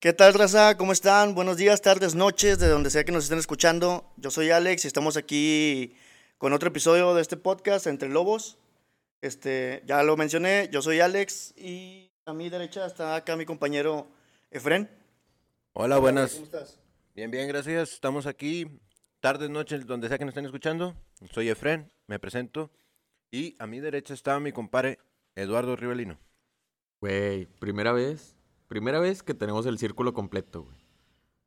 ¿Qué 0.00 0.12
tal, 0.12 0.32
raza? 0.34 0.76
¿Cómo 0.76 0.92
están? 0.92 1.34
Buenos 1.34 1.56
días, 1.56 1.82
tardes, 1.82 2.14
noches, 2.14 2.60
de 2.60 2.68
donde 2.68 2.88
sea 2.88 3.02
que 3.02 3.10
nos 3.10 3.24
estén 3.24 3.40
escuchando. 3.40 4.12
Yo 4.16 4.30
soy 4.30 4.50
Alex 4.50 4.84
y 4.84 4.86
estamos 4.86 5.16
aquí 5.16 5.96
con 6.38 6.52
otro 6.52 6.68
episodio 6.68 7.16
de 7.16 7.20
este 7.22 7.36
podcast, 7.36 7.88
Entre 7.88 8.08
Lobos. 8.08 8.58
Este, 9.22 9.82
ya 9.86 10.04
lo 10.04 10.16
mencioné, 10.16 10.68
yo 10.70 10.82
soy 10.82 11.00
Alex 11.00 11.52
y 11.56 12.12
a 12.26 12.32
mi 12.32 12.48
derecha 12.48 12.86
está 12.86 13.16
acá 13.16 13.34
mi 13.34 13.44
compañero 13.44 14.08
Efren. 14.52 14.88
Hola, 15.72 15.98
buenas. 15.98 16.34
¿Cómo 16.34 16.44
estás? 16.44 16.78
Bien, 17.16 17.32
bien, 17.32 17.48
gracias. 17.48 17.94
Estamos 17.94 18.26
aquí, 18.26 18.80
tardes, 19.18 19.50
noches, 19.50 19.84
donde 19.84 20.06
sea 20.06 20.16
que 20.16 20.24
nos 20.24 20.30
estén 20.30 20.44
escuchando. 20.44 20.94
Soy 21.34 21.48
Efren, 21.48 21.92
me 22.06 22.20
presento. 22.20 22.70
Y 23.32 23.56
a 23.58 23.66
mi 23.66 23.80
derecha 23.80 24.14
está 24.14 24.38
mi 24.38 24.52
compadre 24.52 25.00
Eduardo 25.34 25.74
Rivelino. 25.74 26.20
Güey, 27.00 27.46
primera 27.46 27.90
vez, 27.90 28.37
primera 28.68 29.00
vez 29.00 29.22
que 29.22 29.34
tenemos 29.34 29.66
el 29.66 29.78
círculo 29.78 30.14
completo, 30.14 30.62
güey. 30.62 30.76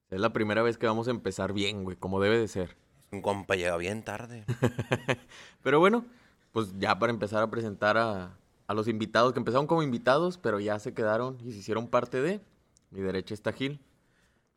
Es 0.09 0.19
la 0.19 0.33
primera 0.33 0.61
vez 0.61 0.77
que 0.77 0.87
vamos 0.87 1.07
a 1.07 1.11
empezar 1.11 1.54
bien, 1.54 1.86
güey, 1.86 1.96
como 1.96 2.19
debe 2.19 2.37
de 2.37 2.47
ser. 2.47 2.75
Un 3.11 3.21
compa 3.21 3.55
llega 3.55 3.77
bien 3.77 4.04
tarde. 4.04 4.43
Pero 5.63 5.79
bueno, 5.79 6.05
pues 6.51 6.77
ya 6.77 6.99
para 6.99 7.11
empezar 7.11 7.41
a 7.41 7.49
presentar 7.49 7.97
a, 7.97 8.37
a 8.68 8.73
los 8.73 8.87
invitados, 8.87 9.33
que 9.33 9.39
empezaron 9.39 9.68
como 9.68 9.83
invitados, 9.83 10.37
pero 10.37 10.60
ya 10.60 10.79
se 10.79 10.93
quedaron 10.93 11.37
y 11.43 11.51
se 11.51 11.60
hicieron 11.60 11.87
parte 11.87 12.21
de. 12.21 12.41
Mi 12.89 13.01
derecha 13.01 13.33
está 13.33 13.51
Gil. 13.54 13.82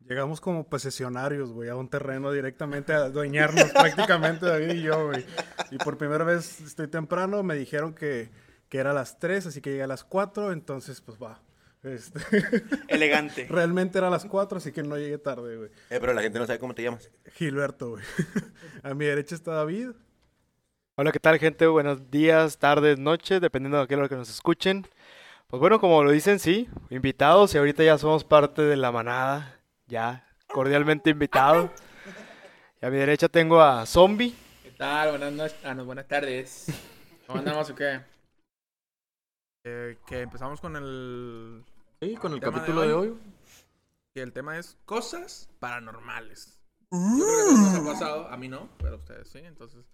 Llegamos 0.06 0.40
como 0.40 0.68
posesionarios, 0.68 1.52
güey, 1.52 1.68
a 1.68 1.76
un 1.76 1.88
terreno 1.88 2.30
directamente 2.30 2.92
a 2.92 3.04
adueñarnos 3.04 3.64
prácticamente 3.72 4.46
David 4.46 4.74
y 4.74 4.82
yo, 4.82 5.06
güey. 5.06 5.24
Y 5.70 5.78
por 5.78 5.96
primera 5.96 6.24
vez 6.24 6.60
estoy 6.60 6.88
temprano, 6.88 7.42
me 7.42 7.54
dijeron 7.54 7.94
que, 7.94 8.30
que 8.68 8.78
era 8.78 8.90
a 8.90 8.94
las 8.94 9.18
3, 9.18 9.46
así 9.46 9.60
que 9.60 9.70
llegué 9.70 9.82
a 9.82 9.88
las 9.88 10.04
4, 10.04 10.52
entonces 10.52 11.00
pues 11.00 11.18
va. 11.20 11.40
Este, 11.84 12.18
Elegante. 12.88 13.46
realmente 13.50 13.98
era 13.98 14.08
a 14.08 14.10
las 14.10 14.24
4, 14.24 14.56
así 14.56 14.72
que 14.72 14.82
no 14.82 14.96
llegué 14.96 15.18
tarde, 15.18 15.56
güey. 15.56 15.70
Eh, 15.90 15.98
pero 16.00 16.14
la 16.14 16.22
gente 16.22 16.38
no 16.38 16.46
sabe 16.46 16.58
cómo 16.58 16.74
te 16.74 16.82
llamas. 16.82 17.10
Gilberto, 17.34 17.90
güey. 17.90 18.04
A 18.82 18.94
mi 18.94 19.04
derecha 19.04 19.34
está 19.34 19.52
David. 19.52 19.90
Hola, 20.96 21.12
¿qué 21.12 21.20
tal, 21.20 21.38
gente? 21.38 21.66
Buenos 21.66 22.10
días, 22.10 22.58
tardes, 22.58 22.98
noches, 22.98 23.40
dependiendo 23.40 23.80
de 23.80 23.86
qué 23.86 23.96
hora 23.96 24.08
que 24.08 24.14
nos 24.14 24.30
escuchen. 24.30 24.86
Pues 25.48 25.60
bueno, 25.60 25.78
como 25.78 26.02
lo 26.02 26.10
dicen, 26.10 26.38
sí, 26.38 26.68
invitados 26.88 27.54
y 27.54 27.58
ahorita 27.58 27.84
ya 27.84 27.98
somos 27.98 28.24
parte 28.24 28.62
de 28.62 28.76
la 28.76 28.90
manada, 28.90 29.60
ya 29.86 30.26
cordialmente 30.48 31.10
invitado. 31.10 31.70
Y 32.80 32.86
a 32.86 32.90
mi 32.90 32.96
derecha 32.96 33.28
tengo 33.28 33.60
a 33.60 33.84
Zombie. 33.84 34.34
¿Qué 34.62 34.70
tal? 34.70 35.10
Buenas 35.10 35.32
noches. 35.32 35.58
Ah, 35.64 35.74
no, 35.74 35.84
buenas 35.84 36.08
tardes. 36.08 36.66
¿Cómo 37.26 37.40
andamos 37.40 37.68
o 37.70 37.74
qué? 37.74 38.00
Eh, 39.64 39.96
que 40.06 40.20
empezamos 40.22 40.60
con 40.60 40.76
el. 40.76 41.64
Sí, 42.00 42.14
con 42.16 42.32
el 42.34 42.40
¿Tema 42.40 42.52
de 42.52 42.58
capítulo 42.58 42.82
de 42.82 42.92
hoy? 42.92 43.08
hoy. 43.08 43.18
Que 44.14 44.22
el 44.22 44.32
tema 44.32 44.58
es 44.58 44.76
cosas 44.84 45.48
paranormales. 45.58 46.58
Yo 46.92 46.98
creo 47.00 47.46
que 47.48 47.52
nos 47.54 47.74
ha 47.74 47.84
pasado. 47.84 48.28
A 48.28 48.36
mí 48.36 48.48
no, 48.48 48.68
pero 48.78 48.94
a 48.94 48.98
ustedes 48.98 49.28
sí. 49.28 49.38
Entonces, 49.38 49.84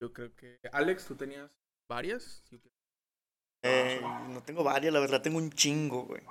yo 0.00 0.12
creo 0.12 0.34
que. 0.36 0.58
Alex, 0.72 1.06
tú 1.06 1.16
tenías 1.16 1.50
varias. 1.88 2.42
Eh, 3.62 4.00
no 4.28 4.42
tengo 4.42 4.62
varias, 4.62 4.92
la 4.92 5.00
verdad, 5.00 5.22
tengo 5.22 5.38
un 5.38 5.50
chingo, 5.50 6.04
güey. 6.04 6.22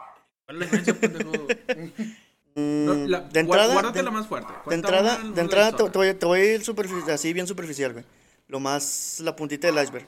¿Cuál 0.46 0.62
es 0.64 0.72
la 0.72 0.78
diferencia? 0.80 2.16
Mm, 2.58 2.86
No, 2.86 2.94
la- 3.10 3.20
de 3.20 3.42
entrada, 3.42 3.74
Guárdate 3.74 3.98
de- 4.00 4.04
la 4.06 4.12
más 4.12 4.28
fuerte. 4.28 4.54
De 4.66 4.76
entrada, 4.76 5.18
una, 5.22 5.36
de 5.36 5.42
entrada 5.42 5.76
te, 5.76 5.90
te 5.90 5.98
voy, 5.98 6.14
te 6.14 6.26
voy 6.26 6.40
a 6.40 6.54
ir 6.56 6.62
superfici- 6.62 7.10
así 7.12 7.34
bien 7.34 7.48
superficial, 7.48 7.92
güey. 7.92 8.06
Lo 8.48 8.62
más, 8.62 9.20
la 9.20 9.36
puntita 9.36 9.68
del 9.70 9.84
iceberg. 9.84 10.08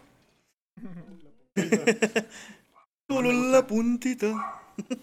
Solo 3.09 3.33
la 3.33 3.67
puntita. 3.67 4.56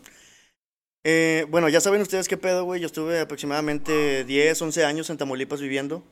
Eh, 1.06 1.44
bueno, 1.50 1.68
ya 1.68 1.82
saben 1.82 2.00
ustedes 2.00 2.28
qué 2.28 2.38
pedo, 2.38 2.64
güey. 2.64 2.80
Yo 2.80 2.86
estuve 2.86 3.20
aproximadamente 3.20 4.24
10, 4.24 4.62
11 4.62 4.86
años 4.86 5.10
en 5.10 5.18
Tamaulipas 5.18 5.60
viviendo. 5.60 6.02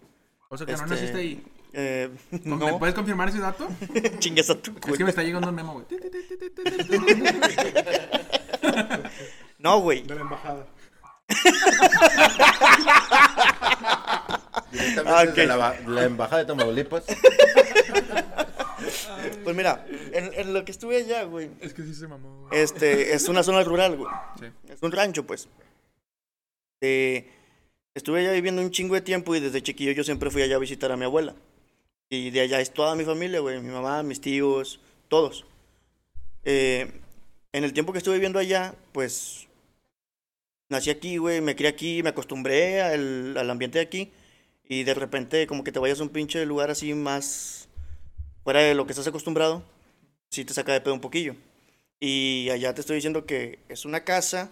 O 0.50 0.58
sea 0.58 0.66
que 0.66 0.72
no 0.72 0.78
este, 0.80 0.90
naciste 0.90 1.16
ahí. 1.18 1.42
Eh, 1.72 2.10
¿Me 2.44 2.56
no, 2.56 2.78
puedes 2.78 2.94
confirmar 2.94 3.30
ese 3.30 3.38
dato? 3.38 3.66
chingues 4.18 4.50
a 4.50 4.54
tu 4.60 4.70
Es 4.72 4.80
culo. 4.80 4.96
que 4.98 5.04
me 5.04 5.08
está 5.08 5.22
llegando 5.22 5.48
un 5.48 5.54
memo, 5.54 5.72
güey. 5.72 5.86
No, 9.58 9.80
güey. 9.80 10.02
De 10.02 10.14
la 10.14 10.20
embajada. 10.20 10.66
Directamente 14.70 15.10
Ah, 15.10 15.24
desde 15.24 15.42
ok. 15.42 15.48
la, 15.48 15.80
la 15.88 16.04
embajada 16.04 16.42
de 16.42 16.46
Tamaulipas. 16.46 17.04
Pues 19.44 19.56
mira, 19.56 19.86
en, 20.12 20.32
en 20.34 20.52
lo 20.52 20.64
que 20.64 20.72
estuve 20.72 20.96
allá, 20.96 21.24
güey. 21.24 21.50
Es 21.60 21.74
que 21.74 21.82
sí 21.82 21.94
se 21.94 22.06
mamó. 22.08 22.48
Este, 22.52 23.14
es 23.14 23.28
una 23.28 23.42
zona 23.42 23.62
rural, 23.62 23.96
güey. 23.96 24.12
Sí. 24.38 24.46
Es 24.68 24.82
un 24.82 24.92
rancho, 24.92 25.26
pues. 25.26 25.48
Eh, 26.80 27.30
estuve 27.94 28.20
allá 28.20 28.32
viviendo 28.32 28.60
un 28.62 28.70
chingo 28.70 28.94
de 28.94 29.00
tiempo 29.00 29.34
y 29.34 29.40
desde 29.40 29.62
chiquillo 29.62 29.92
yo 29.92 30.04
siempre 30.04 30.30
fui 30.30 30.42
allá 30.42 30.56
a 30.56 30.60
visitar 30.60 30.90
a 30.92 30.96
mi 30.96 31.04
abuela. 31.04 31.34
Y 32.10 32.30
de 32.30 32.40
allá 32.40 32.60
es 32.60 32.72
toda 32.72 32.94
mi 32.94 33.04
familia, 33.04 33.40
güey. 33.40 33.60
Mi 33.60 33.70
mamá, 33.70 34.02
mis 34.02 34.20
tíos, 34.20 34.80
todos. 35.08 35.46
Eh, 36.44 36.90
en 37.52 37.64
el 37.64 37.72
tiempo 37.72 37.92
que 37.92 37.98
estuve 37.98 38.14
viviendo 38.14 38.38
allá, 38.38 38.74
pues... 38.92 39.48
Nací 40.68 40.90
aquí, 40.90 41.16
güey. 41.18 41.40
Me 41.40 41.54
crié 41.56 41.68
aquí, 41.68 42.02
me 42.02 42.10
acostumbré 42.10 42.82
al, 42.82 43.36
al 43.36 43.50
ambiente 43.50 43.78
de 43.78 43.84
aquí. 43.84 44.12
Y 44.64 44.84
de 44.84 44.94
repente 44.94 45.46
como 45.46 45.64
que 45.64 45.72
te 45.72 45.78
vayas 45.78 46.00
a 46.00 46.02
un 46.02 46.08
pinche 46.08 46.44
lugar 46.46 46.70
así 46.70 46.94
más... 46.94 47.61
Fuera 48.44 48.60
de 48.60 48.74
lo 48.74 48.86
que 48.86 48.92
estás 48.92 49.06
acostumbrado. 49.06 49.62
Sí 50.30 50.44
te 50.44 50.54
saca 50.54 50.72
de 50.72 50.80
pedo 50.80 50.94
un 50.94 51.00
poquillo. 51.00 51.36
Y 52.00 52.48
allá 52.50 52.74
te 52.74 52.80
estoy 52.80 52.96
diciendo 52.96 53.26
que 53.26 53.60
es 53.68 53.84
una 53.84 54.02
casa 54.04 54.50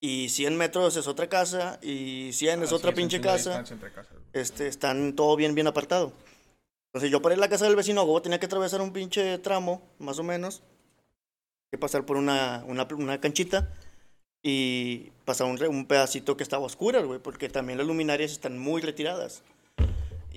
y 0.00 0.28
100 0.28 0.56
metros 0.56 0.96
es 0.96 1.08
otra 1.08 1.28
casa 1.28 1.78
y 1.82 2.30
100 2.32 2.62
es 2.62 2.72
Ah, 2.72 2.76
otra 2.76 2.90
sí, 2.90 2.96
pinche 2.96 3.20
casa. 3.20 3.64
Este, 4.32 4.68
están 4.68 5.14
todo 5.16 5.34
bien, 5.34 5.54
bien 5.54 5.66
apartado. 5.66 6.12
Entonces 6.88 7.10
yo 7.10 7.20
para 7.20 7.34
ir 7.34 7.40
a 7.40 7.42
la 7.42 7.48
casa 7.48 7.64
del 7.64 7.76
vecino, 7.76 8.04
luego 8.04 8.22
tenía 8.22 8.38
que 8.38 8.46
atravesar 8.46 8.80
un 8.80 8.92
pinche 8.92 9.38
tramo, 9.38 9.82
más 9.98 10.18
o 10.18 10.22
menos. 10.22 10.62
Que 11.70 11.78
pasar 11.78 12.06
por 12.06 12.16
una, 12.16 12.64
una, 12.66 12.86
una 12.96 13.20
canchita 13.20 13.74
y 14.42 15.10
pasar 15.24 15.48
un, 15.48 15.62
un 15.66 15.86
pedacito 15.86 16.36
que 16.36 16.44
estaba 16.44 16.64
oscuro, 16.64 17.04
güey, 17.06 17.18
porque 17.18 17.48
también 17.48 17.78
las 17.78 17.86
luminarias 17.86 18.30
están 18.30 18.58
muy 18.58 18.80
retiradas. 18.80 19.42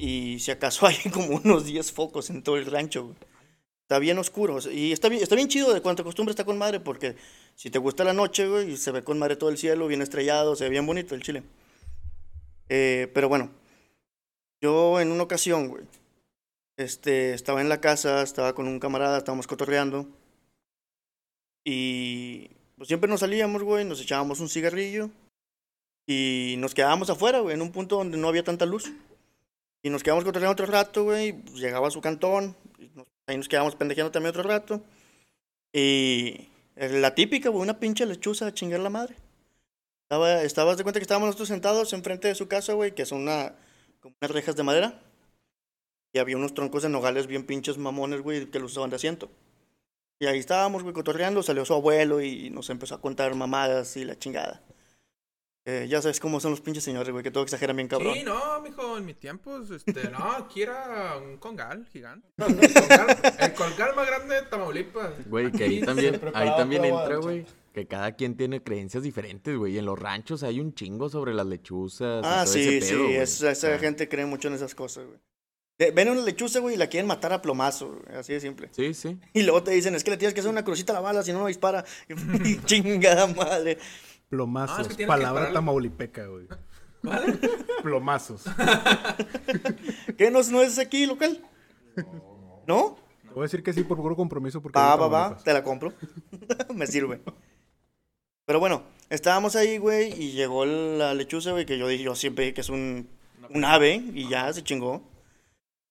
Y 0.01 0.39
si 0.39 0.49
acaso 0.49 0.87
hay 0.87 0.97
como 1.13 1.35
unos 1.37 1.65
10 1.65 1.91
focos 1.91 2.31
en 2.31 2.41
todo 2.41 2.57
el 2.57 2.65
rancho, 2.65 3.03
güey. 3.03 3.15
Está 3.83 3.99
bien 3.99 4.17
oscuro. 4.17 4.57
Y 4.71 4.91
está 4.91 5.09
bien, 5.09 5.21
está 5.21 5.35
bien 5.35 5.47
chido 5.47 5.73
de 5.73 5.81
cuanto 5.81 6.03
costumbre 6.03 6.31
está 6.31 6.43
con 6.43 6.57
madre, 6.57 6.79
porque 6.79 7.15
si 7.55 7.69
te 7.69 7.77
gusta 7.77 8.03
la 8.03 8.13
noche, 8.13 8.47
güey, 8.47 8.77
se 8.77 8.89
ve 8.91 9.03
con 9.03 9.19
madre 9.19 9.35
todo 9.35 9.51
el 9.51 9.59
cielo, 9.59 9.87
bien 9.87 10.01
estrellado, 10.01 10.55
se 10.55 10.63
ve 10.63 10.71
bien 10.71 10.87
bonito 10.87 11.13
el 11.13 11.21
chile. 11.21 11.43
Eh, 12.69 13.11
pero 13.13 13.29
bueno, 13.29 13.51
yo 14.59 14.99
en 14.99 15.11
una 15.11 15.23
ocasión, 15.23 15.67
güey, 15.67 15.83
este, 16.77 17.33
estaba 17.35 17.61
en 17.61 17.69
la 17.69 17.79
casa, 17.79 18.23
estaba 18.23 18.55
con 18.55 18.67
un 18.67 18.79
camarada, 18.79 19.19
estábamos 19.19 19.45
cotorreando. 19.45 20.07
Y 21.63 22.49
pues 22.75 22.87
siempre 22.87 23.09
nos 23.09 23.19
salíamos, 23.19 23.61
güey, 23.61 23.85
nos 23.85 24.01
echábamos 24.01 24.39
un 24.39 24.49
cigarrillo. 24.49 25.11
Y 26.07 26.55
nos 26.57 26.73
quedábamos 26.73 27.11
afuera, 27.11 27.39
güey, 27.41 27.53
en 27.53 27.61
un 27.61 27.71
punto 27.71 27.97
donde 27.97 28.17
no 28.17 28.29
había 28.29 28.43
tanta 28.43 28.65
luz. 28.65 28.91
Y 29.83 29.89
nos 29.89 30.03
quedamos 30.03 30.23
cotorreando 30.23 30.53
otro 30.53 30.65
rato, 30.71 31.03
güey. 31.03 31.33
pues, 31.33 31.55
llegaba 31.55 31.87
a 31.87 31.91
su 31.91 32.01
cantón. 32.01 32.55
y 32.77 32.89
nos- 32.95 33.07
ahí 33.27 33.37
nos 33.37 33.47
quedamos 33.47 33.75
pendejeando 33.75 34.11
también 34.11 34.29
otro 34.31 34.43
rato. 34.43 34.81
Y 35.73 36.49
la 36.75 37.15
típica, 37.15 37.49
güey, 37.49 37.61
una 37.63 37.79
pinche 37.79 38.05
lechuza 38.05 38.47
a 38.47 38.53
chingar 38.53 38.79
la 38.79 38.89
madre. 38.89 39.15
Estaba, 40.03 40.43
estabas 40.43 40.77
de 40.77 40.83
cuenta 40.83 40.99
que 40.99 41.03
estábamos 41.03 41.27
nosotros 41.27 41.47
sentados 41.47 41.93
enfrente 41.93 42.27
de 42.27 42.35
su 42.35 42.47
casa, 42.47 42.73
güey, 42.73 42.93
que 42.93 43.05
son 43.05 43.21
una, 43.21 43.55
como 44.01 44.15
unas 44.21 44.31
rejas 44.31 44.55
de 44.55 44.63
madera. 44.63 44.99
Y 46.13 46.19
había 46.19 46.35
unos 46.35 46.53
troncos 46.53 46.83
de 46.83 46.89
nogales 46.89 47.27
bien 47.27 47.45
pinches 47.45 47.77
mamones, 47.77 48.21
güey, 48.21 48.45
que 48.47 48.59
los 48.59 48.71
usaban 48.73 48.89
de 48.89 48.97
asiento. 48.97 49.29
Y 50.19 50.25
ahí 50.27 50.39
estábamos, 50.39 50.83
güey, 50.83 50.93
cotorreando. 50.93 51.41
Salió 51.41 51.63
su 51.65 51.73
abuelo 51.73 52.21
y 52.21 52.49
nos 52.49 52.69
empezó 52.69 52.95
a 52.95 53.01
contar 53.01 53.33
mamadas 53.35 53.95
y 53.95 54.03
la 54.05 54.19
chingada. 54.19 54.61
Eh, 55.63 55.85
ya 55.87 56.01
sabes 56.01 56.19
cómo 56.19 56.39
son 56.39 56.51
los 56.51 56.61
pinches 56.61 56.83
señores, 56.83 57.11
güey, 57.11 57.23
que 57.23 57.29
todo 57.29 57.43
exageran 57.43 57.75
bien 57.75 57.87
cabrón. 57.87 58.15
Sí, 58.15 58.23
no, 58.23 58.59
mijo, 58.61 58.97
en 58.97 59.05
mi 59.05 59.13
tiempo, 59.13 59.59
este, 59.61 60.09
no, 60.09 60.31
aquí 60.31 60.63
era 60.63 61.17
un 61.17 61.37
congal 61.37 61.85
gigante. 61.93 62.27
El 62.37 62.55
congal, 62.73 63.17
el 63.39 63.53
congal 63.53 63.95
más 63.95 64.07
grande 64.07 64.35
de 64.35 64.41
Tamaulipas. 64.43 65.13
Güey, 65.29 65.51
que 65.51 65.63
ahí 65.65 65.81
también, 65.81 66.19
ahí 66.33 66.49
también 66.57 66.85
entra, 66.85 67.17
güey. 67.17 67.45
Que 67.73 67.85
cada 67.87 68.15
quien 68.15 68.35
tiene 68.35 68.63
creencias 68.63 69.03
diferentes, 69.03 69.55
güey. 69.55 69.77
En 69.77 69.85
los 69.85 69.97
ranchos 69.99 70.41
hay 70.43 70.59
un 70.59 70.73
chingo 70.73 71.09
sobre 71.09 71.33
las 71.33 71.45
lechuzas. 71.45 72.23
y 72.23 72.27
Ah, 72.27 72.41
todo 72.43 72.53
sí, 72.53 72.61
ese 72.61 72.81
sí, 72.81 72.93
pedo, 72.93 73.03
güey. 73.03 73.15
esa, 73.17 73.55
sea, 73.55 73.77
gente 73.77 74.09
cree 74.09 74.25
mucho 74.25 74.47
en 74.47 74.55
esas 74.55 74.73
cosas, 74.73 75.05
güey. 75.05 75.19
Ven 75.93 76.09
una 76.09 76.21
lechuza, 76.21 76.59
güey, 76.59 76.75
y 76.75 76.77
la 76.77 76.87
quieren 76.87 77.07
matar 77.07 77.33
a 77.33 77.41
plomazo, 77.41 77.87
güey, 78.03 78.17
así 78.17 78.33
de 78.33 78.39
simple. 78.39 78.69
Sí, 78.71 78.93
sí. 78.93 79.17
Y 79.33 79.43
luego 79.43 79.63
te 79.63 79.71
dicen, 79.71 79.95
es 79.95 80.03
que 80.03 80.11
le 80.11 80.17
tienes 80.17 80.33
que 80.33 80.39
hacer 80.41 80.51
una 80.51 80.63
crucita 80.63 80.91
a 80.93 80.95
la 80.95 80.99
bala, 81.01 81.23
si 81.23 81.31
no, 81.33 81.39
no 81.39 81.47
dispara. 81.47 81.85
Y 82.43 82.57
chingada 82.65 83.27
madre. 83.27 83.77
Plomazos. 84.31 84.79
Ah, 84.79 84.81
es 84.81 84.87
que 84.87 84.95
tienes 84.95 85.15
que 85.15 85.19
palabra 85.19 85.53
tamaulipeca, 85.53 86.25
güey. 86.25 86.47
¿Vale? 87.03 87.37
Plomazos. 87.83 88.45
¿Qué 90.17 90.31
no, 90.31 90.41
no 90.41 90.61
es 90.63 90.79
aquí 90.79 91.05
local? 91.05 91.39
¿No? 92.65 92.97
Te 93.21 93.29
voy 93.29 93.41
a 93.41 93.43
decir 93.43 93.61
que 93.61 93.73
sí 93.73 93.83
por 93.83 93.97
puro 93.97 94.15
compromiso 94.15 94.59
porque... 94.59 94.79
Va, 94.79 94.95
va, 94.95 95.07
va, 95.07 95.37
te 95.37 95.53
la 95.53 95.63
compro. 95.63 95.93
Me 96.73 96.87
sirve. 96.87 97.21
Pero 98.45 98.59
bueno, 98.59 98.83
Estábamos 99.11 99.57
ahí, 99.57 99.77
güey, 99.77 100.13
y 100.17 100.31
llegó 100.31 100.65
la 100.65 101.13
lechuza, 101.13 101.51
güey, 101.51 101.65
que 101.65 101.77
yo 101.77 101.85
dije, 101.89 102.01
yo 102.01 102.15
siempre 102.15 102.45
dije 102.45 102.53
que 102.53 102.61
es 102.61 102.69
un, 102.69 103.09
un 103.49 103.65
ave, 103.65 104.01
y 104.13 104.29
ya 104.29 104.53
se 104.53 104.63
chingó. 104.63 105.03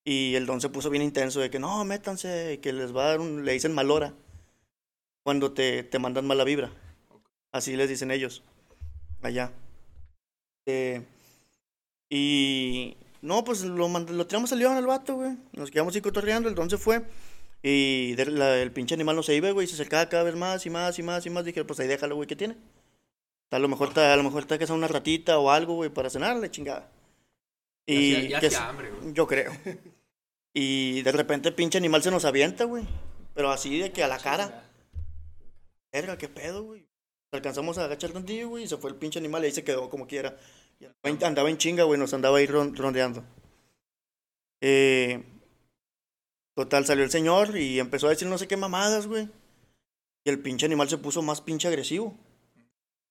Y 0.03 0.33
el 0.33 0.47
don 0.47 0.59
se 0.59 0.69
puso 0.69 0.89
bien 0.89 1.03
intenso 1.03 1.39
de 1.39 1.51
que 1.51 1.59
no, 1.59 1.85
métanse, 1.85 2.59
que 2.63 2.73
les 2.73 2.95
va 2.95 3.03
a 3.03 3.07
dar 3.09 3.19
un, 3.19 3.45
le 3.45 3.53
dicen 3.53 3.75
malora 3.75 4.15
cuando 5.21 5.51
te, 5.53 5.83
te 5.83 5.99
mandan 5.99 6.25
mala 6.25 6.43
vibra. 6.43 6.71
Así 7.51 7.75
les 7.75 7.89
dicen 7.89 8.11
ellos. 8.11 8.43
Allá. 9.21 9.51
Eh, 10.65 11.03
y 12.09 12.97
no, 13.21 13.43
pues 13.43 13.61
lo, 13.63 13.87
lo 13.87 14.27
tiramos 14.27 14.51
al 14.51 14.59
león 14.59 14.77
al 14.77 14.85
vato, 14.87 15.15
güey. 15.15 15.37
Nos 15.53 15.71
quedamos 15.71 15.95
ahí 15.95 16.01
cotorreando, 16.01 16.49
el 16.49 16.55
don 16.55 16.69
se 16.69 16.77
fue. 16.77 17.03
Y 17.63 18.13
de- 18.15 18.25
la- 18.27 18.57
el 18.61 18.71
pinche 18.71 18.95
animal 18.95 19.15
no 19.15 19.23
se 19.23 19.35
iba, 19.35 19.51
güey, 19.51 19.67
se 19.67 19.75
acercaba 19.75 20.09
cada 20.09 20.23
vez 20.23 20.35
más 20.35 20.65
y 20.65 20.69
más 20.69 20.97
y 20.97 21.03
más 21.03 21.25
y 21.25 21.29
más. 21.29 21.45
Dije, 21.45 21.63
pues 21.63 21.79
ahí 21.79 21.87
déjalo, 21.87 22.15
güey, 22.15 22.27
¿qué 22.27 22.35
tiene? 22.35 22.57
A 23.51 23.59
lo 23.59 23.67
mejor 23.67 23.89
está, 23.89 24.13
a 24.13 24.15
lo 24.17 24.23
mejor 24.23 24.41
está 24.43 24.57
que 24.57 24.65
sea 24.65 24.75
una 24.75 24.87
ratita 24.87 25.37
o 25.37 25.51
algo, 25.51 25.75
güey, 25.75 25.89
para 25.89 26.09
cenarle, 26.09 26.49
chingada. 26.49 26.89
Y 27.85 28.13
ya, 28.13 28.29
ya 28.29 28.39
que 28.39 28.47
hacía 28.47 28.69
hambre, 28.69 28.91
güey. 28.91 29.13
yo 29.13 29.27
creo. 29.27 29.51
Y 30.53 31.01
de 31.03 31.13
repente 31.13 31.47
el 31.47 31.55
pinche 31.55 31.77
animal 31.77 32.03
se 32.03 32.11
nos 32.11 32.25
avienta, 32.25 32.65
güey. 32.65 32.83
Pero 33.33 33.51
así 33.51 33.79
de 33.79 33.93
que 33.93 34.03
a 34.03 34.09
la 34.09 34.17
cara. 34.17 34.65
Verga, 35.93 36.17
qué 36.17 36.27
pedo, 36.27 36.63
güey. 36.63 36.85
Alcanzamos 37.33 37.77
a 37.77 37.85
agachar 37.85 38.11
tantillo, 38.11 38.49
güey, 38.49 38.65
y 38.65 38.67
se 38.67 38.75
fue 38.77 38.89
el 38.89 38.97
pinche 38.97 39.17
animal 39.19 39.43
y 39.43 39.45
ahí 39.45 39.51
se 39.53 39.63
quedó 39.63 39.89
como 39.89 40.05
quiera. 40.05 40.37
Y 40.79 41.23
andaba 41.23 41.49
en- 41.49 41.57
chinga, 41.57 41.83
güey, 41.83 41.97
nos 41.99 42.13
andaba 42.13 42.37
ahí 42.37 42.45
ron- 42.45 42.75
rondeando. 42.75 43.23
Eh, 44.59 45.23
total, 46.55 46.85
salió 46.85 47.03
el 47.05 47.09
señor 47.11 47.55
y 47.57 47.79
empezó 47.79 48.07
a 48.07 48.09
decir 48.09 48.27
no 48.27 48.37
sé 48.37 48.47
qué 48.47 48.57
mamadas, 48.57 49.07
güey. 49.07 49.29
Y 50.25 50.29
el 50.29 50.39
pinche 50.41 50.65
animal 50.65 50.89
se 50.89 50.97
puso 50.97 51.21
más 51.21 51.39
pinche 51.39 51.67
agresivo. 51.69 52.15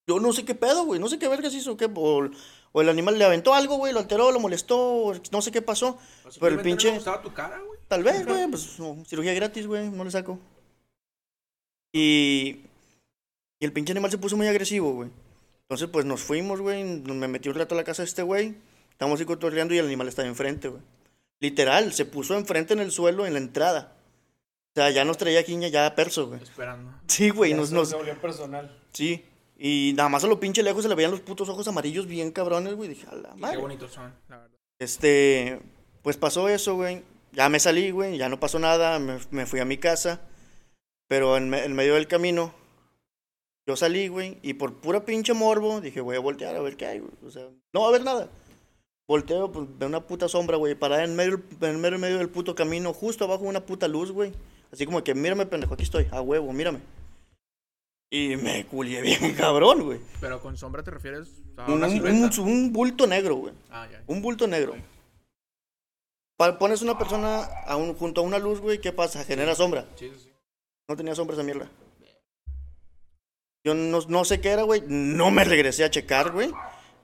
Yo 0.07 0.21
no 0.21 0.33
sé 0.35 0.45
qué 0.45 0.55
pedo, 0.55 0.85
güey, 0.85 1.01
no 1.01 1.09
sé 1.09 1.19
qué 1.19 1.29
vergas 1.29 1.55
hizo, 1.55 1.77
qué, 1.77 1.89
o, 1.95 2.31
o 2.73 2.81
el 2.83 2.89
animal 2.89 3.19
le 3.19 3.25
aventó 3.25 3.55
algo, 3.55 3.77
güey, 3.77 3.93
lo 3.93 4.01
alteró, 4.01 4.33
lo 4.33 4.41
molestó, 4.41 5.13
no 5.33 5.41
sé 5.41 5.51
qué 5.51 5.63
pasó. 5.63 5.99
O 6.25 6.31
Pero 6.41 6.49
el 6.49 6.57
no 6.59 6.63
pinche- 6.63 6.89
le 6.91 6.95
gustaba 6.97 7.23
tu 7.23 7.33
cara, 7.33 7.59
güey. 7.61 7.81
Tal 7.89 8.03
vez, 8.03 8.27
güey, 8.27 8.47
pues 8.49 8.79
no, 8.79 9.03
cirugía 9.07 9.33
gratis, 9.35 9.67
güey, 9.67 9.89
no 9.89 10.05
le 10.05 10.11
saco. 10.11 10.39
Y, 11.93 12.65
y 13.61 13.65
el 13.65 13.73
pinche 13.73 13.93
animal 13.93 14.11
se 14.11 14.19
puso 14.19 14.37
muy 14.37 14.49
agresivo, 14.49 14.93
güey. 14.93 15.11
Entonces, 15.63 15.89
pues 15.93 16.05
nos 16.05 16.21
fuimos, 16.23 16.61
güey, 16.61 16.83
me 16.83 17.29
metí 17.29 17.49
un 17.49 17.55
rato 17.55 17.75
a 17.75 17.79
la 17.79 17.85
casa 17.85 18.03
de 18.03 18.09
este 18.09 18.23
güey. 18.23 18.57
Estábamos 18.91 19.21
ahí 19.21 19.27
cotorreando 19.27 19.73
y 19.75 19.79
el 19.79 19.87
animal 19.87 20.09
estaba 20.09 20.27
enfrente, 20.27 20.69
güey. 20.69 20.83
Literal, 21.41 21.93
se 21.93 22.05
puso 22.05 22.37
enfrente 22.37 22.73
en 22.73 22.81
el 22.81 22.91
suelo 22.91 23.25
en 23.27 23.35
la 23.35 23.39
entrada. 23.39 23.95
O 24.73 24.81
sea, 24.81 24.91
ya 24.91 25.05
nos 25.05 25.17
traía 25.17 25.41
aquí 25.41 25.59
ya 25.71 25.95
perso, 25.95 26.27
güey. 26.29 26.43
Esperando. 26.43 26.93
Sí, 27.07 27.31
güey, 27.31 27.55
nos, 27.55 27.71
nos, 27.73 27.89
Se 27.91 27.97
volvió 27.97 28.21
personal. 28.21 28.77
sí. 28.93 29.25
Y 29.63 29.93
nada 29.95 30.09
más 30.09 30.25
a 30.25 30.27
lo 30.27 30.41
pinche 30.41 30.63
lejos 30.63 30.83
se 30.85 30.89
le 30.89 30.95
veían 30.95 31.11
los 31.11 31.21
putos 31.21 31.47
ojos 31.51 31.69
amarillos 31.69 32.07
bien 32.07 32.31
cabrones, 32.33 32.75
güey. 32.77 32.89
Dije, 32.89 33.07
a 33.11 33.15
la 33.15 33.29
Y 33.29 33.33
qué 33.35 33.41
madre. 33.41 33.57
bonitos 33.59 33.93
son, 33.93 34.11
la 34.31 34.39
verdad. 34.39 34.57
Este, 34.79 35.61
pues 36.03 36.17
pasó 36.17 36.49
eso, 36.49 36.77
güey. 36.77 37.03
Ya 37.33 37.49
me 37.51 37.61
salí, 37.61 37.91
güey, 37.91 38.17
ya 38.17 38.31
no 38.31 38.41
pasó 38.41 38.59
nada, 38.59 38.99
me, 38.99 39.19
me 39.31 39.45
fui 39.45 39.61
a 39.61 39.67
mi 39.67 39.77
casa. 39.77 40.23
Pero 41.09 41.37
en, 41.37 41.51
me- 41.51 41.63
en 41.65 41.75
medio 41.75 41.95
del 41.95 42.09
camino, 42.09 42.55
yo 43.71 43.77
salí, 43.77 44.09
güey, 44.09 44.39
y 44.43 44.55
por 44.55 44.75
pura 44.81 45.05
pinche 45.05 45.33
morbo, 45.33 45.81
dije, 45.81 46.01
voy 46.01 46.17
a 46.17 46.21
voltear 46.21 46.57
a 46.57 46.61
ver 46.61 46.77
qué 46.77 46.87
hay, 46.87 46.99
güey. 46.99 47.13
O 47.25 47.31
sea, 47.31 47.47
no 47.73 47.81
va 47.81 47.87
a 47.87 47.89
haber 47.91 48.03
nada. 48.05 48.29
Volteo, 49.09 49.51
pues, 49.51 49.67
veo 49.79 49.89
una 49.89 50.07
puta 50.07 50.29
sombra, 50.29 50.57
güey, 50.57 50.75
parada 50.75 51.05
en 51.05 51.15
medio, 51.17 51.41
en 51.61 51.81
medio, 51.81 51.95
en 51.97 52.01
medio 52.01 52.19
del 52.19 52.29
puto 52.29 52.55
camino, 52.55 52.93
justo 52.93 53.25
abajo 53.25 53.43
de 53.45 53.49
una 53.51 53.65
puta 53.67 53.89
luz, 53.89 54.11
güey. 54.13 54.33
Así 54.73 54.87
como 54.87 55.03
que, 55.03 55.15
mírame, 55.15 55.47
pendejo, 55.47 55.75
aquí 55.75 55.83
estoy, 55.85 56.07
a 56.13 56.21
huevo, 56.21 56.53
mírame. 56.53 56.81
Y 58.13 58.37
me 58.37 58.67
culié 58.67 59.01
bien 59.03 59.35
cabrón, 59.35 59.85
güey. 59.85 60.01
Pero 60.21 60.41
con 60.41 60.57
sombra 60.57 60.83
te 60.83 60.91
refieres 60.91 61.29
a 61.57 61.67
Un, 61.67 61.75
una 61.75 61.87
un- 61.89 62.25
un- 62.25 62.41
un 62.49 62.73
bulto 62.73 63.07
negro, 63.07 63.37
güey. 63.37 63.55
Ah, 63.71 63.87
ya. 63.91 64.03
Un 64.07 64.21
bulto 64.23 64.47
negro. 64.47 64.75
Pa- 66.37 66.59
pones 66.59 66.83
una 66.83 66.97
persona 66.99 67.43
a 67.67 67.77
un- 67.77 67.95
junto 67.95 68.21
a 68.21 68.25
una 68.25 68.39
luz, 68.39 68.61
güey, 68.61 68.81
¿qué 68.81 68.93
pasa? 68.93 69.25
Genera 69.25 69.55
sombra. 69.55 69.87
Sí, 69.97 70.09
sí, 70.09 70.21
sí. 70.25 70.31
No 70.89 70.97
tenía 70.97 71.15
sombra 71.15 71.35
esa 71.35 71.43
mierda. 71.45 71.69
Yo 73.65 73.75
no, 73.75 74.01
no 74.09 74.25
sé 74.25 74.41
qué 74.41 74.51
era, 74.51 74.63
güey. 74.63 74.83
No 74.87 75.31
me 75.31 75.45
regresé 75.45 75.85
a 75.85 75.91
checar, 75.91 76.33
güey. 76.33 76.51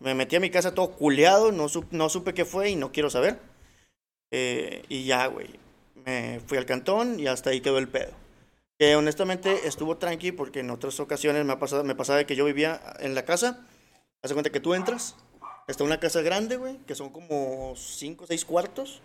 Me 0.01 0.15
metí 0.15 0.37
a 0.37 0.41
mi 0.41 0.51
casa 0.51 0.75
todo 0.75 0.91
culeado, 0.93 1.53
no, 1.53 1.65
sup- 1.69 1.91
no 1.91 2.09
supe 2.09 2.35
qué 2.35 2.45
fue 2.45 2.71
y 2.71 2.77
no 2.77 2.93
quiero 2.93 3.11
saber. 3.11 3.39
Eh, 4.31 4.83
y 4.89 5.05
ya, 5.05 5.27
güey. 5.27 5.49
Me 5.95 6.41
fui 6.47 6.59
al 6.59 6.67
cantón 6.67 7.19
y 7.19 7.27
hasta 7.27 7.51
ahí 7.51 7.61
quedó 7.61 7.79
el 7.79 7.89
pedo. 7.89 8.13
Que 8.79 8.95
honestamente 8.97 9.67
estuvo 9.67 9.97
tranqui 9.97 10.33
porque 10.33 10.61
en 10.61 10.71
otras 10.71 11.01
ocasiones 11.01 11.45
me, 11.45 11.53
ha 11.55 11.59
pasado, 11.59 11.83
me 11.85 11.95
pasaba 11.95 12.25
que 12.25 12.37
yo 12.37 12.45
vivía 12.45 12.81
en 13.01 13.15
la 13.15 13.25
casa. 13.25 13.67
Haz 14.23 14.31
de 14.31 14.35
cuenta 14.35 14.51
que 14.51 14.61
tú 14.61 14.75
entras, 14.75 15.17
está 15.67 15.85
una 15.85 15.99
casa 16.01 16.21
grande, 16.21 16.57
güey, 16.57 16.77
que 16.87 16.95
son 16.95 17.11
como 17.11 17.75
5 17.77 18.25
o 18.25 18.27
6 18.27 18.45
cuartos. 18.45 19.01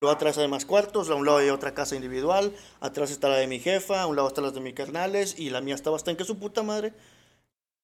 Luego 0.00 0.14
atrás 0.14 0.38
hay 0.38 0.46
más 0.46 0.64
cuartos, 0.64 1.10
a 1.10 1.14
un 1.16 1.26
lado 1.26 1.38
hay 1.38 1.48
otra 1.50 1.74
casa 1.74 1.96
individual, 1.96 2.54
atrás 2.80 3.10
está 3.10 3.28
la 3.28 3.36
de 3.36 3.48
mi 3.48 3.58
jefa, 3.58 4.02
a 4.02 4.06
un 4.06 4.14
lado 4.14 4.28
están 4.28 4.44
las 4.44 4.54
de 4.54 4.60
mis 4.60 4.74
carnales 4.74 5.38
y 5.38 5.50
la 5.50 5.60
mía 5.60 5.76
en 6.06 6.16
que 6.16 6.24
su 6.24 6.38
puta 6.38 6.62
madre. 6.62 6.92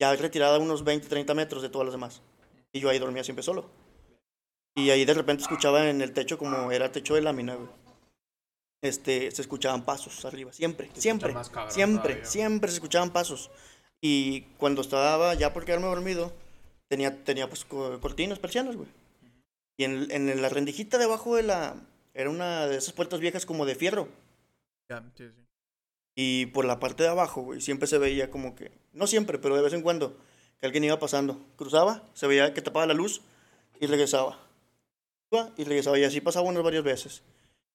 Ya 0.01 0.15
retirada 0.15 0.59
unos 0.59 0.85
20, 0.85 1.09
30 1.09 1.35
metros 1.35 1.63
de 1.63 1.69
todas 1.69 1.87
las 1.87 1.93
demás. 1.95 2.21
Y 2.73 2.81
yo 2.81 2.89
ahí 2.89 2.99
dormía 2.99 3.25
siempre 3.25 3.43
solo. 3.43 3.69
Y 4.77 4.91
ahí 4.91 5.05
de 5.05 5.15
repente 5.15 5.43
escuchaba 5.43 5.89
en 5.89 6.03
el 6.03 6.13
techo 6.13 6.37
como 6.39 6.71
era 6.73 6.91
techo 6.93 7.15
de 7.15 7.23
lámina, 7.23 7.55
güey. 7.55 7.69
Este, 8.83 9.31
se 9.31 9.41
escuchaban 9.43 9.85
pasos 9.85 10.25
arriba, 10.25 10.53
siempre, 10.53 10.91
siempre, 10.95 11.33
cabrón 11.33 11.71
siempre, 11.71 12.03
todavía. 12.15 12.25
siempre 12.31 12.71
se 12.71 12.75
escuchaban 12.77 13.13
pasos. 13.13 13.51
Y 14.03 14.43
cuando 14.59 14.83
estaba 14.83 15.33
ya 15.35 15.53
por 15.55 15.65
quedarme 15.65 15.87
dormido, 15.87 16.33
tenía, 16.89 17.25
tenía 17.25 17.49
pues 17.49 17.65
co- 17.65 17.99
cortinas, 18.01 18.39
persianas, 18.39 18.77
güey. 18.77 18.89
Y 19.79 19.85
en, 19.85 20.11
en 20.11 20.43
la 20.43 20.49
rendijita 20.51 20.99
debajo 20.99 21.35
de 21.37 21.45
la, 21.45 21.77
era 22.15 22.31
una 22.31 22.67
de 22.67 22.77
esas 22.77 22.95
puertas 22.95 23.21
viejas 23.21 23.45
como 23.45 23.67
de 23.67 23.75
fierro. 23.75 24.09
Ya, 24.89 25.05
sí, 25.17 25.29
sí. 25.29 25.45
Y 26.17 26.47
por 26.47 26.65
la 26.65 26.79
parte 26.79 27.03
de 27.03 27.09
abajo, 27.09 27.43
güey, 27.43 27.61
siempre 27.61 27.89
se 27.89 27.99
veía 27.99 28.31
como 28.31 28.55
que, 28.55 28.71
no 28.93 29.07
siempre, 29.07 29.39
pero 29.39 29.57
de 29.57 29.63
vez 29.63 29.73
en 29.73 29.83
cuando, 29.83 30.17
que 30.61 30.67
alguien 30.67 30.85
iba 30.85 30.99
pasando. 30.99 31.45
Cruzaba, 31.57 32.09
se 32.15 32.29
veía 32.29 32.55
que 32.55 32.63
tapaba 32.63 32.87
la 32.87 32.95
luz 32.95 33.21
y 33.81 33.87
regresaba. 33.87 34.39
Y 35.57 35.65
regresaba, 35.65 35.99
y 35.99 36.05
así 36.05 36.21
pasaba 36.21 36.49
unas 36.49 36.63
varias 36.63 36.85
veces. 36.85 37.23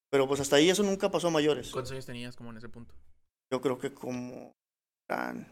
Pero 0.09 0.27
pues 0.27 0.39
hasta 0.39 0.55
ahí 0.55 0.69
eso 0.69 0.81
nunca 0.83 1.11
pasó 1.11 1.27
a 1.27 1.31
mayores. 1.31 1.71
¿Cuántos 1.71 1.91
años 1.91 2.05
tenías 2.05 2.37
como 2.37 2.51
en 2.51 2.57
ese 2.57 2.69
punto? 2.69 2.95
Yo 3.51 3.59
creo 3.59 3.77
que 3.77 3.93
como 3.93 4.53
eran 5.09 5.45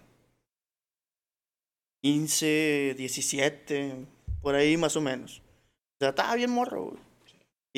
15, 2.01 2.95
17, 2.98 4.06
por 4.42 4.56
ahí 4.56 4.78
más 4.78 4.95
o 4.95 5.01
menos. 5.01 5.40
O 5.40 6.00
sea, 6.00 6.09
estaba 6.09 6.35
bien 6.35 6.52
morro, 6.52 6.92
güey. 6.92 7.06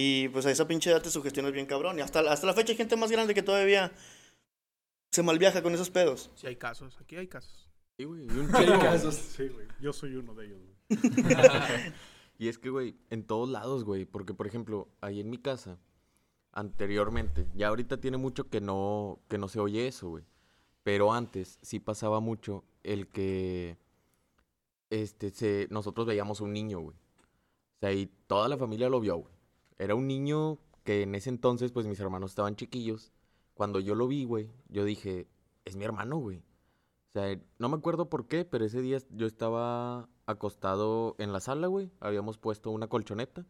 Y 0.02 0.30
pues 0.30 0.46
a 0.46 0.52
esa 0.52 0.66
pinche 0.66 0.90
edad 0.90 1.02
te 1.02 1.10
sugestionas 1.10 1.52
bien 1.52 1.66
cabrón. 1.66 1.98
Y 2.00 2.02
hasta, 2.02 2.22
hasta 2.22 2.48
la 2.48 2.54
fecha 2.54 2.72
hay 2.72 2.78
gente 2.78 2.96
más 2.96 3.12
grande 3.12 3.34
que 3.34 3.44
todavía 3.44 3.92
se 5.12 5.24
malviaja 5.24 5.62
con 5.62 5.74
esos 5.74 5.90
pedos. 5.90 6.32
Sí 6.36 6.48
hay 6.48 6.56
casos, 6.56 6.98
aquí 7.02 7.18
hay 7.18 7.28
casos. 7.28 7.70
Sí, 7.98 8.06
güey. 8.06 8.22
Y 8.22 8.30
un 8.30 8.50
chingo. 8.50 9.12
Sí, 9.12 9.50
güey. 9.50 9.68
Yo 9.82 9.92
soy 9.92 10.16
uno 10.16 10.34
de 10.36 10.46
ellos, 10.46 10.62
güey. 10.62 10.78
Y 12.38 12.48
es 12.48 12.58
que, 12.58 12.70
güey, 12.70 12.96
en 13.10 13.26
todos 13.26 13.50
lados, 13.50 13.84
güey. 13.84 14.06
Porque, 14.06 14.34
por 14.34 14.48
ejemplo, 14.48 14.88
ahí 15.02 15.20
en 15.20 15.30
mi 15.30 15.38
casa, 15.38 15.78
anteriormente, 16.54 17.46
ya 17.54 17.68
ahorita 17.68 18.00
tiene 18.00 18.16
mucho 18.16 18.50
que 18.50 18.62
no, 18.62 19.20
que 19.28 19.38
no 19.38 19.50
se 19.50 19.60
oye 19.60 19.86
eso, 19.86 20.08
güey. 20.08 20.24
Pero 20.84 21.12
antes 21.12 21.60
sí 21.62 21.82
pasaba 21.82 22.22
mucho 22.22 22.64
el 22.84 23.08
que 23.08 23.78
este, 24.90 25.32
se, 25.32 25.68
nosotros 25.70 26.08
veíamos 26.08 26.40
un 26.40 26.54
niño, 26.54 26.80
güey. 26.80 26.96
O 26.96 27.80
sea, 27.82 27.92
y 27.92 28.06
toda 28.28 28.48
la 28.48 28.58
familia 28.58 28.88
lo 28.88 29.02
vio, 29.02 29.18
güey. 29.18 29.39
Era 29.80 29.96
un 29.96 30.08
niño 30.08 30.60
que 30.84 31.04
en 31.04 31.16
ese 31.16 31.30
entonces, 31.30 31.72
pues 31.72 31.88
mis 31.88 32.00
hermanos 32.00 32.32
estaban 32.32 32.56
chiquillos. 32.56 33.12
Cuando 33.54 33.80
yo 33.80 33.96
lo 33.96 34.08
vi, 34.08 34.26
güey, 34.26 34.52
yo 34.68 34.86
dije, 34.86 35.28
es 35.66 35.76
mi 35.76 35.86
hermano, 35.86 36.18
güey. 36.18 36.38
O 36.38 37.12
sea, 37.14 37.40
no 37.58 37.70
me 37.70 37.78
acuerdo 37.78 38.10
por 38.10 38.28
qué, 38.28 38.46
pero 38.46 38.66
ese 38.66 38.82
día 38.82 39.00
yo 39.10 39.26
estaba 39.26 40.10
acostado 40.26 41.16
en 41.18 41.34
la 41.34 41.40
sala, 41.40 41.68
güey. 41.68 41.90
Habíamos 42.00 42.38
puesto 42.38 42.72
una 42.72 42.88
colchoneta. 42.88 43.46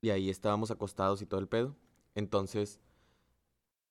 Y 0.00 0.10
ahí 0.10 0.30
estábamos 0.30 0.70
acostados 0.70 1.22
y 1.22 1.26
todo 1.26 1.40
el 1.40 1.48
pedo. 1.48 1.76
Entonces, 2.14 2.80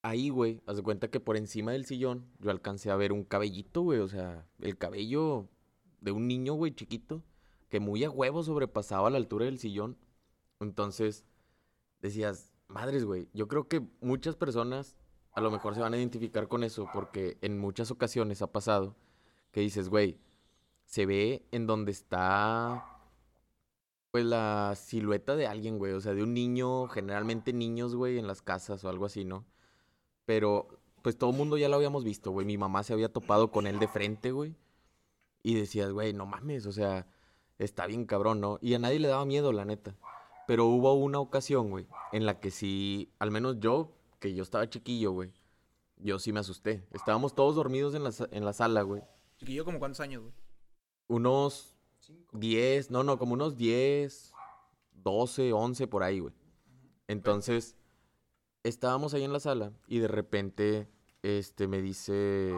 ahí, 0.02 0.28
güey, 0.28 0.62
haz 0.66 0.76
de 0.76 0.82
cuenta 0.82 1.08
que 1.10 1.20
por 1.20 1.36
encima 1.36 1.72
del 1.72 1.86
sillón 1.86 2.26
yo 2.38 2.50
alcancé 2.50 2.90
a 2.90 2.96
ver 2.96 3.12
un 3.12 3.24
cabellito, 3.24 3.82
güey. 3.82 4.00
O 4.00 4.08
sea, 4.08 4.46
el 4.60 4.76
cabello 4.76 5.48
de 6.00 6.12
un 6.12 6.28
niño, 6.28 6.54
güey, 6.54 6.74
chiquito, 6.74 7.22
que 7.68 7.80
muy 7.80 8.04
a 8.04 8.10
huevo 8.10 8.42
sobrepasaba 8.42 9.10
la 9.10 9.18
altura 9.18 9.46
del 9.46 9.58
sillón. 9.58 9.96
Entonces, 10.60 11.24
decías, 12.00 12.52
madres, 12.68 13.04
güey, 13.04 13.28
yo 13.32 13.48
creo 13.48 13.68
que 13.68 13.86
muchas 14.00 14.36
personas 14.36 14.96
a 15.32 15.40
lo 15.40 15.50
mejor 15.50 15.74
se 15.74 15.82
van 15.82 15.92
a 15.92 15.98
identificar 15.98 16.48
con 16.48 16.64
eso, 16.64 16.88
porque 16.92 17.36
en 17.42 17.58
muchas 17.58 17.90
ocasiones 17.90 18.40
ha 18.40 18.50
pasado 18.52 18.96
que 19.52 19.60
dices, 19.60 19.90
güey, 19.90 20.18
se 20.86 21.04
ve 21.04 21.46
en 21.50 21.66
donde 21.66 21.92
está, 21.92 23.02
pues, 24.10 24.24
la 24.24 24.72
silueta 24.76 25.36
de 25.36 25.46
alguien, 25.46 25.78
güey, 25.78 25.92
o 25.92 26.00
sea, 26.00 26.14
de 26.14 26.22
un 26.22 26.32
niño, 26.32 26.88
generalmente 26.88 27.52
niños, 27.52 27.94
güey, 27.94 28.18
en 28.18 28.26
las 28.26 28.40
casas 28.40 28.82
o 28.84 28.88
algo 28.88 29.04
así, 29.04 29.24
¿no? 29.24 29.44
Pero, 30.24 30.68
pues, 31.02 31.18
todo 31.18 31.30
el 31.30 31.36
mundo 31.36 31.58
ya 31.58 31.68
lo 31.68 31.76
habíamos 31.76 32.02
visto, 32.02 32.30
güey, 32.30 32.46
mi 32.46 32.56
mamá 32.56 32.82
se 32.82 32.94
había 32.94 33.12
topado 33.12 33.50
con 33.50 33.66
él 33.66 33.78
de 33.78 33.88
frente, 33.88 34.30
güey. 34.32 34.56
Y 35.42 35.54
decías, 35.54 35.92
güey, 35.92 36.14
no 36.14 36.24
mames, 36.24 36.64
o 36.66 36.72
sea, 36.72 37.06
está 37.58 37.86
bien 37.86 38.06
cabrón, 38.06 38.40
¿no? 38.40 38.58
Y 38.62 38.72
a 38.74 38.78
nadie 38.78 39.00
le 39.00 39.08
daba 39.08 39.26
miedo, 39.26 39.52
la 39.52 39.66
neta. 39.66 39.94
Pero 40.46 40.66
hubo 40.66 40.94
una 40.94 41.18
ocasión, 41.18 41.70
güey, 41.70 41.86
en 42.12 42.24
la 42.24 42.38
que 42.38 42.50
sí, 42.50 43.12
al 43.18 43.30
menos 43.30 43.58
yo, 43.58 43.92
que 44.20 44.34
yo 44.34 44.42
estaba 44.42 44.68
chiquillo, 44.68 45.12
güey, 45.12 45.32
yo 45.96 46.18
sí 46.18 46.32
me 46.32 46.40
asusté. 46.40 46.86
Estábamos 46.92 47.34
todos 47.34 47.56
dormidos 47.56 47.94
en 47.94 48.04
la, 48.04 48.10
en 48.30 48.44
la 48.44 48.52
sala, 48.52 48.82
güey. 48.82 49.02
Chiquillo, 49.38 49.64
como 49.64 49.78
cuántos 49.78 50.00
años, 50.00 50.22
güey? 50.22 50.34
Unos 51.08 51.74
10, 52.32 52.90
no, 52.90 53.02
no, 53.02 53.18
como 53.18 53.34
unos 53.34 53.56
10, 53.56 54.32
12, 54.92 55.52
11 55.52 55.86
por 55.86 56.02
ahí, 56.02 56.20
güey. 56.20 56.34
Entonces, 57.08 57.76
estábamos 58.62 59.14
ahí 59.14 59.24
en 59.24 59.32
la 59.32 59.40
sala 59.40 59.72
y 59.86 59.98
de 59.98 60.08
repente, 60.08 60.88
este, 61.22 61.68
me 61.68 61.80
dice, 61.80 62.52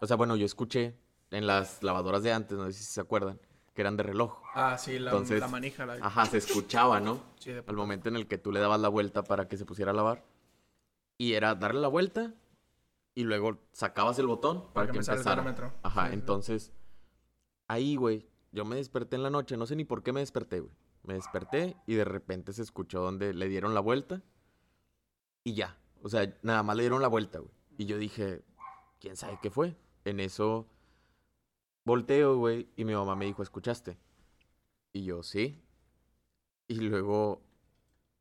o 0.00 0.06
sea, 0.06 0.16
bueno, 0.16 0.36
yo 0.36 0.46
escuché 0.46 0.96
en 1.30 1.46
las 1.46 1.82
lavadoras 1.82 2.22
de 2.22 2.32
antes, 2.32 2.56
no 2.56 2.66
sé 2.66 2.72
si 2.72 2.84
se 2.84 3.00
acuerdan, 3.00 3.40
que 3.74 3.82
eran 3.82 3.96
de 3.96 4.04
reloj. 4.04 4.40
Ah, 4.54 4.78
sí, 4.78 4.98
la, 4.98 5.10
Entonces, 5.10 5.40
la 5.40 5.48
manija. 5.48 5.84
La... 5.84 5.94
Ajá, 5.94 6.26
se 6.26 6.38
escuchaba, 6.38 7.00
¿no? 7.00 7.20
Sí, 7.38 7.50
de 7.50 7.62
Al 7.66 7.76
momento 7.76 8.08
en 8.08 8.16
el 8.16 8.26
que 8.26 8.38
tú 8.38 8.52
le 8.52 8.60
dabas 8.60 8.80
la 8.80 8.88
vuelta 8.88 9.24
para 9.24 9.48
que 9.48 9.56
se 9.56 9.64
pusiera 9.64 9.90
a 9.90 9.94
lavar. 9.94 10.24
Y 11.18 11.34
era 11.34 11.54
darle 11.54 11.80
la 11.80 11.88
vuelta 11.88 12.34
y 13.14 13.24
luego 13.24 13.58
sacabas 13.72 14.18
el 14.18 14.26
botón 14.26 14.72
para, 14.72 14.86
que, 14.86 14.92
el 14.92 14.96
empezara. 14.98 15.34
cronómetro. 15.36 15.72
Ajá, 15.82 16.08
sí. 16.08 16.14
entonces 16.14 16.72
ahí, 17.68 17.96
güey, 17.96 18.26
yo 18.52 18.64
me 18.64 18.76
desperté 18.76 19.16
en 19.16 19.22
la 19.22 19.30
noche, 19.30 19.56
no 19.56 19.66
sé 19.66 19.76
ni 19.76 19.84
por 19.84 20.02
qué 20.02 20.12
me 20.12 20.20
desperté, 20.20 20.60
güey. 20.60 20.72
Me 21.02 21.14
desperté 21.14 21.76
y 21.86 21.94
de 21.94 22.04
repente 22.04 22.52
se 22.52 22.62
escuchó 22.62 23.00
donde 23.00 23.34
le 23.34 23.48
dieron 23.48 23.74
la 23.74 23.80
vuelta 23.80 24.22
y 25.42 25.54
ya. 25.54 25.76
O 26.02 26.08
sea, 26.08 26.34
nada 26.42 26.62
más 26.62 26.76
le 26.76 26.84
dieron 26.84 27.02
la 27.02 27.08
vuelta, 27.08 27.40
güey. 27.40 27.52
Y 27.76 27.84
yo 27.86 27.98
dije, 27.98 28.42
¿quién 29.00 29.16
sabe 29.16 29.38
qué 29.42 29.50
fue? 29.50 29.76
En 30.04 30.20
eso 30.20 30.66
volteo, 31.84 32.36
güey, 32.36 32.68
y 32.76 32.84
mi 32.84 32.94
mamá 32.94 33.14
me 33.16 33.26
dijo, 33.26 33.42
¿escuchaste? 33.42 33.98
Y 34.92 35.04
yo, 35.04 35.22
sí. 35.22 35.60
Y 36.68 36.76
luego, 36.76 37.42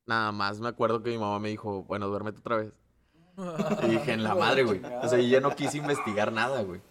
nada 0.06 0.32
más 0.32 0.60
me 0.60 0.68
acuerdo 0.68 1.02
que 1.02 1.12
mi 1.12 1.18
mamá 1.18 1.40
me 1.40 1.50
dijo, 1.50 1.84
bueno, 1.84 2.08
duérmete 2.08 2.40
otra 2.40 2.58
vez. 2.58 2.74
Y 3.84 3.88
dije, 3.90 4.14
en 4.14 4.24
la 4.24 4.36
madre, 4.36 4.64
güey. 4.64 4.82
O 5.02 5.08
sea, 5.08 5.20
yo 5.20 5.28
ya 5.28 5.40
no 5.40 5.56
quise 5.56 5.78
investigar 5.78 6.32
nada, 6.32 6.62
güey. 6.64 6.82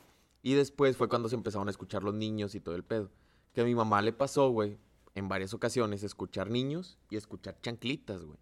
Y 0.42 0.54
después 0.54 0.96
fue 0.96 1.08
cuando 1.08 1.28
se 1.28 1.36
empezaron 1.36 1.68
a 1.68 1.70
escuchar 1.70 2.02
los 2.02 2.14
niños 2.14 2.54
y 2.54 2.60
todo 2.60 2.74
el 2.74 2.84
pedo. 2.84 3.10
Que 3.52 3.60
a 3.60 3.64
mi 3.64 3.74
mamá 3.74 4.02
le 4.02 4.12
pasó, 4.12 4.50
güey, 4.50 4.78
en 5.14 5.28
varias 5.28 5.54
ocasiones, 5.54 6.02
escuchar 6.02 6.50
niños 6.50 6.98
y 7.10 7.16
escuchar 7.16 7.60
chanclitas, 7.60 8.24
güey. 8.24 8.38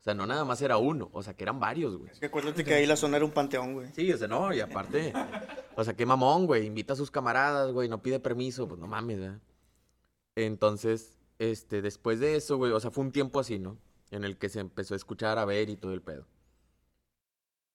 O 0.00 0.02
sea, 0.02 0.14
no 0.14 0.26
nada 0.26 0.46
más 0.46 0.62
era 0.62 0.78
uno, 0.78 1.10
o 1.12 1.22
sea, 1.22 1.34
que 1.34 1.44
eran 1.44 1.60
varios, 1.60 1.94
güey. 1.98 2.10
Es 2.10 2.18
que 2.18 2.26
acuérdate 2.26 2.64
que 2.64 2.72
ahí 2.72 2.86
la 2.86 2.96
zona 2.96 3.18
era 3.18 3.26
un 3.26 3.32
panteón, 3.32 3.74
güey. 3.74 3.92
Sí, 3.92 4.10
o 4.10 4.16
sea, 4.16 4.28
no, 4.28 4.50
y 4.54 4.60
aparte, 4.60 5.12
o 5.76 5.84
sea, 5.84 5.94
qué 5.94 6.06
mamón, 6.06 6.46
güey, 6.46 6.64
invita 6.64 6.94
a 6.94 6.96
sus 6.96 7.10
camaradas, 7.10 7.70
güey, 7.72 7.86
no 7.86 8.02
pide 8.02 8.18
permiso, 8.18 8.66
pues 8.66 8.80
no 8.80 8.86
mames, 8.86 9.20
¿verdad? 9.20 9.40
Entonces, 10.36 11.18
este, 11.38 11.82
después 11.82 12.18
de 12.18 12.36
eso, 12.36 12.56
güey, 12.56 12.72
o 12.72 12.80
sea, 12.80 12.90
fue 12.90 13.04
un 13.04 13.12
tiempo 13.12 13.40
así, 13.40 13.58
¿no? 13.58 13.76
En 14.10 14.24
el 14.24 14.38
que 14.38 14.48
se 14.48 14.60
empezó 14.60 14.94
a 14.94 14.96
escuchar, 14.96 15.38
a 15.38 15.44
ver 15.44 15.68
y 15.68 15.76
todo 15.76 15.92
el 15.92 16.00
pedo. 16.00 16.26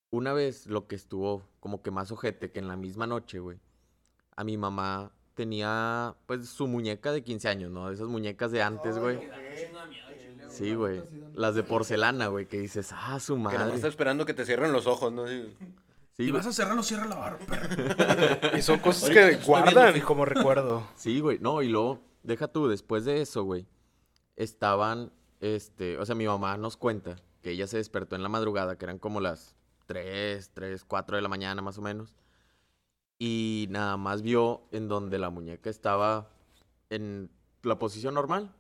Una 0.09 0.33
vez 0.33 0.65
lo 0.65 0.87
que 0.87 0.95
estuvo 0.95 1.47
como 1.59 1.83
que 1.83 1.91
más 1.91 2.11
ojete, 2.11 2.51
que 2.51 2.59
en 2.59 2.67
la 2.67 2.75
misma 2.75 3.05
noche, 3.05 3.37
güey, 3.37 3.59
a 4.35 4.43
mi 4.43 4.57
mamá 4.57 5.11
tenía, 5.35 6.15
pues, 6.25 6.49
su 6.49 6.65
muñeca 6.65 7.11
de 7.11 7.23
15 7.23 7.49
años, 7.49 7.71
¿no? 7.71 7.91
Esas 7.91 8.07
muñecas 8.07 8.51
de 8.51 8.63
antes, 8.63 8.97
güey. 8.97 9.19
Sí, 10.57 10.73
güey. 10.73 11.01
Las 11.33 11.55
de 11.55 11.63
porcelana, 11.63 12.27
güey, 12.27 12.47
que 12.47 12.59
dices, 12.59 12.91
ah, 12.93 13.19
su 13.19 13.35
Que 13.35 13.41
madre. 13.41 13.75
está 13.75 13.87
esperando 13.87 14.25
que 14.25 14.33
te 14.33 14.45
cierren 14.45 14.71
los 14.71 14.87
ojos, 14.87 15.11
¿no? 15.11 15.27
Sí. 15.27 15.53
Sí, 16.15 16.23
y 16.23 16.29
güey. 16.29 16.37
vas 16.39 16.47
a 16.47 16.53
cerrarlo, 16.53 16.81
cierra 16.81 17.05
la 17.07 17.15
barra, 17.15 17.37
perro. 17.39 17.67
Y 18.57 18.61
son 18.61 18.79
cosas 18.79 19.09
que 19.09 19.35
guardan 19.45 19.91
viendo 19.91 20.07
como 20.07 20.23
recuerdo. 20.23 20.87
Sí, 20.95 21.19
güey. 21.19 21.39
No, 21.39 21.61
y 21.61 21.67
luego, 21.67 21.99
deja 22.23 22.47
tú, 22.47 22.67
después 22.69 23.03
de 23.03 23.21
eso, 23.21 23.43
güey, 23.43 23.65
estaban, 24.37 25.11
este, 25.41 25.97
o 25.97 26.05
sea, 26.05 26.15
mi 26.15 26.25
mamá 26.25 26.55
nos 26.57 26.77
cuenta 26.77 27.17
que 27.41 27.51
ella 27.51 27.67
se 27.67 27.77
despertó 27.77 28.15
en 28.15 28.23
la 28.23 28.29
madrugada, 28.29 28.77
que 28.77 28.85
eran 28.85 28.97
como 28.97 29.19
las 29.19 29.55
3, 29.87 30.51
3, 30.53 30.85
4 30.85 31.17
de 31.17 31.21
la 31.21 31.27
mañana 31.27 31.61
más 31.61 31.77
o 31.77 31.81
menos, 31.81 32.15
y 33.19 33.67
nada 33.69 33.97
más 33.97 34.21
vio 34.21 34.63
en 34.71 34.87
donde 34.87 35.19
la 35.19 35.29
muñeca 35.29 35.69
estaba 35.69 36.29
en 36.89 37.29
la 37.61 37.77
posición 37.77 38.13
normal, 38.13 38.53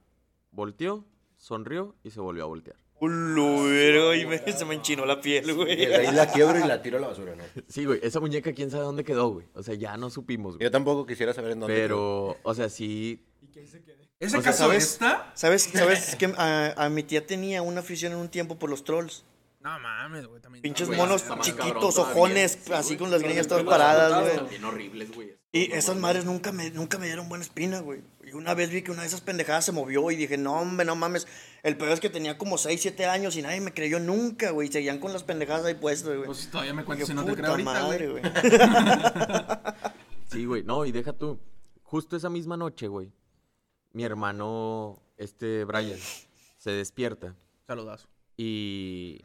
volteó, 0.51 1.05
sonrió 1.45 1.95
y 2.03 2.09
se 2.09 2.19
volvió 2.19 2.43
a 2.43 2.47
voltear. 2.47 2.75
Ulo, 2.99 4.15
y 4.15 4.25
me- 4.25 4.39
se 4.51 4.65
me 4.65 4.73
enchinó 4.73 5.05
la 5.05 5.21
piel, 5.21 5.47
Y 5.49 5.53
güey. 5.53 5.75
de 5.85 5.95
ahí 5.95 6.11
la 6.15 6.31
quiebro 6.31 6.57
y 6.57 6.67
la 6.67 6.81
tiro 6.81 6.97
a 6.97 7.01
la 7.01 7.07
basura, 7.07 7.35
¿no? 7.35 7.43
Sí, 7.67 7.85
güey, 7.85 7.99
esa 8.01 8.19
muñeca 8.19 8.51
quién 8.53 8.71
sabe 8.71 8.83
dónde 8.83 9.03
quedó, 9.03 9.27
güey. 9.29 9.45
O 9.53 9.61
sea, 9.61 9.75
ya 9.75 9.95
no 9.95 10.09
supimos, 10.09 10.55
güey. 10.55 10.63
Yo 10.63 10.71
tampoco 10.71 11.05
quisiera 11.05 11.33
saber 11.33 11.51
en 11.51 11.59
dónde. 11.59 11.75
Pero, 11.75 12.37
o 12.41 12.53
sea, 12.55 12.67
sí, 12.69 13.23
¿Ese 14.17 14.37
O 14.37 14.41
sea, 14.41 14.51
caso 14.51 14.63
¿sabes? 14.63 14.83
está? 14.93 15.31
¿Sabes, 15.35 15.63
sabes 15.63 16.15
que 16.15 16.25
a, 16.37 16.73
a 16.85 16.89
mi 16.89 17.03
tía 17.03 17.27
tenía 17.27 17.61
una 17.61 17.81
afición 17.81 18.13
en 18.13 18.17
un 18.19 18.29
tiempo 18.29 18.57
por 18.57 18.69
los 18.69 18.83
trolls? 18.83 19.23
No 19.59 19.77
mames, 19.79 20.25
güey. 20.27 20.41
También. 20.41 20.61
Pinches 20.63 20.87
güey, 20.87 20.97
monos 20.97 21.23
cabrón 21.23 21.45
chiquitos, 21.45 21.97
ojones, 21.99 22.57
Sí, 22.65 22.71
así 22.73 22.87
güey. 22.89 22.97
con 22.99 23.11
las 23.11 23.21
greñas 23.21 23.47
todas 23.47 23.63
paradas, 23.65 24.21
güey. 24.23 24.35
También 24.37 24.63
horribles, 24.63 25.11
güey. 25.13 25.35
Y 25.51 25.71
esas 25.73 25.97
madres 25.97 26.23
nunca 26.25 26.51
me, 26.53 26.69
nunca 26.71 26.97
me 26.97 27.07
dieron 27.07 27.27
buena 27.29 27.43
espina, 27.43 27.79
güey. 27.81 28.01
Una 28.35 28.53
vez 28.53 28.69
vi 28.69 28.81
que 28.81 28.91
una 28.91 29.01
de 29.01 29.07
esas 29.07 29.21
pendejadas 29.21 29.65
se 29.65 29.71
movió 29.71 30.11
y 30.11 30.15
dije, 30.15 30.37
no, 30.37 30.59
hombre, 30.59 30.85
no 30.85 30.95
mames. 30.95 31.27
El 31.63 31.77
peor 31.77 31.91
es 31.91 31.99
que 31.99 32.09
tenía 32.09 32.37
como 32.37 32.57
6, 32.57 32.79
7 32.81 33.05
años 33.05 33.35
y 33.37 33.41
nadie 33.41 33.61
me 33.61 33.73
creyó 33.73 33.99
nunca, 33.99 34.51
güey. 34.51 34.71
Seguían 34.71 34.99
con 34.99 35.13
las 35.13 35.23
pendejadas 35.23 35.65
ahí 35.65 35.75
puestas, 35.75 36.15
güey. 36.15 36.25
Pues 36.25 36.39
si 36.39 36.47
todavía 36.47 36.73
me 36.73 36.83
cuentas 36.83 37.07
si 37.07 37.13
no 37.13 37.23
te 37.25 37.33
creo 37.33 37.51
ahorita, 37.51 37.71
madre, 37.71 38.09
güey. 38.09 38.21
güey. 38.21 38.33
Sí, 40.31 40.45
güey. 40.45 40.63
No, 40.63 40.85
y 40.85 40.91
deja 40.91 41.13
tú. 41.13 41.39
Justo 41.83 42.17
esa 42.17 42.29
misma 42.29 42.57
noche, 42.57 42.87
güey, 42.87 43.11
mi 43.93 44.03
hermano, 44.03 45.01
este 45.17 45.63
Brian, 45.63 45.97
se 46.57 46.71
despierta 46.71 47.35
Saludazo. 47.67 48.09
y 48.35 49.21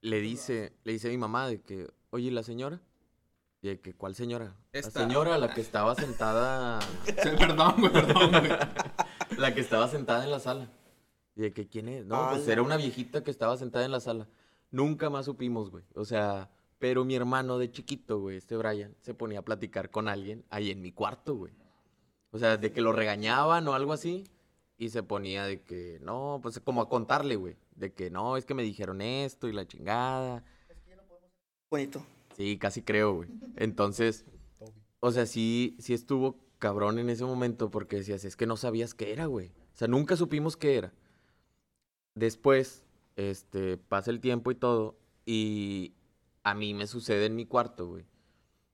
le 0.00 0.20
dice, 0.20 0.72
le 0.82 0.94
dice 0.94 1.08
a 1.08 1.10
mi 1.10 1.18
mamá 1.18 1.46
de 1.46 1.60
que, 1.60 1.88
oye, 2.08 2.28
¿y 2.28 2.30
¿la 2.30 2.42
señora? 2.42 2.80
Y 3.62 3.68
de 3.68 3.80
que, 3.80 3.94
¿cuál 3.94 4.14
señora? 4.14 4.56
Esta. 4.72 5.00
La 5.00 5.06
señora, 5.06 5.38
la 5.38 5.52
que 5.52 5.60
estaba 5.60 5.94
sentada, 5.94 6.80
Sí, 7.04 7.28
perdón, 7.38 7.74
güey, 7.78 7.92
perdón, 7.92 8.30
güey. 8.30 8.50
la 9.38 9.54
que 9.54 9.60
estaba 9.60 9.86
sentada 9.88 10.24
en 10.24 10.30
la 10.30 10.40
sala. 10.40 10.70
Y 11.36 11.42
de 11.42 11.52
que, 11.52 11.68
¿quién 11.68 11.88
es? 11.88 12.06
No, 12.06 12.16
Ah, 12.16 12.30
pues 12.32 12.48
era 12.48 12.62
una 12.62 12.76
viejita 12.76 13.22
que 13.22 13.30
estaba 13.30 13.56
sentada 13.56 13.84
en 13.84 13.92
la 13.92 14.00
sala. 14.00 14.28
Nunca 14.70 15.10
más 15.10 15.26
supimos, 15.26 15.70
güey. 15.70 15.84
O 15.94 16.04
sea, 16.04 16.50
pero 16.78 17.04
mi 17.04 17.14
hermano 17.14 17.58
de 17.58 17.70
chiquito, 17.70 18.18
güey, 18.20 18.38
este 18.38 18.56
Brian, 18.56 18.96
se 19.00 19.14
ponía 19.14 19.40
a 19.40 19.44
platicar 19.44 19.90
con 19.90 20.08
alguien 20.08 20.44
ahí 20.48 20.70
en 20.70 20.80
mi 20.80 20.92
cuarto, 20.92 21.34
güey. 21.34 21.52
O 22.30 22.38
sea, 22.38 22.56
de 22.56 22.72
que 22.72 22.80
lo 22.80 22.92
regañaban 22.92 23.66
o 23.68 23.74
algo 23.74 23.92
así. 23.92 24.24
Y 24.78 24.88
se 24.88 25.02
ponía 25.02 25.44
de 25.44 25.60
que, 25.62 25.98
no, 26.00 26.38
pues 26.42 26.58
como 26.60 26.80
a 26.80 26.88
contarle, 26.88 27.36
güey. 27.36 27.56
De 27.74 27.92
que, 27.92 28.08
no, 28.10 28.38
es 28.38 28.46
que 28.46 28.54
me 28.54 28.62
dijeron 28.62 29.02
esto 29.02 29.46
y 29.48 29.52
la 29.52 29.66
chingada. 29.66 30.42
Bonito. 31.70 32.02
Sí, 32.40 32.56
casi 32.56 32.80
creo, 32.80 33.16
güey. 33.16 33.28
Entonces, 33.56 34.24
o 35.00 35.12
sea, 35.12 35.26
sí, 35.26 35.76
sí 35.78 35.92
estuvo 35.92 36.38
cabrón 36.58 36.98
en 36.98 37.10
ese 37.10 37.22
momento 37.26 37.70
porque 37.70 37.96
decías, 37.96 38.24
es 38.24 38.34
que 38.34 38.46
no 38.46 38.56
sabías 38.56 38.94
qué 38.94 39.12
era, 39.12 39.26
güey. 39.26 39.48
O 39.48 39.76
sea, 39.76 39.88
nunca 39.88 40.16
supimos 40.16 40.56
qué 40.56 40.78
era. 40.78 40.94
Después, 42.14 42.82
este, 43.16 43.76
pasa 43.76 44.10
el 44.10 44.20
tiempo 44.20 44.50
y 44.50 44.54
todo, 44.54 44.96
y 45.26 45.92
a 46.42 46.54
mí 46.54 46.72
me 46.72 46.86
sucede 46.86 47.26
en 47.26 47.36
mi 47.36 47.44
cuarto, 47.44 47.86
güey, 47.88 48.06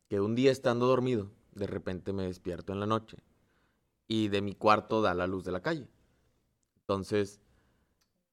que 0.08 0.20
un 0.20 0.37
día 0.37 0.52
estando 0.52 0.87
dormido, 0.87 1.32
de 1.50 1.66
repente 1.66 2.12
me 2.12 2.23
despierto 2.23 2.73
en 2.73 2.78
la 2.78 2.87
noche 2.87 3.16
y 4.06 4.28
de 4.28 4.42
mi 4.42 4.54
cuarto 4.54 5.02
da 5.02 5.12
la 5.12 5.26
luz 5.26 5.44
de 5.44 5.50
la 5.50 5.62
calle. 5.62 5.88
Entonces, 6.82 7.40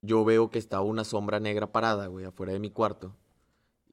yo 0.03 0.25
veo 0.25 0.51
que 0.51 0.59
estaba 0.59 0.83
una 0.83 1.03
sombra 1.03 1.39
negra 1.39 1.71
parada, 1.71 2.05
güey, 2.05 2.23
afuera 2.25 2.53
de 2.53 2.59
mi 2.59 2.69
cuarto. 2.69 3.15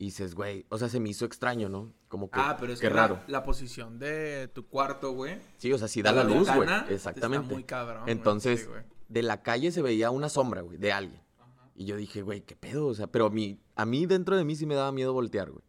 Y 0.00 0.06
dices, 0.06 0.34
güey, 0.34 0.64
o 0.70 0.78
sea, 0.78 0.88
se 0.88 0.98
me 0.98 1.10
hizo 1.10 1.26
extraño, 1.26 1.68
¿no? 1.68 1.92
Como 2.08 2.30
que, 2.30 2.40
Ah, 2.40 2.56
pero 2.58 2.72
es 2.72 2.80
qué 2.80 2.88
que 2.88 2.94
raro. 2.94 3.16
La, 3.26 3.40
la 3.40 3.44
posición 3.44 3.98
de 3.98 4.48
tu 4.48 4.66
cuarto, 4.66 5.12
güey. 5.12 5.38
Sí, 5.58 5.70
o 5.74 5.76
sea, 5.76 5.88
sí 5.88 6.00
da 6.00 6.10
la 6.10 6.24
luz, 6.24 6.48
güey. 6.50 6.66
Exactamente. 6.88 7.44
Está 7.44 7.54
muy 7.54 7.64
cabrón. 7.64 8.04
Entonces, 8.08 8.66
güey. 8.66 8.80
de 9.10 9.22
la 9.22 9.42
calle 9.42 9.70
se 9.72 9.82
veía 9.82 10.10
una 10.10 10.30
sombra, 10.30 10.62
güey, 10.62 10.78
de 10.78 10.90
alguien. 10.90 11.20
Y 11.74 11.84
yo 11.84 11.96
dije, 11.96 12.22
güey, 12.22 12.40
¿qué 12.40 12.56
pedo? 12.56 12.86
O 12.86 12.94
sea, 12.94 13.08
pero 13.08 13.26
a 13.26 13.30
mí, 13.30 13.60
a 13.76 13.84
mí 13.84 14.06
dentro 14.06 14.38
de 14.38 14.44
mí 14.44 14.56
sí 14.56 14.64
me 14.64 14.74
daba 14.74 14.90
miedo 14.90 15.12
voltear, 15.12 15.50
güey. 15.50 15.62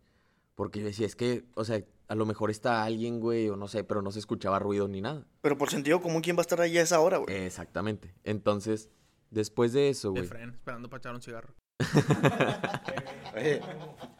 Porque 0.55 0.79
yo 0.79 0.85
decía, 0.85 1.07
es 1.07 1.17
que, 1.17 1.43
o 1.55 1.65
sea, 1.65 1.83
a 2.07 2.15
lo 2.15 2.25
mejor 2.25 2.51
está 2.51 2.85
alguien, 2.85 3.19
güey, 3.19 3.49
o 3.49 3.57
no 3.57 3.67
sé, 3.67 3.83
pero 3.83 4.01
no 4.01 4.11
se 4.13 4.19
escuchaba 4.19 4.59
ruido 4.59 4.87
ni 4.87 5.01
nada. 5.01 5.25
Pero 5.41 5.57
por 5.57 5.69
sentido 5.69 6.01
común, 6.01 6.21
¿quién 6.21 6.37
va 6.37 6.39
a 6.39 6.47
estar 6.47 6.61
ahí 6.61 6.77
a 6.77 6.83
esa 6.83 7.01
hora, 7.01 7.17
güey? 7.17 7.35
Exactamente. 7.35 8.13
Entonces, 8.23 8.89
después 9.29 9.73
de 9.73 9.89
eso, 9.89 10.11
De 10.13 10.21
güey. 10.21 10.27
Fren, 10.29 10.51
esperando 10.51 10.89
para 10.89 10.99
echar 10.99 11.15
un 11.15 11.21
cigarro. 11.21 11.53
Oye, 13.35 13.61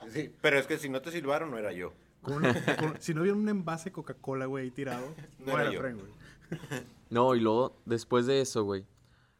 sí, 0.10 0.34
pero 0.42 0.58
es 0.58 0.68
que 0.68 0.78
si 0.78 0.90
no 0.90 1.02
te 1.02 1.12
silbaron, 1.12 1.52
no 1.52 1.58
era 1.58 1.72
yo. 1.72 1.94
Con 2.22 2.46
un- 2.46 2.54
con- 2.80 3.02
si 3.02 3.14
no 3.14 3.22
hubiera 3.22 3.38
un 3.38 3.48
envase 3.50 3.86
de 3.86 3.94
Coca-Cola, 3.94 4.46
güey, 4.46 4.66
ahí 4.66 4.72
tirado, 4.72 5.14
No 5.40 5.46
no 5.48 5.52
era 5.54 5.62
era 5.64 5.72
yo. 5.74 5.80
Fren, 5.82 5.98
güey. 5.98 6.12
No, 7.10 7.36
y 7.36 7.42
luego, 7.42 7.82
después 7.86 8.26
de 8.26 8.40
eso, 8.42 8.64
güey, 8.64 8.86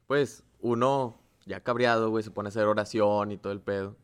pues 0.08 0.44
uno 0.60 1.22
ya 1.46 1.62
cabreado, 1.62 2.10
güey, 2.10 2.22
se 2.24 2.32
pone 2.32 2.48
a 2.48 2.50
hacer 2.50 2.66
oración 2.66 3.32
y 3.32 3.38
todo 3.38 3.54
el 3.54 3.62
pedo. 3.62 3.96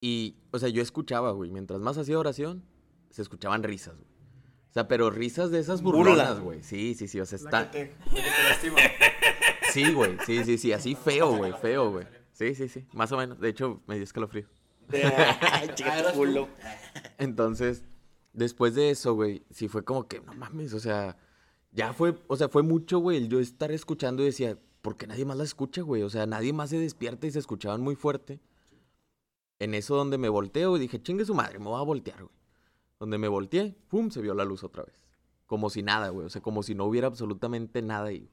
Y, 0.00 0.36
o 0.52 0.58
sea, 0.58 0.68
yo 0.68 0.80
escuchaba, 0.80 1.32
güey, 1.32 1.50
mientras 1.50 1.80
más 1.80 1.98
hacía 1.98 2.18
oración, 2.18 2.62
se 3.10 3.22
escuchaban 3.22 3.62
risas, 3.64 3.96
güey. 3.96 4.08
O 4.70 4.72
sea, 4.72 4.86
pero 4.86 5.10
risas 5.10 5.50
de 5.50 5.58
esas 5.58 5.82
Burla. 5.82 5.98
burlonas, 5.98 6.40
güey. 6.40 6.62
Sí, 6.62 6.94
sí, 6.94 7.08
sí, 7.08 7.20
o 7.20 7.26
sea, 7.26 7.36
está... 7.36 7.70
Sí, 9.72 9.92
güey, 9.92 10.16
sí, 10.24 10.44
sí, 10.44 10.56
sí, 10.58 10.72
así 10.72 10.94
feo, 10.94 11.36
güey, 11.36 11.52
feo, 11.52 11.90
güey. 11.90 12.06
Sí, 12.40 12.54
sí, 12.54 12.68
sí, 12.68 12.86
más 12.94 13.12
o 13.12 13.18
menos. 13.18 13.38
De 13.38 13.50
hecho, 13.50 13.82
me 13.86 13.96
dio 13.96 14.04
escalofrío. 14.04 14.46
Chica, 15.74 16.10
culo. 16.14 16.48
Entonces, 17.18 17.84
después 18.32 18.74
de 18.74 18.88
eso, 18.88 19.12
güey, 19.12 19.44
sí 19.50 19.68
fue 19.68 19.84
como 19.84 20.08
que, 20.08 20.20
no 20.22 20.32
mames, 20.32 20.72
o 20.72 20.80
sea, 20.80 21.18
ya 21.70 21.92
fue, 21.92 22.18
o 22.28 22.36
sea, 22.38 22.48
fue 22.48 22.62
mucho, 22.62 22.98
güey, 22.98 23.18
el 23.18 23.28
yo 23.28 23.40
estar 23.40 23.70
escuchando 23.72 24.22
y 24.22 24.26
decía, 24.26 24.58
¿por 24.80 24.96
qué 24.96 25.06
nadie 25.06 25.26
más 25.26 25.36
la 25.36 25.44
escucha, 25.44 25.82
güey? 25.82 26.02
O 26.02 26.08
sea, 26.08 26.24
nadie 26.24 26.54
más 26.54 26.70
se 26.70 26.78
despierta 26.78 27.26
y 27.26 27.30
se 27.30 27.40
escuchaban 27.40 27.82
muy 27.82 27.94
fuerte. 27.94 28.40
En 29.58 29.74
eso 29.74 29.94
donde 29.94 30.16
me 30.16 30.30
volteo 30.30 30.78
y 30.78 30.80
dije, 30.80 31.02
chingue 31.02 31.26
su 31.26 31.34
madre, 31.34 31.58
me 31.58 31.66
voy 31.66 31.78
a 31.78 31.84
voltear, 31.84 32.22
güey. 32.22 32.34
Donde 32.98 33.18
me 33.18 33.28
volteé, 33.28 33.76
pum, 33.88 34.08
se 34.10 34.22
vio 34.22 34.32
la 34.32 34.46
luz 34.46 34.64
otra 34.64 34.82
vez. 34.82 35.04
Como 35.44 35.68
si 35.68 35.82
nada, 35.82 36.08
güey, 36.08 36.24
o 36.24 36.30
sea, 36.30 36.40
como 36.40 36.62
si 36.62 36.74
no 36.74 36.86
hubiera 36.86 37.06
absolutamente 37.06 37.82
nada 37.82 38.06
ahí. 38.06 38.30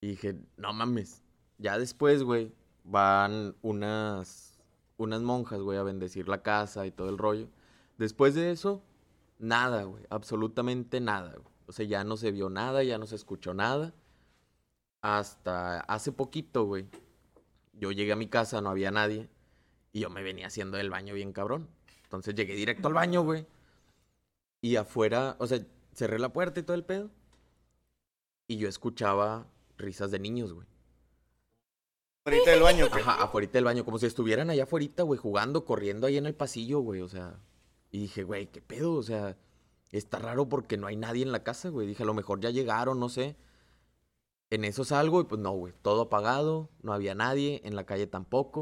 Y 0.00 0.12
dije, 0.12 0.38
no 0.56 0.72
mames. 0.72 1.22
Ya 1.58 1.78
después, 1.78 2.22
güey, 2.22 2.54
van 2.90 3.54
unas, 3.62 4.58
unas 4.96 5.22
monjas, 5.22 5.60
güey, 5.60 5.78
a 5.78 5.82
bendecir 5.82 6.28
la 6.28 6.42
casa 6.42 6.86
y 6.86 6.90
todo 6.90 7.08
el 7.08 7.18
rollo. 7.18 7.48
Después 7.98 8.34
de 8.34 8.50
eso, 8.50 8.82
nada, 9.38 9.84
güey, 9.84 10.04
absolutamente 10.10 11.00
nada, 11.00 11.32
güey. 11.32 11.54
O 11.66 11.72
sea, 11.72 11.86
ya 11.86 12.02
no 12.02 12.16
se 12.16 12.32
vio 12.32 12.50
nada, 12.50 12.82
ya 12.82 12.98
no 12.98 13.06
se 13.06 13.14
escuchó 13.14 13.54
nada. 13.54 13.94
Hasta 15.02 15.80
hace 15.80 16.12
poquito, 16.12 16.64
güey, 16.64 16.86
yo 17.72 17.92
llegué 17.92 18.12
a 18.12 18.16
mi 18.16 18.26
casa, 18.26 18.60
no 18.60 18.70
había 18.70 18.90
nadie, 18.90 19.30
y 19.92 20.00
yo 20.00 20.10
me 20.10 20.22
venía 20.22 20.48
haciendo 20.48 20.78
el 20.78 20.90
baño 20.90 21.14
bien 21.14 21.32
cabrón. 21.32 21.68
Entonces 22.04 22.34
llegué 22.34 22.54
directo 22.54 22.88
al 22.88 22.94
baño, 22.94 23.22
güey. 23.22 23.46
Y 24.62 24.76
afuera, 24.76 25.36
o 25.38 25.46
sea, 25.46 25.60
cerré 25.94 26.18
la 26.18 26.32
puerta 26.32 26.60
y 26.60 26.64
todo 26.64 26.74
el 26.74 26.84
pedo. 26.84 27.10
Y 28.48 28.58
yo 28.58 28.68
escuchaba 28.68 29.46
risas 29.78 30.10
de 30.10 30.18
niños, 30.18 30.52
güey. 30.52 30.66
Ahorita 32.24 32.50
del 32.50 32.62
baño, 32.62 32.90
¿qué? 32.90 33.00
Ajá, 33.00 33.22
afuera 33.22 33.48
del 33.50 33.64
baño, 33.64 33.84
como 33.84 33.98
si 33.98 34.06
estuvieran 34.06 34.50
allá 34.50 34.64
afuera, 34.64 35.02
güey, 35.02 35.18
jugando, 35.18 35.64
corriendo 35.64 36.06
ahí 36.06 36.18
en 36.18 36.26
el 36.26 36.34
pasillo, 36.34 36.80
güey, 36.80 37.00
o 37.00 37.08
sea. 37.08 37.40
Y 37.90 37.98
dije, 38.00 38.24
güey, 38.24 38.46
¿qué 38.46 38.60
pedo? 38.60 38.94
O 38.94 39.02
sea, 39.02 39.36
está 39.90 40.18
raro 40.18 40.48
porque 40.48 40.76
no 40.76 40.86
hay 40.86 40.96
nadie 40.96 41.22
en 41.22 41.32
la 41.32 41.42
casa, 41.42 41.70
güey. 41.70 41.86
Dije, 41.86 42.02
a 42.02 42.06
lo 42.06 42.14
mejor 42.14 42.40
ya 42.40 42.50
llegaron, 42.50 43.00
no 43.00 43.08
sé. 43.08 43.36
En 44.50 44.64
eso 44.64 44.84
salgo 44.84 45.20
y 45.20 45.24
pues 45.24 45.40
no, 45.40 45.52
güey, 45.52 45.72
todo 45.80 46.02
apagado, 46.02 46.68
no 46.82 46.92
había 46.92 47.14
nadie, 47.14 47.62
en 47.64 47.74
la 47.74 47.84
calle 47.84 48.06
tampoco. 48.06 48.60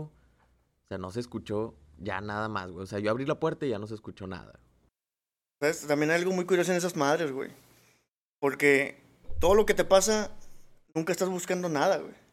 O 0.84 0.86
sea, 0.88 0.98
no 0.98 1.10
se 1.10 1.20
escuchó 1.20 1.74
ya 1.98 2.20
nada 2.20 2.48
más, 2.48 2.70
güey. 2.70 2.84
O 2.84 2.86
sea, 2.86 3.00
yo 3.00 3.10
abrí 3.10 3.26
la 3.26 3.40
puerta 3.40 3.66
y 3.66 3.70
ya 3.70 3.78
no 3.78 3.86
se 3.86 3.94
escuchó 3.94 4.26
nada. 4.26 4.60
¿Sabes? 5.60 5.86
También 5.86 6.10
hay 6.10 6.18
algo 6.18 6.32
muy 6.32 6.44
curioso 6.44 6.70
en 6.70 6.78
esas 6.78 6.94
madres, 6.94 7.32
güey. 7.32 7.50
Porque 8.38 9.02
todo 9.40 9.54
lo 9.54 9.66
que 9.66 9.74
te 9.74 9.84
pasa, 9.84 10.30
nunca 10.94 11.12
estás 11.12 11.28
buscando 11.28 11.68
nada, 11.68 11.98
güey. 11.98 12.27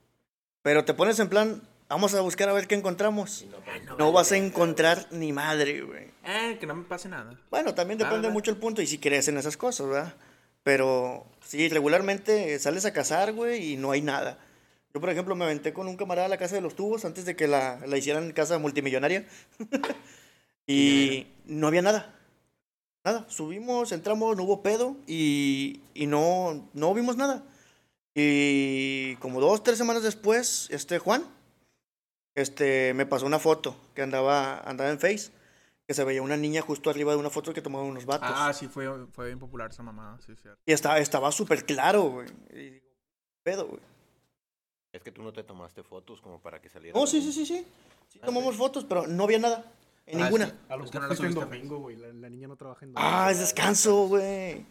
Pero 0.65 0.83
te 0.83 0.95
pones 0.95 1.19
en 1.19 1.29
plan, 1.29 1.61
vamos 1.89 2.15
a 2.15 2.21
buscar 2.21 2.49
a 2.49 2.53
ver 2.53 2.65
qué 2.65 2.73
encontramos. 2.73 3.45
No 3.99 4.11
vas 4.11 4.31
a 4.31 4.37
encontrar 4.37 5.05
ni 5.11 5.31
madre, 5.31 5.81
güey. 5.81 6.07
Eh, 6.23 6.57
que 6.59 6.65
no 6.65 6.73
me 6.73 6.85
pase 6.85 7.07
nada. 7.07 7.39
Bueno, 7.51 7.75
también 7.75 7.99
depende 7.99 8.23
Nada. 8.23 8.33
mucho 8.33 8.49
el 8.49 8.57
punto 8.57 8.81
y 8.81 8.87
si 8.87 8.97
crees 8.97 9.27
en 9.27 9.37
esas 9.37 9.57
cosas, 9.57 9.87
¿verdad? 9.87 10.15
Pero 10.63 11.27
sí, 11.45 11.69
regularmente 11.69 12.57
sales 12.57 12.83
a 12.85 12.93
cazar, 12.93 13.33
güey, 13.33 13.73
y 13.73 13.77
no 13.77 13.91
hay 13.91 14.01
nada. 14.01 14.39
Yo, 14.91 14.99
por 14.99 15.11
ejemplo, 15.11 15.35
me 15.35 15.45
aventé 15.45 15.71
con 15.71 15.87
un 15.87 15.97
camarada 15.97 16.25
a 16.25 16.29
la 16.29 16.37
casa 16.39 16.55
de 16.55 16.61
los 16.61 16.75
tubos 16.75 17.05
antes 17.05 17.25
de 17.25 17.35
que 17.35 17.47
la, 17.47 17.79
la 17.85 17.97
hicieran 17.99 18.31
casa 18.31 18.57
multimillonaria. 18.57 19.27
y 20.65 21.27
no 21.45 21.67
había 21.67 21.83
nada. 21.83 22.11
Nada. 23.03 23.27
Subimos, 23.29 23.91
entramos, 23.91 24.35
no 24.35 24.41
hubo 24.41 24.63
pedo 24.63 24.97
y, 25.05 25.81
y 25.93 26.07
no, 26.07 26.67
no 26.73 26.91
vimos 26.95 27.17
nada. 27.17 27.43
Y 28.17 29.17
como 29.17 29.41
dos, 29.41 29.61
tres 29.61 29.77
semanas 29.77 30.01
después, 30.01 30.67
este 30.71 30.99
Juan, 30.99 31.23
este, 32.33 32.93
me 32.93 33.05
pasó 33.05 33.25
una 33.25 33.39
foto 33.39 33.75
que 33.93 34.01
andaba, 34.01 34.59
andaba 34.61 34.89
en 34.89 34.99
Face, 34.99 35.31
que 35.85 35.93
se 35.93 36.03
veía 36.05 36.21
una 36.21 36.37
niña 36.37 36.61
justo 36.61 36.89
arriba 36.89 37.11
de 37.11 37.19
una 37.19 37.29
foto 37.29 37.53
que 37.53 37.61
tomaban 37.61 37.87
unos 37.87 38.05
vatos. 38.05 38.29
Ah, 38.33 38.53
sí, 38.53 38.67
fue, 38.69 39.05
fue 39.07 39.27
bien 39.27 39.39
popular 39.39 39.69
esa 39.69 39.83
mamá, 39.83 40.17
sí, 40.25 40.33
cierto. 40.41 40.59
Y 40.65 40.71
estaba, 40.71 40.97
estaba 40.99 41.29
súper 41.33 41.65
claro, 41.65 42.03
güey. 42.03 42.27
Y 42.51 42.69
digo, 42.69 42.85
pedo, 43.43 43.67
güey. 43.67 43.81
Es 44.93 45.03
que 45.03 45.11
tú 45.11 45.21
no 45.21 45.33
te 45.33 45.43
tomaste 45.43 45.83
fotos 45.83 46.21
como 46.21 46.41
para 46.41 46.61
que 46.61 46.69
saliera. 46.69 46.97
Oh, 46.97 47.05
sí, 47.05 47.21
sí, 47.21 47.33
sí, 47.33 47.45
sí. 47.45 47.67
Sí, 48.07 48.19
tomamos 48.19 48.55
fotos, 48.55 48.85
pero 48.87 49.05
no 49.07 49.25
había 49.25 49.39
nada. 49.39 49.65
En 50.05 50.21
Ah, 50.21 50.23
ninguna. 50.25 50.45
sí. 50.45 50.53
A 50.69 50.77
lo 50.77 50.85
Es 50.85 50.91
que 50.91 50.97
no 50.99 51.01
mejor 51.01 51.17
subiste 51.17 51.41
a 51.41 51.45
domingo, 51.45 51.79
güey. 51.79 51.97
La, 51.97 52.13
la 52.13 52.29
niña 52.29 52.47
no 52.47 52.55
trabaja 52.55 52.85
en 52.85 52.93
domingo. 52.93 53.11
Ah, 53.13 53.29
es 53.29 53.39
descanso, 53.39 54.07
güey. 54.07 54.65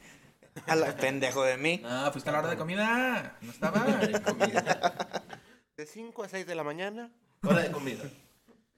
A 0.67 0.77
la 0.77 0.97
pendejo 0.97 1.43
de 1.43 1.57
mí. 1.57 1.83
Ah, 1.85 2.11
fuiste 2.12 2.31
a 2.31 2.33
la 2.33 2.38
hora 2.40 2.51
de 2.51 2.57
comida. 2.57 3.37
No 3.43 3.51
estaba. 3.51 3.85
De 5.77 5.87
5 5.87 6.23
a 6.23 6.29
6 6.29 6.47
de 6.47 6.55
la 6.55 6.62
mañana, 6.62 7.11
hora 7.43 7.62
de 7.62 7.73
comida. 7.73 8.05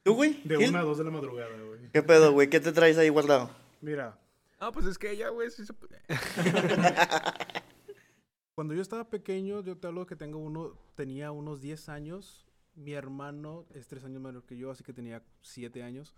¿Tú, 0.03 0.15
güey? 0.15 0.41
De 0.45 0.57
Gil? 0.57 0.71
una 0.71 0.81
a 0.81 0.83
dos 0.83 0.97
de 0.99 1.05
la 1.05 1.11
madrugada, 1.11 1.55
güey. 1.61 1.91
¿Qué 1.93 2.03
pedo, 2.03 2.33
güey? 2.33 2.49
¿Qué 2.49 2.61
te 2.61 2.73
traes 2.73 2.97
ahí 2.97 3.09
guardado? 3.11 3.51
Mira, 3.83 4.19
No, 4.61 4.73
pues 4.73 4.87
es 4.87 4.97
que 4.97 5.11
ella, 5.11 5.29
güey, 5.29 5.51
sí 5.51 5.67
se... 5.67 5.75
cuando 8.55 8.73
yo 8.73 8.81
estaba 8.81 9.11
pequeño, 9.11 9.63
yo 9.63 9.77
te 9.77 9.87
hablo 9.87 10.07
que 10.07 10.17
tengo 10.17 10.39
uno, 10.39 10.73
tenía 10.95 11.33
unos 11.33 11.61
10 11.61 11.89
años. 11.91 12.47
Mi 12.75 12.95
hermano 12.95 13.67
es 13.75 13.87
3 13.89 14.05
años 14.05 14.23
menor 14.23 14.45
que 14.45 14.57
yo, 14.57 14.71
así 14.71 14.83
que 14.83 14.95
tenía 14.95 15.23
7 15.43 15.83
años. 15.83 16.15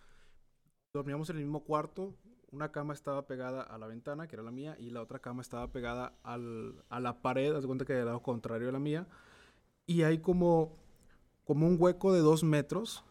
Dormíamos 0.93 1.29
en 1.31 1.37
el 1.39 1.43
mismo 1.43 1.65
cuarto. 1.65 2.15
Una 2.51 2.73
cama 2.73 2.95
estaba 2.95 3.27
pegada 3.27 3.63
a 3.63 3.77
la 3.79 3.87
ventana, 3.87 4.27
que 4.27 4.37
era 4.37 4.43
la 4.43 4.51
mía, 4.51 4.75
y 4.79 4.91
la 4.91 5.03
otra 5.03 5.19
cama 5.19 5.43
estaba 5.43 5.71
pegada 5.71 6.15
al- 6.23 6.83
a 6.89 6.99
la 7.01 7.21
pared, 7.21 7.55
haz 7.55 7.63
de 7.63 7.67
cuenta 7.67 7.85
que 7.85 7.93
del 7.93 8.07
lado 8.07 8.23
contrario 8.23 8.69
a 8.71 8.73
la 8.73 8.79
mía. 8.79 9.07
Y 9.87 10.03
hay 10.03 10.19
como, 10.19 10.77
como 11.45 11.67
un 11.67 11.77
hueco 11.79 12.13
de 12.13 12.21
2 12.21 12.45
metros, 12.45 13.05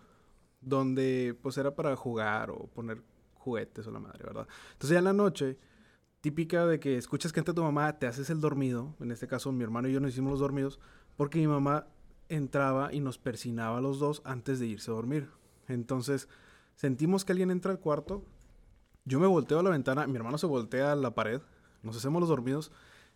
donde 0.62 1.38
pues 1.42 1.58
era 1.58 1.76
para 1.76 1.96
jugar 1.96 2.50
o 2.50 2.68
poner 2.68 3.04
juguetes 3.36 3.86
o 3.88 3.92
la 3.92 4.00
madre, 4.00 4.24
¿verdad? 4.24 4.48
Entonces 4.74 4.94
ya 4.96 5.00
en 5.00 5.06
la 5.06 5.14
noche, 5.14 5.58
típica 6.22 6.66
de 6.66 6.80
que 6.80 6.98
escuchas 6.98 7.32
que 7.32 7.40
entra 7.40 7.54
tu 7.54 7.64
mamá, 7.64 8.00
te 8.00 8.08
haces 8.08 8.30
el 8.32 8.42
dormido, 8.42 8.96
en 9.00 9.12
este 9.12 9.28
caso 9.28 9.52
mi 9.52 9.64
hermano 9.64 9.88
y 9.88 9.94
yo 9.94 10.00
nos 10.00 10.12
hicimos 10.12 10.32
los 10.32 10.40
dormidos, 10.40 10.80
porque 11.16 11.38
mi 11.38 11.48
mamá 11.48 11.88
entraba 12.28 12.92
y 12.92 13.00
nos 13.00 13.20
persinaba 13.20 13.82
los 13.82 14.00
dos 14.00 14.22
antes 14.26 14.60
de 14.60 14.66
irse 14.66 14.90
a 14.92 14.96
dormir. 14.96 15.30
Entonces 15.68 16.28
sentimos 16.76 17.24
que 17.24 17.32
alguien 17.34 17.52
entra 17.52 17.72
al 17.72 17.80
cuarto, 17.80 18.26
yo 19.08 19.20
me 19.22 19.28
volteo 19.28 19.60
a 19.60 19.64
la 19.64 19.70
ventana, 19.70 20.06
mi 20.06 20.18
hermano 20.18 20.38
se 20.38 20.46
voltea 20.46 20.92
a 20.92 20.96
la 20.96 21.16
pared, 21.16 21.42
nos 21.82 21.96
hacemos 21.96 22.20
los 22.20 22.30
dormidos, 22.30 22.72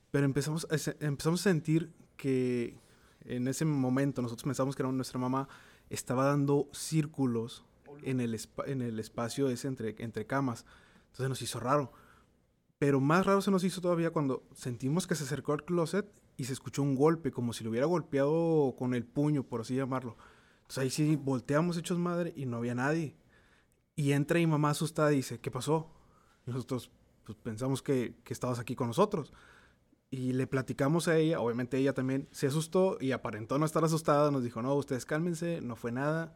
pero 0.09 0.25
empezamos 0.25 0.65
a, 0.71 1.05
empezamos 1.05 1.41
a 1.41 1.43
sentir 1.43 1.91
que 2.15 2.77
en 3.25 3.47
ese 3.47 3.65
momento 3.65 4.21
nosotros 4.21 4.45
pensamos 4.45 4.75
que 4.75 4.83
era 4.83 4.91
nuestra 4.91 5.19
mamá, 5.19 5.49
estaba 5.89 6.25
dando 6.25 6.69
círculos 6.71 7.65
en 8.03 8.21
el, 8.21 8.39
en 8.65 8.81
el 8.81 8.99
espacio 8.99 9.49
ese 9.49 9.67
entre, 9.67 9.95
entre 9.99 10.25
camas. 10.25 10.65
Entonces 11.07 11.27
nos 11.27 11.41
hizo 11.41 11.59
raro. 11.59 11.91
Pero 12.79 13.01
más 13.01 13.25
raro 13.25 13.41
se 13.41 13.51
nos 13.51 13.63
hizo 13.63 13.81
todavía 13.81 14.11
cuando 14.11 14.43
sentimos 14.55 15.05
que 15.05 15.15
se 15.15 15.25
acercó 15.25 15.51
al 15.51 15.65
closet 15.65 16.09
y 16.37 16.45
se 16.45 16.53
escuchó 16.53 16.81
un 16.81 16.95
golpe, 16.95 17.31
como 17.31 17.51
si 17.53 17.63
lo 17.63 17.69
hubiera 17.69 17.85
golpeado 17.85 18.75
con 18.77 18.93
el 18.93 19.03
puño, 19.03 19.43
por 19.43 19.61
así 19.61 19.75
llamarlo. 19.75 20.15
Entonces 20.61 20.77
ahí 20.77 20.89
sí 20.89 21.15
volteamos 21.17 21.77
hechos 21.77 21.99
madre 21.99 22.33
y 22.35 22.45
no 22.45 22.57
había 22.57 22.73
nadie. 22.73 23.15
Y 23.95 24.13
entra 24.13 24.39
mi 24.39 24.47
mamá 24.47 24.71
asustada 24.71 25.11
y 25.13 25.17
dice, 25.17 25.39
¿qué 25.39 25.51
pasó? 25.51 25.91
Y 26.45 26.51
nosotros 26.51 26.91
pues, 27.25 27.37
pensamos 27.37 27.81
que, 27.81 28.15
que 28.23 28.33
estabas 28.33 28.59
aquí 28.59 28.75
con 28.75 28.87
nosotros. 28.87 29.33
Y 30.09 30.33
le 30.33 30.45
platicamos 30.47 31.07
a 31.07 31.17
ella, 31.17 31.39
obviamente 31.39 31.77
ella 31.77 31.93
también 31.93 32.27
se 32.31 32.47
asustó 32.47 32.97
y 32.99 33.11
aparentó 33.13 33.57
no 33.57 33.65
estar 33.65 33.83
asustada, 33.83 34.29
nos 34.29 34.43
dijo, 34.43 34.61
no, 34.61 34.75
ustedes 34.75 35.05
cálmense, 35.05 35.61
no 35.61 35.75
fue 35.75 35.91
nada. 35.91 36.35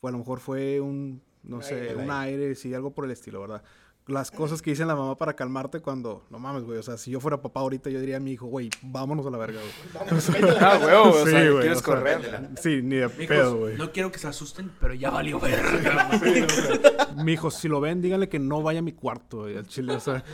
Fue, 0.00 0.10
a 0.10 0.12
lo 0.12 0.18
mejor 0.18 0.38
fue 0.38 0.80
un, 0.80 1.22
no 1.42 1.62
sé, 1.62 1.96
un 1.96 2.10
aire, 2.10 2.54
sí, 2.54 2.72
algo 2.74 2.92
por 2.94 3.04
el 3.04 3.10
estilo, 3.10 3.40
¿verdad? 3.40 3.64
Las 4.08 4.32
cosas 4.32 4.60
que 4.62 4.70
dice 4.70 4.84
la 4.84 4.96
mamá 4.96 5.16
para 5.16 5.34
calmarte 5.34 5.78
cuando, 5.78 6.24
no 6.28 6.40
mames, 6.40 6.64
güey, 6.64 6.76
o 6.76 6.82
sea, 6.82 6.96
si 6.96 7.12
yo 7.12 7.20
fuera 7.20 7.40
papá 7.40 7.60
ahorita, 7.60 7.88
yo 7.88 8.00
diría 8.00 8.16
a 8.16 8.20
mi 8.20 8.32
hijo, 8.32 8.46
güey, 8.46 8.68
vámonos 8.82 9.24
a 9.26 9.30
la 9.30 9.38
verga, 9.38 9.60
güey. 9.60 10.20
Ah, 10.60 10.78
o 11.04 11.24
Sí, 11.24 11.30
güey, 11.30 11.60
quieres 11.60 11.78
o 11.78 11.80
sea, 11.80 11.94
correr. 11.94 12.50
Sí, 12.60 12.82
ni 12.82 12.96
de 12.96 13.06
Mijos, 13.08 13.26
pedo, 13.28 13.56
güey. 13.58 13.76
no 13.76 13.92
quiero 13.92 14.10
que 14.10 14.18
se 14.18 14.26
asusten, 14.26 14.72
pero 14.80 14.94
ya 14.94 15.10
valió 15.10 15.38
verga. 15.38 16.10
Mi 17.24 17.34
hijo, 17.34 17.52
si 17.52 17.68
lo 17.68 17.80
ven, 17.80 18.02
díganle 18.02 18.28
que 18.28 18.40
no 18.40 18.60
vaya 18.60 18.80
a 18.80 18.82
mi 18.82 18.92
cuarto, 18.92 19.42
güey, 19.42 19.56
al 19.56 19.68
chile, 19.68 19.94
o 19.94 20.00
sea. 20.00 20.24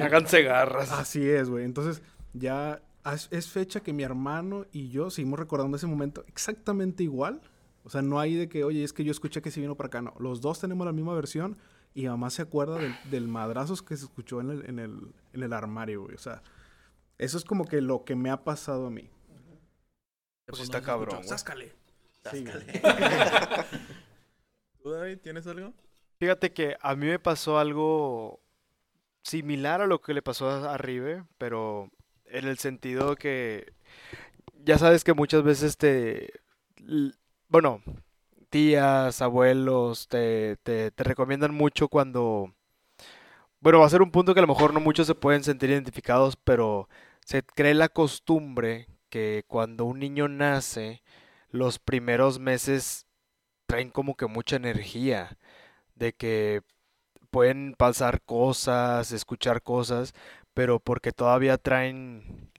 Háganse 0.00 0.42
garras. 0.42 0.90
Así 0.90 1.28
es, 1.28 1.48
güey. 1.48 1.64
Entonces, 1.64 2.02
ya 2.32 2.82
es, 3.12 3.28
es 3.30 3.48
fecha 3.48 3.80
que 3.80 3.92
mi 3.92 4.02
hermano 4.02 4.66
y 4.72 4.88
yo 4.88 5.10
seguimos 5.10 5.38
recordando 5.38 5.76
ese 5.76 5.86
momento 5.86 6.24
exactamente 6.26 7.04
igual. 7.04 7.40
O 7.84 7.90
sea, 7.90 8.02
no 8.02 8.18
hay 8.18 8.34
de 8.34 8.48
que, 8.48 8.64
oye, 8.64 8.82
es 8.82 8.92
que 8.92 9.04
yo 9.04 9.12
escuché 9.12 9.40
que 9.42 9.50
se 9.50 9.60
vino 9.60 9.76
para 9.76 9.86
acá. 9.88 10.02
No, 10.02 10.14
los 10.18 10.40
dos 10.40 10.58
tenemos 10.58 10.84
la 10.86 10.92
misma 10.92 11.14
versión 11.14 11.58
y 11.94 12.08
mamá 12.08 12.30
se 12.30 12.42
acuerda 12.42 12.76
del, 12.76 12.94
del 13.10 13.28
madrazos 13.28 13.82
que 13.82 13.96
se 13.96 14.04
escuchó 14.04 14.40
en 14.40 14.50
el, 14.50 14.68
en 14.68 14.78
el, 14.80 15.14
en 15.32 15.42
el 15.42 15.52
armario, 15.52 16.02
güey. 16.02 16.16
O 16.16 16.18
sea, 16.18 16.42
eso 17.18 17.38
es 17.38 17.44
como 17.44 17.66
que 17.66 17.80
lo 17.80 18.04
que 18.04 18.16
me 18.16 18.30
ha 18.30 18.42
pasado 18.42 18.88
a 18.88 18.90
mí. 18.90 19.08
Pues 20.46 20.60
está 20.60 20.82
cabrón, 20.82 21.18
güey. 21.18 21.28
Sáscale. 21.28 21.72
Sí. 22.30 22.44
¿Tú, 24.82 24.90
David, 24.90 25.18
tienes 25.22 25.46
algo? 25.46 25.72
Fíjate 26.18 26.52
que 26.52 26.76
a 26.80 26.96
mí 26.96 27.06
me 27.06 27.18
pasó 27.18 27.58
algo 27.58 28.40
similar 29.22 29.80
a 29.80 29.86
lo 29.86 30.00
que 30.00 30.14
le 30.14 30.22
pasó 30.22 30.50
a, 30.50 30.76
Rive, 30.76 31.24
pero 31.38 31.90
en 32.26 32.46
el 32.46 32.58
sentido 32.58 33.16
que 33.16 33.72
ya 34.64 34.78
sabes 34.78 35.04
que 35.04 35.14
muchas 35.14 35.42
veces 35.42 35.76
te, 35.76 36.32
bueno, 37.48 37.82
tías, 38.54 39.20
abuelos, 39.20 40.06
te, 40.06 40.56
te, 40.62 40.92
te 40.92 41.02
recomiendan 41.02 41.52
mucho 41.52 41.88
cuando, 41.88 42.54
bueno, 43.60 43.80
va 43.80 43.86
a 43.86 43.88
ser 43.88 44.00
un 44.00 44.12
punto 44.12 44.32
que 44.32 44.38
a 44.38 44.42
lo 44.42 44.46
mejor 44.46 44.72
no 44.72 44.78
muchos 44.78 45.08
se 45.08 45.16
pueden 45.16 45.42
sentir 45.42 45.70
identificados, 45.70 46.36
pero 46.36 46.88
se 47.24 47.42
cree 47.42 47.74
la 47.74 47.88
costumbre 47.88 48.86
que 49.08 49.42
cuando 49.48 49.86
un 49.86 49.98
niño 49.98 50.28
nace, 50.28 51.02
los 51.50 51.80
primeros 51.80 52.38
meses 52.38 53.06
traen 53.66 53.90
como 53.90 54.14
que 54.16 54.26
mucha 54.26 54.54
energía, 54.54 55.36
de 55.96 56.12
que 56.12 56.62
pueden 57.30 57.74
pasar 57.76 58.22
cosas, 58.22 59.10
escuchar 59.10 59.62
cosas, 59.62 60.14
pero 60.54 60.78
porque 60.80 61.10
todavía 61.12 61.58
traen... 61.58 62.52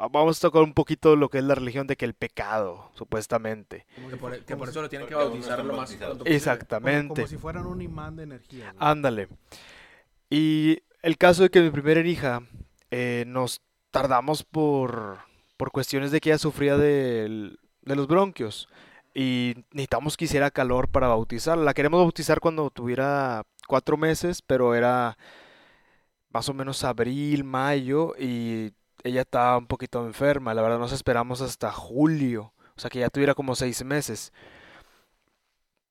va- 0.00 0.08
Vamos 0.08 0.38
a 0.38 0.40
tocar 0.48 0.62
un 0.62 0.72
poquito 0.74 1.16
lo 1.16 1.28
que 1.28 1.38
es 1.38 1.44
la 1.44 1.54
religión 1.54 1.86
de 1.86 1.96
que 1.96 2.04
el 2.04 2.14
pecado, 2.14 2.90
supuestamente. 2.94 3.86
Que 4.08 4.16
por, 4.16 4.38
que 4.44 4.56
por 4.56 4.68
eso 4.68 4.82
lo 4.82 4.88
tienen 4.88 5.06
que 5.08 5.14
bautizar 5.14 5.64
lo 5.64 5.74
más 5.76 5.94
como- 5.94 6.24
Exactamente. 6.24 7.14
Como 7.14 7.26
si 7.28 7.36
fueran 7.36 7.66
un 7.66 7.80
imán 7.82 8.16
de 8.16 8.22
energía. 8.24 8.74
Ándale. 8.78 9.28
Y 10.28 10.78
el 11.02 11.16
caso 11.18 11.42
de 11.42 11.50
que 11.50 11.60
mi 11.60 11.70
primera 11.70 12.00
hija 12.00 12.42
eh, 12.90 13.24
nos 13.26 13.60
tardamos 13.90 14.42
por, 14.44 15.18
por 15.56 15.70
cuestiones 15.72 16.10
de 16.10 16.20
que 16.20 16.30
ella 16.30 16.38
sufría 16.38 16.76
del- 16.76 17.58
de 17.82 17.96
los 17.96 18.06
bronquios 18.06 18.68
y 19.14 19.54
necesitamos 19.72 20.16
que 20.16 20.26
hiciera 20.26 20.50
calor 20.50 20.88
para 20.88 21.08
bautizarla. 21.08 21.64
La 21.64 21.74
queremos 21.74 22.00
bautizar 22.00 22.40
cuando 22.40 22.70
tuviera 22.70 23.42
cuatro 23.66 23.96
meses, 23.96 24.42
pero 24.42 24.74
era 24.74 25.16
más 26.32 26.48
o 26.48 26.54
menos 26.54 26.84
abril, 26.84 27.42
mayo 27.42 28.14
y 28.18 28.72
ella 29.04 29.22
estaba 29.22 29.58
un 29.58 29.66
poquito 29.66 30.06
enferma. 30.06 30.54
La 30.54 30.62
verdad 30.62 30.78
nos 30.78 30.92
esperamos 30.92 31.40
hasta 31.40 31.72
julio, 31.72 32.52
o 32.76 32.80
sea 32.80 32.90
que 32.90 33.00
ya 33.00 33.10
tuviera 33.10 33.34
como 33.34 33.54
seis 33.54 33.84
meses. 33.84 34.32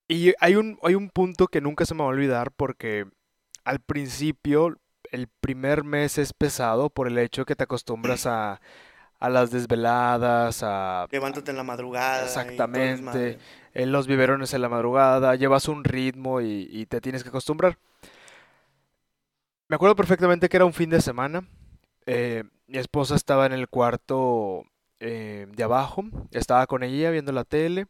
Y 0.07 0.33
hay 0.39 0.55
un, 0.55 0.79
hay 0.83 0.95
un 0.95 1.09
punto 1.09 1.47
que 1.47 1.61
nunca 1.61 1.85
se 1.85 1.93
me 1.93 1.99
va 1.99 2.05
a 2.07 2.09
olvidar 2.09 2.51
porque 2.51 3.05
al 3.63 3.79
principio 3.79 4.77
el 5.11 5.27
primer 5.41 5.83
mes 5.83 6.17
es 6.17 6.33
pesado 6.33 6.89
por 6.89 7.07
el 7.07 7.17
hecho 7.17 7.45
que 7.45 7.55
te 7.55 7.63
acostumbras 7.65 8.25
a, 8.25 8.61
a 9.19 9.29
las 9.29 9.51
desveladas, 9.51 10.61
a 10.63 11.07
Levántate 11.11 11.51
en 11.51 11.57
la 11.57 11.63
madrugada. 11.63 12.23
exactamente, 12.25 13.37
en 13.73 13.91
los 13.91 14.07
biberones 14.07 14.53
en 14.53 14.61
la 14.61 14.69
madrugada, 14.69 15.35
llevas 15.35 15.67
un 15.67 15.83
ritmo 15.83 16.41
y, 16.41 16.67
y 16.71 16.85
te 16.85 17.01
tienes 17.01 17.23
que 17.23 17.29
acostumbrar. 17.29 17.77
Me 19.67 19.75
acuerdo 19.75 19.95
perfectamente 19.95 20.49
que 20.49 20.57
era 20.57 20.65
un 20.65 20.73
fin 20.73 20.89
de 20.89 21.01
semana. 21.01 21.43
eh, 22.05 22.43
mi 22.69 22.77
esposa 22.77 23.15
estaba 23.15 23.45
en 23.47 23.53
el 23.53 23.67
cuarto 23.67 24.63
eh, 24.99 25.47
de 25.49 25.63
abajo, 25.63 26.03
estaba 26.31 26.67
con 26.67 26.83
ella 26.83 27.09
viendo 27.09 27.31
la 27.31 27.43
tele. 27.43 27.87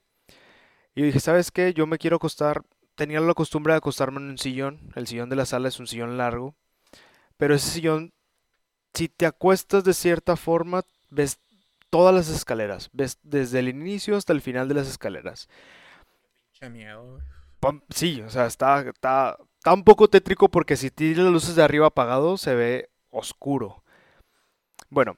Y 0.96 1.04
dije, 1.04 1.20
¿sabes 1.20 1.52
qué? 1.52 1.74
Yo 1.74 1.86
me 1.86 1.98
quiero 1.98 2.16
acostar. 2.16 2.64
Tenía 2.96 3.20
la 3.20 3.34
costumbre 3.34 3.74
de 3.74 3.78
acostarme 3.78 4.20
en 4.20 4.30
un 4.30 4.38
sillón. 4.38 4.92
El 4.96 5.08
sillón 5.08 5.30
de 5.30 5.36
la 5.36 5.46
sala 5.46 5.68
es 5.68 5.80
un 5.80 5.88
sillón 5.88 6.18
largo. 6.18 6.56
Pero 7.38 7.56
ese 7.56 7.70
sillón, 7.70 8.14
si 8.94 9.10
te 9.10 9.26
acuestas 9.26 9.84
de 9.84 9.94
cierta 9.94 10.36
forma, 10.36 10.84
ves 11.10 11.40
todas 11.90 12.16
las 12.16 12.30
escaleras. 12.30 12.90
Ves 12.94 13.20
desde 13.22 13.60
el 13.60 13.70
inicio 13.70 14.16
hasta 14.16 14.34
el 14.34 14.42
final 14.42 14.68
de 14.68 14.76
las 14.76 14.88
escaleras. 14.88 15.48
Pinche 16.52 16.70
miedo, 16.70 17.20
Sí, 17.90 18.22
o 18.22 18.30
sea, 18.30 18.46
está, 18.46 18.82
está, 18.82 19.38
está 19.58 19.74
un 19.74 19.84
poco 19.84 20.10
tétrico 20.10 20.50
porque 20.50 20.78
si 20.78 20.90
tienes 20.90 21.18
las 21.18 21.32
luces 21.32 21.56
de 21.56 21.64
arriba 21.64 21.88
apagado, 21.88 22.38
se 22.38 22.56
ve 22.56 22.90
oscuro. 23.10 23.84
Bueno, 24.90 25.18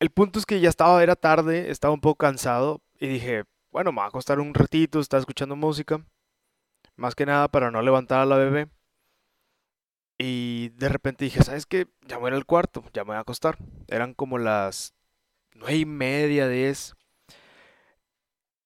el 0.00 0.10
punto 0.10 0.38
es 0.38 0.46
que 0.46 0.60
ya 0.60 0.68
estaba, 0.68 1.02
era 1.02 1.16
tarde, 1.16 1.70
estaba 1.70 1.94
un 1.94 2.00
poco 2.00 2.16
cansado 2.16 2.82
y 3.00 3.08
dije, 3.08 3.44
bueno, 3.72 3.92
me 3.92 3.96
voy 3.96 4.04
a 4.04 4.08
acostar 4.08 4.40
un 4.40 4.54
ratito, 4.54 5.00
estaba 5.00 5.20
escuchando 5.20 5.56
música, 5.56 6.04
más 6.96 7.14
que 7.14 7.26
nada 7.26 7.48
para 7.48 7.70
no 7.70 7.82
levantar 7.82 8.20
a 8.20 8.26
la 8.26 8.36
bebé. 8.36 8.68
Y 10.18 10.70
de 10.70 10.88
repente 10.88 11.24
dije, 11.24 11.42
¿sabes 11.42 11.66
qué? 11.66 11.88
Ya 12.06 12.16
me 12.16 12.22
voy 12.22 12.32
al 12.32 12.46
cuarto, 12.46 12.84
ya 12.92 13.02
me 13.04 13.08
voy 13.08 13.16
a 13.16 13.20
acostar. 13.20 13.58
Eran 13.88 14.14
como 14.14 14.38
las 14.38 14.94
nueve 15.54 15.76
y 15.78 15.86
media, 15.86 16.48
diez. 16.48 16.94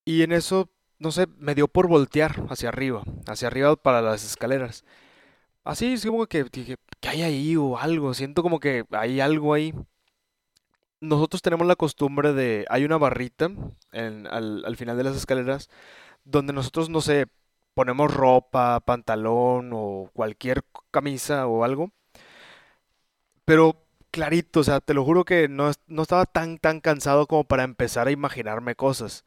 Y 0.05 0.23
en 0.23 0.33
eso, 0.33 0.71
no 0.99 1.11
sé, 1.13 1.27
me 1.39 1.55
dio 1.55 1.69
por 1.69 1.89
voltear 1.89 2.47
hacia 2.51 2.69
arriba, 2.69 3.03
hacia 3.27 3.49
arriba 3.49 3.77
para 3.77 4.03
las 4.03 4.25
escaleras. 4.25 4.85
Así, 5.65 5.95
es 5.95 6.07
como 6.07 6.27
que 6.27 6.45
dije, 6.45 6.77
¿qué 7.01 7.09
hay 7.11 7.23
ahí 7.23 7.57
o 7.57 7.79
algo? 7.79 8.15
Siento 8.15 8.43
como 8.43 8.61
que 8.61 8.85
hay 8.93 9.21
algo 9.21 9.55
ahí. 9.55 9.75
Nosotros 11.07 11.43
tenemos 11.43 11.67
la 11.67 11.77
costumbre 11.77 12.33
de, 12.33 12.67
hay 12.69 12.85
una 12.85 12.99
barrita 12.99 13.51
al, 13.93 14.65
al 14.65 14.77
final 14.77 14.97
de 14.97 15.05
las 15.05 15.17
escaleras 15.17 15.71
donde 16.25 16.53
nosotros, 16.53 16.91
no 16.91 17.01
sé, 17.01 17.27
ponemos 17.75 18.13
ropa, 18.13 18.81
pantalón 18.81 19.71
o 19.75 20.11
cualquier 20.15 20.65
camisa 20.91 21.47
o 21.47 21.65
algo. 21.65 21.93
Pero 23.45 23.87
clarito, 24.11 24.61
o 24.61 24.65
sea, 24.65 24.81
te 24.81 24.95
lo 24.95 25.05
juro 25.05 25.25
que 25.25 25.49
no, 25.49 25.71
no 25.87 26.03
estaba 26.03 26.27
tan, 26.27 26.59
tan 26.59 26.81
cansado 26.81 27.27
como 27.27 27.45
para 27.45 27.65
empezar 27.65 28.09
a 28.09 28.13
imaginarme 28.13 28.75
cosas. 28.75 29.25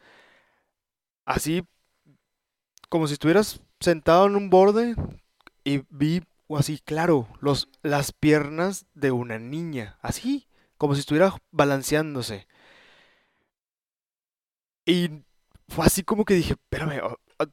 Así, 1.25 1.63
como 2.89 3.07
si 3.07 3.13
estuvieras 3.13 3.61
sentado 3.79 4.25
en 4.27 4.35
un 4.35 4.49
borde 4.49 4.95
y 5.63 5.83
vi 5.89 6.23
así, 6.57 6.79
claro, 6.79 7.27
los, 7.39 7.69
las 7.83 8.11
piernas 8.11 8.87
de 8.95 9.11
una 9.11 9.37
niña, 9.37 9.97
así, 10.01 10.47
como 10.79 10.95
si 10.95 11.01
estuviera 11.01 11.35
balanceándose. 11.51 12.47
Y 14.85 15.09
fue 15.67 15.85
así 15.85 16.03
como 16.03 16.25
que 16.25 16.33
dije, 16.33 16.53
espérame, 16.53 17.01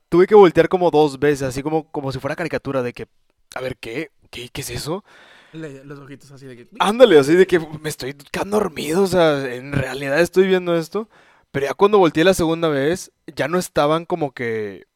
tuve 0.08 0.26
que 0.26 0.34
voltear 0.34 0.68
como 0.68 0.90
dos 0.90 1.18
veces, 1.18 1.42
así 1.42 1.62
como, 1.62 1.90
como 1.90 2.12
si 2.12 2.18
fuera 2.18 2.36
caricatura 2.36 2.82
de 2.82 2.92
que, 2.92 3.08
a 3.54 3.60
ver, 3.60 3.76
¿qué? 3.76 4.10
¿Qué, 4.30 4.48
qué 4.48 4.60
es 4.62 4.70
eso? 4.70 5.04
Le- 5.52 5.84
los 5.84 5.98
ojitos 5.98 6.30
así 6.32 6.46
de 6.46 6.56
que. 6.56 6.68
Ándale, 6.78 7.18
así 7.18 7.34
de 7.34 7.46
que 7.46 7.58
me 7.58 7.88
estoy 7.88 8.14
quedando 8.14 8.58
dormido, 8.58 9.02
o 9.02 9.06
sea, 9.06 9.54
en 9.54 9.72
realidad 9.72 10.20
estoy 10.20 10.46
viendo 10.46 10.76
esto. 10.76 11.08
Pero 11.52 11.66
ya 11.66 11.74
cuando 11.74 11.98
volteé 11.98 12.24
la 12.24 12.34
segunda 12.34 12.68
vez, 12.68 13.12
ya 13.34 13.48
no 13.48 13.58
estaban 13.58 14.04
como 14.04 14.32
que 14.32 14.86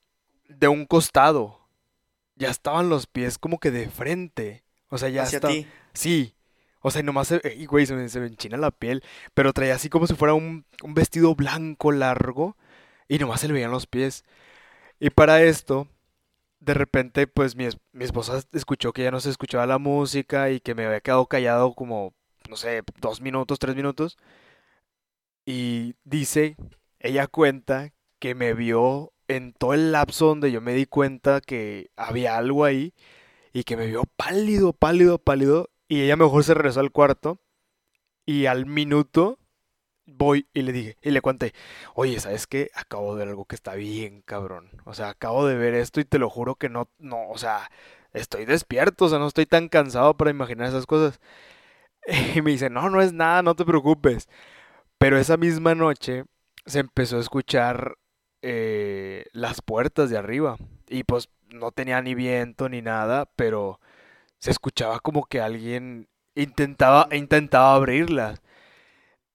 de 0.48 0.68
un 0.68 0.86
costado. 0.86 1.60
Ya 2.36 2.50
estaban 2.50 2.88
los 2.88 3.06
pies 3.06 3.38
como 3.38 3.58
que 3.58 3.70
de 3.70 3.88
frente. 3.88 4.64
O 4.88 4.98
sea, 4.98 5.08
ya 5.08 5.22
Hacia 5.22 5.36
está. 5.38 5.48
ti. 5.48 5.66
Sí. 5.94 6.34
O 6.82 6.90
sea, 6.90 7.02
y 7.02 7.04
nomás 7.04 7.28
se, 7.28 7.40
ey, 7.44 7.66
güey, 7.66 7.86
se 7.86 7.94
me, 7.94 8.04
enchina 8.04 8.56
la 8.56 8.70
piel. 8.70 9.02
Pero 9.34 9.52
traía 9.52 9.74
así 9.74 9.88
como 9.88 10.06
si 10.06 10.14
fuera 10.14 10.34
un, 10.34 10.64
vestido 10.82 11.34
blanco 11.34 11.92
largo. 11.92 12.56
Y 13.08 13.18
nomás 13.18 13.40
se 13.40 13.48
le 13.48 13.54
veían 13.54 13.70
los 13.70 13.86
pies. 13.86 14.24
Y 15.00 15.10
para 15.10 15.42
esto, 15.42 15.88
de 16.60 16.74
repente, 16.74 17.26
pues 17.26 17.56
mi, 17.56 17.68
mi 17.92 18.04
esposa 18.04 18.42
escuchó 18.52 18.92
que 18.92 19.04
ya 19.04 19.10
no 19.10 19.20
se 19.20 19.30
escuchaba 19.30 19.66
la 19.66 19.78
música 19.78 20.50
y 20.50 20.60
que 20.60 20.74
me 20.74 20.86
había 20.86 21.00
quedado 21.00 21.26
callado 21.26 21.74
como, 21.74 22.14
no 22.48 22.56
sé, 22.56 22.82
dos 23.00 23.20
minutos, 23.20 23.58
tres 23.58 23.76
minutos. 23.76 24.18
Y 25.46 25.96
dice, 26.04 26.56
ella 27.00 27.26
cuenta 27.26 27.92
que 28.18 28.34
me 28.34 28.54
vio 28.54 29.12
en 29.28 29.52
todo 29.52 29.74
el 29.74 29.92
lapso 29.92 30.26
donde 30.26 30.52
yo 30.52 30.60
me 30.60 30.74
di 30.74 30.86
cuenta 30.86 31.40
que 31.40 31.90
había 31.96 32.36
algo 32.36 32.64
ahí 32.64 32.94
y 33.52 33.64
que 33.64 33.76
me 33.76 33.86
vio 33.86 34.04
pálido, 34.16 34.72
pálido, 34.72 35.18
pálido. 35.18 35.69
Y 35.90 36.02
ella 36.02 36.14
mejor 36.16 36.44
se 36.44 36.54
regresó 36.54 36.78
al 36.78 36.92
cuarto 36.92 37.40
y 38.24 38.46
al 38.46 38.64
minuto 38.64 39.40
voy 40.06 40.46
y 40.54 40.62
le 40.62 40.70
dije, 40.70 40.96
y 41.02 41.10
le 41.10 41.20
conté, 41.20 41.52
oye, 41.94 42.20
¿sabes 42.20 42.46
qué? 42.46 42.70
Acabo 42.76 43.16
de 43.16 43.18
ver 43.18 43.28
algo 43.30 43.44
que 43.44 43.56
está 43.56 43.74
bien, 43.74 44.22
cabrón. 44.22 44.70
O 44.84 44.94
sea, 44.94 45.08
acabo 45.08 45.48
de 45.48 45.56
ver 45.56 45.74
esto 45.74 45.98
y 46.00 46.04
te 46.04 46.20
lo 46.20 46.30
juro 46.30 46.54
que 46.54 46.68
no, 46.68 46.88
no, 46.98 47.28
o 47.28 47.38
sea, 47.38 47.72
estoy 48.12 48.44
despierto, 48.44 49.06
o 49.06 49.08
sea, 49.08 49.18
no 49.18 49.26
estoy 49.26 49.46
tan 49.46 49.68
cansado 49.68 50.16
para 50.16 50.30
imaginar 50.30 50.68
esas 50.68 50.86
cosas. 50.86 51.20
Y 52.36 52.42
me 52.42 52.52
dice, 52.52 52.70
no, 52.70 52.88
no 52.90 53.02
es 53.02 53.12
nada, 53.12 53.42
no 53.42 53.56
te 53.56 53.64
preocupes. 53.64 54.28
Pero 54.98 55.18
esa 55.18 55.36
misma 55.36 55.74
noche 55.74 56.24
se 56.66 56.80
empezó 56.80 57.16
a 57.18 57.20
escuchar 57.20 57.96
eh, 58.42 59.26
las 59.32 59.60
puertas 59.62 60.10
de 60.10 60.18
arriba. 60.18 60.56
Y 60.88 61.04
pues 61.04 61.30
no 61.48 61.72
tenía 61.72 62.00
ni 62.02 62.14
viento 62.14 62.68
ni 62.68 62.82
nada, 62.82 63.26
pero 63.36 63.80
se 64.40 64.50
escuchaba 64.52 65.00
como 65.00 65.26
que 65.26 65.40
alguien 65.40 66.08
intentaba, 66.34 67.08
intentaba 67.12 67.74
abrirlas. 67.76 68.40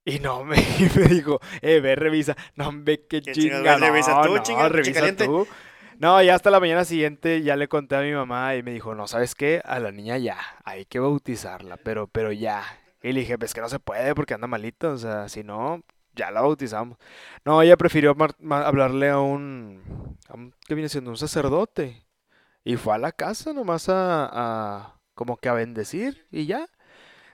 Y 0.04 0.20
no, 0.20 0.44
me, 0.46 0.58
me 0.96 1.06
dijo, 1.08 1.40
eh, 1.62 1.80
ve, 1.80 1.96
revisa. 1.96 2.36
No, 2.56 2.72
ve, 2.74 3.06
qué 3.08 3.22
¿Qué 3.24 3.32
chingas, 3.34 3.64
chinga. 3.64 3.78
ve, 3.78 3.78
revisa 3.78 4.12
no, 4.16 4.22
tú, 4.22 4.36
no, 4.36 4.44
chinga, 4.44 4.70
revisa 4.70 4.94
caliente. 4.94 5.26
tú. 5.26 5.48
No, 6.00 6.22
ya 6.22 6.36
hasta 6.36 6.52
la 6.52 6.60
mañana 6.60 6.86
siguiente 6.86 7.42
ya 7.42 7.56
le 7.56 7.68
conté 7.68 7.96
a 7.96 8.02
mi 8.02 8.12
mamá 8.14 8.56
y 8.56 8.64
me 8.64 8.72
dijo, 8.74 8.96
no, 8.96 9.08
¿sabes 9.08 9.34
qué? 9.36 9.62
A 9.66 9.80
la 9.80 9.92
niña 9.92 10.18
ya, 10.18 10.38
hay 10.66 10.86
que 10.86 11.00
bautizarla, 11.00 11.78
pero, 11.78 12.08
pero 12.08 12.32
ya. 12.32 12.64
Y 13.02 13.14
le 13.14 13.22
dije, 13.22 13.38
pues 13.40 13.54
que 13.54 13.62
no 13.62 13.70
se 13.70 13.80
puede 13.80 14.14
porque 14.16 14.34
anda 14.34 14.48
malito, 14.48 14.92
o 14.92 14.98
sea, 14.98 15.30
si 15.30 15.44
no, 15.44 15.84
ya 16.14 16.32
la 16.32 16.42
bautizamos. 16.42 16.98
No, 17.46 17.62
ella 17.62 17.78
prefirió 17.78 18.16
hablarle 18.52 19.10
a 19.10 19.20
un, 19.20 20.18
a 20.28 20.34
un- 20.36 20.54
¿qué 20.68 20.76
viene 20.76 20.90
siendo? 20.90 21.12
Un 21.12 21.18
sacerdote. 21.18 22.06
Y 22.64 22.78
fue 22.78 22.96
a 22.96 22.98
la 22.98 23.12
casa 23.12 23.54
nomás 23.54 23.90
a, 23.90 24.30
a, 24.32 24.95
como 25.16 25.38
que 25.38 25.50
a 25.50 25.54
bendecir 25.54 26.26
y 26.32 26.46
ya. 26.46 26.68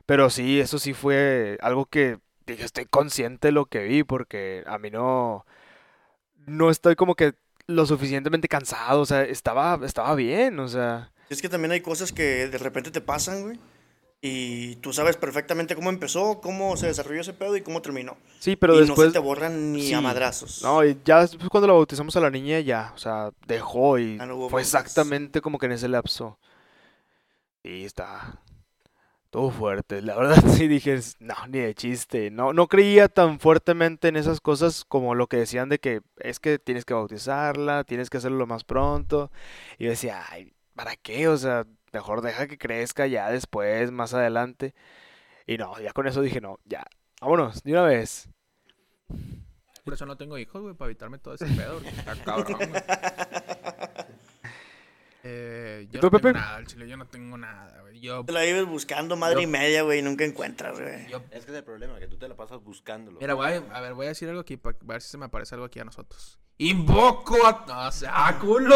Pero 0.05 0.29
sí, 0.29 0.59
eso 0.59 0.79
sí 0.79 0.93
fue 0.93 1.57
algo 1.61 1.85
que 1.85 2.19
dije, 2.47 2.63
estoy 2.65 2.85
consciente 2.85 3.49
de 3.49 3.51
lo 3.53 3.65
que 3.67 3.83
vi 3.83 4.03
porque 4.03 4.63
a 4.67 4.77
mí 4.79 4.89
no, 4.91 5.45
no 6.45 6.69
estoy 6.69 6.95
como 6.95 7.15
que 7.15 7.33
lo 7.67 7.85
suficientemente 7.85 8.47
cansado, 8.47 9.01
o 9.01 9.05
sea, 9.05 9.23
estaba, 9.23 9.79
estaba 9.85 10.15
bien, 10.15 10.59
o 10.59 10.67
sea, 10.67 11.11
Es 11.29 11.41
que 11.41 11.49
también 11.49 11.71
hay 11.71 11.81
cosas 11.81 12.11
que 12.11 12.47
de 12.47 12.57
repente 12.57 12.91
te 12.91 13.01
pasan, 13.01 13.43
güey. 13.43 13.59
Y 14.23 14.75
tú 14.77 14.93
sabes 14.93 15.17
perfectamente 15.17 15.75
cómo 15.75 15.89
empezó, 15.89 16.41
cómo 16.41 16.77
se 16.77 16.87
desarrolló 16.87 17.21
ese 17.21 17.33
pedo 17.33 17.55
y 17.57 17.61
cómo 17.63 17.81
terminó. 17.81 18.17
sí, 18.39 18.55
pero 18.55 18.79
y 18.79 18.85
no 18.85 18.95
después... 18.95 19.07
se 19.07 19.11
te 19.13 19.19
borran 19.19 19.71
ni 19.73 19.93
a 19.93 19.99
sí. 19.99 20.03
madrazos. 20.03 20.61
No, 20.61 20.85
y 20.85 20.99
ya 21.03 21.21
después 21.21 21.49
cuando 21.49 21.67
la 21.67 21.73
bautizamos 21.73 22.15
a 22.15 22.19
la 22.19 22.29
niña, 22.29 22.59
ya, 22.59 22.91
o 22.95 22.99
sea, 22.99 23.31
dejó 23.47 23.97
y 23.97 24.17
Ah, 24.19 24.25
no 24.27 24.49
fue 24.49 24.61
exactamente 24.61 25.41
como 25.41 25.57
que 25.57 25.65
en 25.67 25.71
ese 25.73 25.87
lapso. 25.87 26.37
Y 27.63 27.85
está 27.85 28.41
todo 29.29 29.49
fuerte. 29.51 30.01
La 30.01 30.15
verdad 30.15 30.35
sí 30.55 30.67
dije, 30.67 30.93
"Es- 30.95 31.15
no, 31.19 31.35
ni 31.47 31.59
de 31.59 31.73
chiste. 31.75 32.31
No, 32.31 32.53
no 32.53 32.67
creía 32.67 33.07
tan 33.07 33.39
fuertemente 33.39 34.07
en 34.09 34.15
esas 34.17 34.41
cosas 34.41 34.83
como 34.85 35.15
lo 35.15 35.27
que 35.27 35.37
decían 35.37 35.69
de 35.69 35.79
que 35.79 36.01
es 36.17 36.39
que 36.39 36.59
tienes 36.59 36.85
que 36.85 36.93
bautizarla, 36.93 37.83
tienes 37.83 38.09
que 38.09 38.17
hacerlo 38.17 38.37
lo 38.37 38.47
más 38.47 38.63
pronto. 38.63 39.31
Y 39.77 39.85
yo 39.85 39.89
decía, 39.91 40.23
ay, 40.29 40.53
¿para 40.75 40.95
qué? 40.95 41.27
O 41.27 41.37
sea, 41.37 41.65
mejor 41.93 42.21
deja 42.21 42.47
que 42.47 42.57
crezca 42.57 43.07
ya 43.07 43.29
después, 43.29 43.91
más 43.91 44.13
adelante. 44.13 44.73
Y 45.47 45.57
no, 45.57 45.79
ya 45.79 45.93
con 45.93 46.07
eso 46.07 46.21
dije, 46.21 46.41
no, 46.41 46.59
ya, 46.65 46.85
vámonos, 47.21 47.63
de 47.63 47.71
una 47.73 47.83
vez. 47.83 48.29
Por 49.83 49.95
eso 49.95 50.05
no 50.05 50.15
tengo 50.17 50.37
hijos, 50.37 50.61
güey, 50.61 50.75
para 50.75 50.89
evitarme 50.91 51.17
todo 51.17 51.33
ese 51.33 51.47
pedo. 51.47 51.79
Está 51.81 52.15
cabrón, 52.23 52.57
güey. 52.69 52.81
Eh, 55.23 55.87
yo 55.91 55.99
¿Y 55.99 56.01
tú, 56.01 56.07
no 56.07 56.09
tengo 56.09 56.21
Pepe? 56.21 56.33
nada, 56.33 56.55
al 56.55 56.65
chile, 56.67 56.87
yo 56.87 56.97
no 56.97 57.05
tengo 57.07 57.37
nada, 57.37 57.79
güey. 57.81 57.99
Yo, 57.99 58.25
Te 58.25 58.31
la 58.31 58.41
vives 58.41 58.65
buscando 58.65 59.15
madre 59.15 59.35
Yo- 59.35 59.41
y 59.41 59.47
media, 59.47 59.83
güey, 59.83 59.99
y 59.99 60.01
nunca 60.01 60.25
encuentras, 60.25 60.79
güey. 60.79 61.07
yo- 61.09 61.21
Es 61.31 61.45
que 61.45 61.51
es 61.51 61.57
el 61.57 61.63
problema, 61.63 61.99
que 61.99 62.07
tú 62.07 62.17
te 62.17 62.27
la 62.27 62.35
pasas 62.35 62.63
buscándolo. 62.63 63.19
Mira, 63.19 63.33
voy 63.35 63.47
a, 63.47 63.57
a 63.57 63.81
ver, 63.81 63.93
voy 63.93 64.07
a 64.07 64.09
decir 64.09 64.27
algo 64.29 64.41
aquí 64.41 64.57
para 64.57 64.77
ver 64.81 65.01
si 65.01 65.09
se 65.09 65.17
me 65.17 65.25
aparece 65.25 65.53
algo 65.55 65.65
aquí 65.65 65.79
a 65.79 65.83
nosotros. 65.85 66.39
¡Invoco 66.57 67.35
a... 67.45 67.65
¡No 67.67 67.91
sea 67.91 68.37
culo! 68.39 68.75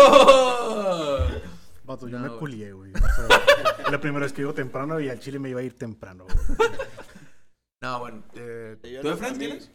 Vato, 1.84 2.08
yo 2.08 2.18
No, 2.18 2.24
me 2.24 2.28
güey. 2.30 2.40
culié, 2.40 2.74
güey. 2.74 2.92
O 2.94 2.98
sea, 2.98 3.28
la 3.92 4.00
primera 4.02 4.24
vez 4.26 4.34
que 4.34 4.42
llego 4.42 4.54
temprano 4.54 5.00
y 5.00 5.10
al 5.10 5.20
chile 5.20 5.38
me 5.40 5.50
iba 5.50 5.60
a 5.60 5.64
ir 5.64 5.78
temprano, 5.78 6.26
güey. 6.26 6.70
No, 7.82 8.00
bueno, 8.00 8.24
eh, 8.36 8.78
¿tú 8.82 8.88
de 9.16 9.32
mí- 9.32 9.38
tienes? 9.38 9.70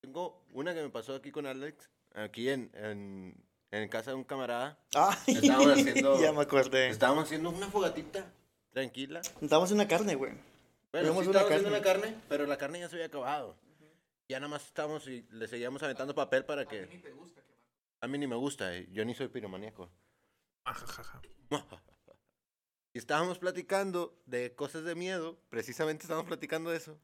Tengo 0.00 0.44
una 0.52 0.72
que 0.74 0.82
me 0.82 0.90
pasó 0.90 1.14
aquí 1.16 1.32
con 1.32 1.44
Alex, 1.46 1.90
aquí 2.14 2.48
en, 2.50 2.70
en, 2.74 3.34
en 3.70 3.88
casa 3.88 4.10
de 4.10 4.16
un 4.16 4.24
camarada. 4.24 4.78
Ay, 4.94 5.16
Estábamos 5.36 5.68
haciendo- 5.78 6.20
ya 6.20 6.32
me 6.32 6.40
acordé. 6.42 6.88
Estábamos 6.88 7.24
haciendo 7.24 7.50
una 7.50 7.68
fogatita, 7.68 8.24
tranquila. 8.72 9.20
Estábamos 9.40 9.70
en 9.70 9.76
una 9.76 9.88
carne, 9.88 10.14
güey. 10.14 10.32
Bueno, 10.92 11.12
sí 11.22 11.28
una 11.28 11.40
estábamos 11.40 11.50
haciendo 11.52 11.68
carne. 11.68 11.68
una 11.68 11.82
carne, 12.10 12.22
pero 12.28 12.46
la 12.46 12.56
carne 12.58 12.80
ya 12.80 12.88
se 12.88 12.96
había 12.96 13.06
acabado. 13.06 13.56
Ya 14.28 14.38
nada 14.40 14.48
más 14.50 14.64
estábamos 14.66 15.06
y 15.08 15.26
le 15.30 15.48
seguíamos 15.48 15.82
aventando 15.82 16.14
papel 16.14 16.44
para 16.44 16.66
que... 16.66 17.02
A 18.00 18.06
mí 18.06 18.16
ni 18.18 18.26
me 18.26 18.36
gusta, 18.36 18.74
eh, 18.76 18.88
yo 18.92 19.04
ni 19.04 19.14
soy 19.14 19.28
piromaníaco. 19.28 19.90
Ajajaja. 20.64 21.20
Y 22.92 22.98
estábamos 22.98 23.38
platicando 23.38 24.20
de 24.26 24.52
cosas 24.56 24.82
de 24.82 24.96
miedo, 24.96 25.38
precisamente 25.48 26.02
estábamos 26.02 26.26
platicando 26.26 26.70
de 26.70 26.76
eso. 26.78 26.98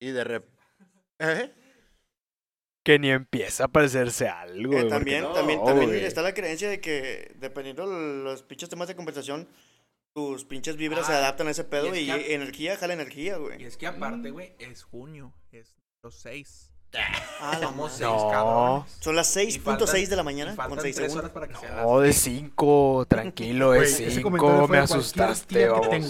Y 0.00 0.10
de 0.10 0.24
repente... 0.24 0.58
¿Eh? 1.20 1.54
Que 2.82 2.98
ni 2.98 3.10
empieza 3.10 3.64
a 3.64 3.68
parecerse 3.68 4.28
algo. 4.28 4.72
Eh, 4.78 4.84
también, 4.84 5.22
no, 5.24 5.32
también, 5.32 5.62
también 5.64 5.88
güey. 5.90 6.04
está 6.04 6.22
la 6.22 6.32
creencia 6.34 6.68
de 6.70 6.80
que 6.80 7.32
dependiendo 7.38 7.88
de 7.88 8.22
los 8.24 8.42
pinches 8.42 8.68
temas 8.70 8.88
de 8.88 8.96
conversación, 8.96 9.48
tus 10.14 10.44
pinches 10.44 10.76
vibras 10.76 11.06
se 11.06 11.12
Ah, 11.12 11.18
adaptan 11.18 11.46
a 11.48 11.50
ese 11.50 11.64
pedo 11.64 11.94
y 11.94 12.00
y, 12.00 12.10
es 12.10 12.16
que- 12.16 12.34
energía 12.34 12.76
jala 12.78 12.94
energía, 12.94 13.36
Y 13.36 13.38
güey. 13.38 13.64
es 13.64 13.76
que 13.76 13.86
aparte, 13.86 14.30
güey, 14.30 14.54
es 14.58 14.82
junio, 14.82 15.32
es 15.52 15.76
los 16.02 16.14
seis. 16.14 16.66
Ah, 16.92 17.58
Somos 17.62 17.92
seis 17.92 18.00
No. 18.10 18.28
cabrones. 18.30 18.96
Son 18.98 19.14
las 19.14 19.36
Y 19.36 19.58
faltan- 19.60 19.86
6.6 19.86 20.08
de 20.08 20.16
la 20.16 20.22
y 20.22 20.24
mañana 20.24 20.56
con 20.56 20.80
6 20.80 20.96
tres 20.96 21.12
segundos. 21.12 21.30
para 21.32 21.46
que 21.46 21.54
No, 21.76 22.00
de 22.00 22.12
seis. 22.12 22.40
5, 22.40 23.04
tranquilo, 23.08 23.70
de 23.72 23.84
ese 23.84 24.22
comentario 24.22 24.56
5, 24.56 24.66
fue 24.66 24.76
me 24.76 24.82
asustaste, 24.82 25.68
güey. 25.68 26.02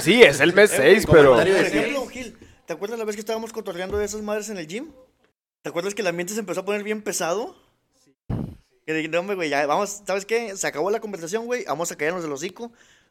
Sí, 0.00 0.22
es 0.22 0.40
el 0.40 0.52
mes 0.52 0.72
Eh, 0.72 0.76
6, 0.76 1.06
güey, 1.06 1.16
pero... 1.22 1.34
Por 1.36 1.44
de 1.44 1.60
ejemplo, 1.66 2.06
Gil, 2.08 2.36
¿te 2.70 2.74
acuerdas 2.74 3.00
la 3.00 3.04
vez 3.04 3.16
que 3.16 3.20
estábamos 3.20 3.52
cotorreando 3.52 3.98
de 3.98 4.04
esas 4.04 4.22
madres 4.22 4.48
en 4.48 4.56
el 4.56 4.68
gym? 4.68 4.92
¿Te 5.62 5.70
acuerdas 5.70 5.92
que 5.92 6.02
el 6.02 6.06
ambiente 6.06 6.34
se 6.34 6.38
empezó 6.38 6.60
a 6.60 6.64
poner 6.64 6.84
bien 6.84 7.02
pesado? 7.02 7.56
Que 8.86 8.94
dije, 8.94 9.08
no, 9.08 9.18
hombre, 9.18 9.34
güey, 9.34 9.50
ya, 9.50 9.66
vamos, 9.66 10.02
¿sabes 10.06 10.24
qué? 10.24 10.56
Se 10.56 10.68
acabó 10.68 10.88
la 10.92 11.00
conversación, 11.00 11.46
güey, 11.46 11.64
vamos 11.64 11.90
a 11.90 11.96
caernos 11.96 12.22
del 12.22 12.30
hocico, 12.30 12.70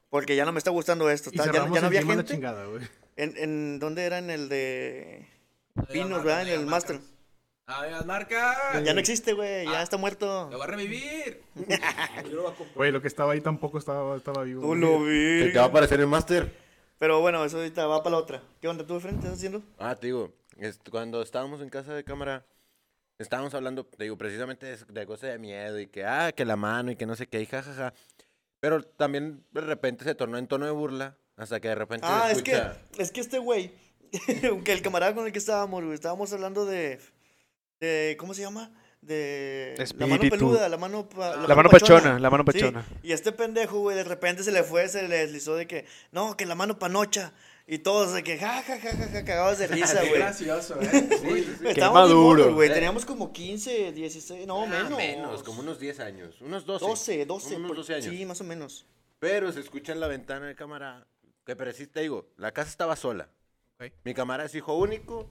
porque 0.10 0.38
ya 0.38 0.45
no 0.45 0.54
me 0.54 0.60
está 0.60 0.72
gustando 0.72 1.10
esto. 1.10 1.30
Ya, 1.34 1.43
cerramos 1.43 1.74
ya 1.76 1.82
no 1.82 1.88
el 1.89 1.98
había 1.98 2.00
a 2.00 2.15
gente. 2.15 2.24
chingada. 2.34 2.63
¿En, 3.17 3.36
en 3.36 3.80
dónde 3.80 4.06
era? 4.06 4.19
En 4.19 4.30
el 4.30 4.48
de 4.48 5.28
Pinos, 5.91 6.24
¿verdad? 6.24 6.43
En 6.43 6.62
el. 6.62 6.65
Master. 6.65 7.02
Ah, 7.67 7.84
digas 7.86 8.06
marcas. 8.06 8.58
Ya 8.86 8.93
no 8.93 9.02
existe, 9.02 9.34
güey, 9.34 9.65
ya 9.65 9.80
Ah. 9.80 9.84
está 9.84 9.98
muerto. 9.98 10.48
Lo 10.50 10.58
va 10.58 10.63
a 10.63 10.67
revivir. 10.69 11.41
Güey, 12.76 12.93
lo 12.93 13.02
que 13.02 13.10
estaba 13.10 13.34
ahí 13.34 13.41
tampoco 13.41 13.78
estaba, 13.78 14.15
estaba 14.15 14.43
vivo. 14.43 14.62
Tú 14.62 14.74
lo 14.74 15.04
vi. 15.04 15.52
te 15.52 15.58
va 15.60 15.65
a 15.65 15.67
aparecer 15.67 16.00
el 16.00 16.08
máster. 16.08 16.68
Pero 17.00 17.22
bueno, 17.22 17.44
eso 17.46 17.58
ahorita 17.58 17.88
va 17.88 18.04
para 18.04 18.18
la 18.18 18.22
otra. 18.22 18.44
¿Qué 18.62 18.68
onda 18.68 18.86
tú 18.86 18.96
de 18.96 19.00
frente 19.00 19.20
estás 19.22 19.38
haciendo? 19.38 19.64
Ah, 19.78 19.96
te 19.96 20.08
digo, 20.08 20.34
es- 20.58 20.80
cuando 20.92 21.22
estábamos 21.22 21.62
en 21.62 21.70
casa 21.70 21.94
de 21.94 22.04
cámara, 22.04 22.46
estábamos 23.18 23.54
hablando, 23.54 23.86
te 23.86 24.04
digo, 24.04 24.18
precisamente 24.18 24.66
de, 24.66 24.78
de 24.88 25.06
cosas 25.06 25.32
de 25.32 25.40
miedo 25.40 25.80
y 25.80 25.88
que, 25.88 26.06
ah, 26.06 26.32
que 26.34 26.46
la 26.46 26.56
mano 26.58 26.92
y 26.92 26.96
que 26.96 27.06
no 27.06 27.16
sé 27.16 27.28
qué, 27.28 27.42
y 27.42 27.46
jajaja. 27.46 27.94
Pero 28.60 28.84
también 28.84 29.46
de 29.52 29.62
repente 29.62 30.04
se 30.04 30.14
tornó 30.16 30.38
en 30.38 30.48
tono 30.48 30.66
de 30.66 30.72
burla, 30.72 31.18
hasta 31.38 31.60
que 31.62 31.70
de 31.70 31.76
repente 31.76 32.06
se 32.06 32.12
Ah, 32.14 32.32
es 32.32 32.44
que, 32.44 32.62
es 32.98 33.12
que 33.12 33.22
este 33.22 33.40
güey, 33.40 33.72
que 34.66 34.74
el 34.74 34.82
camarada 34.82 35.16
con 35.16 35.26
el 35.26 35.32
que 35.32 35.40
estábamos, 35.40 35.82
güey, 35.82 35.94
estábamos 35.96 36.34
hablando 36.34 36.66
de, 36.66 37.00
de, 37.80 38.18
¿cómo 38.20 38.34
se 38.34 38.42
llama? 38.42 38.72
De 39.02 39.76
la 39.78 39.86
mano 40.08 40.14
Espíritu. 40.16 40.36
peluda, 40.38 40.68
la 40.70 40.78
mano, 40.78 41.08
pa- 41.08 41.36
La 41.38 41.56
mano 41.56 41.70
pachona, 41.70 42.20
la 42.20 42.30
mano 42.30 42.44
Sí, 42.52 42.60
pachona. 42.60 42.86
Y 43.02 43.14
este 43.14 43.32
pendejo, 43.32 43.80
güey, 43.80 43.96
de 43.96 44.04
repente 44.04 44.44
se 44.44 44.52
le 44.52 44.64
fue, 44.64 44.88
se 44.90 45.08
le 45.08 45.18
deslizó 45.20 45.56
de 45.56 45.68
que, 45.68 45.86
no, 46.12 46.36
que 46.36 46.46
la 46.46 46.56
mano 46.56 46.78
panocha. 46.78 47.34
Y 47.66 47.78
todos 47.80 48.14
de 48.14 48.24
que, 48.24 48.38
ja, 48.40 48.64
ja, 48.64 48.80
ja, 48.80 48.92
ja, 48.92 49.08
ja, 49.10 49.24
cagados 49.26 49.60
de 49.60 49.68
risa, 49.68 50.02
Qué 50.02 50.10
güey. 50.10 50.20
gracioso, 50.22 50.82
¿eh? 50.82 50.90
Sí, 51.22 51.44
sí, 51.44 51.74
sí. 51.76 51.82
Maduro. 51.82 52.54
güey. 52.56 52.68
Teníamos 52.74 53.06
como 53.06 53.32
15, 53.32 53.92
16, 53.94 54.48
no, 54.48 54.64
Ah, 54.64 54.68
menos. 54.68 54.98
menos, 54.98 55.44
como 55.44 55.62
unos 55.62 55.80
10 55.80 56.00
años, 56.00 56.42
unos 56.42 56.66
12. 56.66 56.86
12, 56.86 57.26
12. 57.26 57.46
como 57.54 57.58
unos 57.58 57.68
por- 57.70 57.78
12 57.78 57.94
años. 57.94 58.06
Sí, 58.08 58.26
más 58.26 58.42
o 58.42 58.44
menos. 58.44 58.86
Pero 59.20 59.52
se 59.52 59.60
escucha 59.60 59.94
en 59.94 60.00
la 60.00 60.08
ventana 60.08 60.48
de 60.48 60.56
cámara, 60.56 61.06
que 61.46 61.56
pero 61.56 61.72
sí 61.72 61.86
te 61.88 62.02
digo, 62.02 62.28
la 62.38 62.52
casa 62.54 62.70
estaba 62.72 62.96
sola. 62.96 63.30
Ok. 63.80 63.92
Mi 64.04 64.14
cámara 64.16 64.46
es 64.46 64.56
hijo 64.56 64.74
único, 64.76 65.30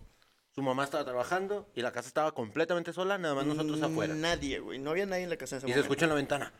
su 0.59 0.63
mamá 0.65 0.83
estaba 0.83 1.05
trabajando 1.05 1.71
y 1.77 1.83
la 1.83 1.93
casa 1.93 2.09
estaba 2.09 2.33
completamente 2.33 2.93
sola, 2.93 3.17
nada 3.17 3.33
más 3.37 3.47
nosotros 3.47 3.81
afuera. 3.81 4.13
Nadie, 4.17 4.59
güey. 4.59 4.81
No 4.81 4.91
había 4.91 5.07
nadie 5.07 5.23
en 5.23 5.31
la 5.31 5.37
casa 5.37 5.55
en 5.55 5.59
ese 5.59 5.67
Y 5.67 5.71
se 5.71 5.77
momento. 5.77 5.81
escucha 5.93 6.05
en 6.07 6.09
la 6.09 6.15
ventana. 6.17 6.53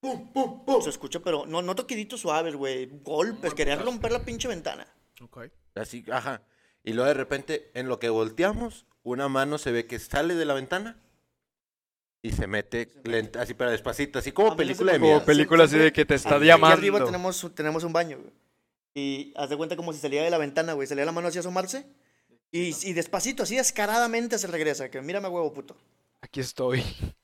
¡Pum, 0.00 0.32
pum, 0.32 0.64
pum! 0.64 0.80
Se 0.82 0.88
escucha, 0.88 1.20
pero 1.20 1.44
no, 1.44 1.60
no 1.60 1.74
toquiditos 1.74 2.20
suaves, 2.22 2.56
güey. 2.56 2.86
Golpes, 3.02 3.52
querían 3.52 3.80
romper 3.84 4.12
la 4.12 4.24
pinche 4.24 4.48
ventana. 4.48 4.86
Ok. 5.20 5.42
Así, 5.74 6.02
ajá. 6.10 6.40
Y 6.82 6.94
luego 6.94 7.08
de 7.08 7.12
repente, 7.14 7.70
en 7.74 7.86
lo 7.88 7.98
que 7.98 8.08
volteamos, 8.08 8.86
una 9.02 9.28
mano 9.28 9.58
se 9.58 9.72
ve 9.72 9.86
que 9.86 9.98
sale 9.98 10.34
de 10.36 10.46
la 10.46 10.54
ventana 10.54 10.96
y 12.22 12.32
se 12.32 12.46
mete 12.46 12.90
lenta, 13.04 13.42
así 13.42 13.52
pero 13.52 13.70
despacito, 13.70 14.18
así 14.18 14.32
como 14.32 14.48
A 14.48 14.50
mí 14.52 14.56
película 14.56 14.92
se 14.92 14.94
de 14.94 14.98
me- 15.00 15.04
miedo. 15.06 15.18
Como 15.18 15.26
película 15.26 15.64
así 15.64 15.76
de 15.76 15.92
que 15.92 16.06
te 16.06 16.14
está 16.14 16.36
Aquí 16.36 16.46
llamando. 16.46 16.78
arriba 16.78 17.04
tenemos, 17.04 17.46
tenemos 17.54 17.84
un 17.84 17.92
baño, 17.92 18.16
güey. 18.20 18.32
Y 18.94 19.34
haz 19.36 19.50
de 19.50 19.56
cuenta 19.58 19.76
como 19.76 19.92
si 19.92 19.98
salía 19.98 20.22
de 20.22 20.30
la 20.30 20.38
ventana, 20.38 20.72
güey. 20.72 20.88
Salía 20.88 21.04
la 21.04 21.12
mano 21.12 21.28
así 21.28 21.36
a 21.36 21.40
asomarse. 21.40 21.86
Y, 22.54 22.72
y 22.88 22.92
despacito, 22.92 23.42
así 23.42 23.56
descaradamente 23.56 24.38
se 24.38 24.46
regresa. 24.46 24.88
Que 24.88 25.02
mírame, 25.02 25.26
huevo 25.26 25.52
puto. 25.52 25.76
Aquí 26.20 26.40
estoy. 26.40 26.82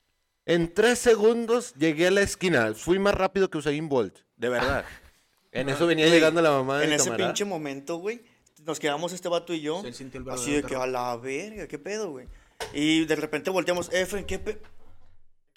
En 0.43 0.73
tres 0.73 0.97
segundos 0.97 1.75
llegué 1.75 2.07
a 2.07 2.11
la 2.11 2.21
esquina. 2.21 2.73
Fui 2.73 2.97
más 2.97 3.13
rápido 3.13 3.49
que 3.49 3.59
Usain 3.59 3.87
Bolt, 3.87 4.17
de 4.35 4.49
verdad. 4.49 4.83
En 5.53 5.69
eso 5.69 5.85
venía 5.85 6.05
Güey, 6.05 6.15
llegando 6.17 6.41
la 6.41 6.49
mamá 6.51 6.79
de 6.79 6.85
En 6.85 6.89
mi 6.89 6.95
ese 6.95 7.05
camarada. 7.05 7.29
pinche 7.29 7.45
momento, 7.45 7.97
güey. 7.97 8.21
Nos 8.65 8.79
quedamos 8.79 9.13
este 9.13 9.29
vato 9.29 9.53
y 9.53 9.61
yo. 9.61 9.81
Sí, 9.81 9.87
él 9.87 9.93
sintió 9.93 10.19
el 10.19 10.29
Así 10.29 10.51
verdadero 10.51 10.55
de 10.55 10.61
que 10.63 10.67
terror. 10.69 10.83
a 10.83 10.87
la 10.87 11.17
verga, 11.17 11.67
qué 11.67 11.77
pedo, 11.77 12.11
güey. 12.11 12.27
Y 12.73 13.05
de 13.05 13.15
repente 13.15 13.49
volteamos, 13.51 13.89
Efren, 13.93 14.25
¿qué 14.25 14.39
pedo? 14.39 14.59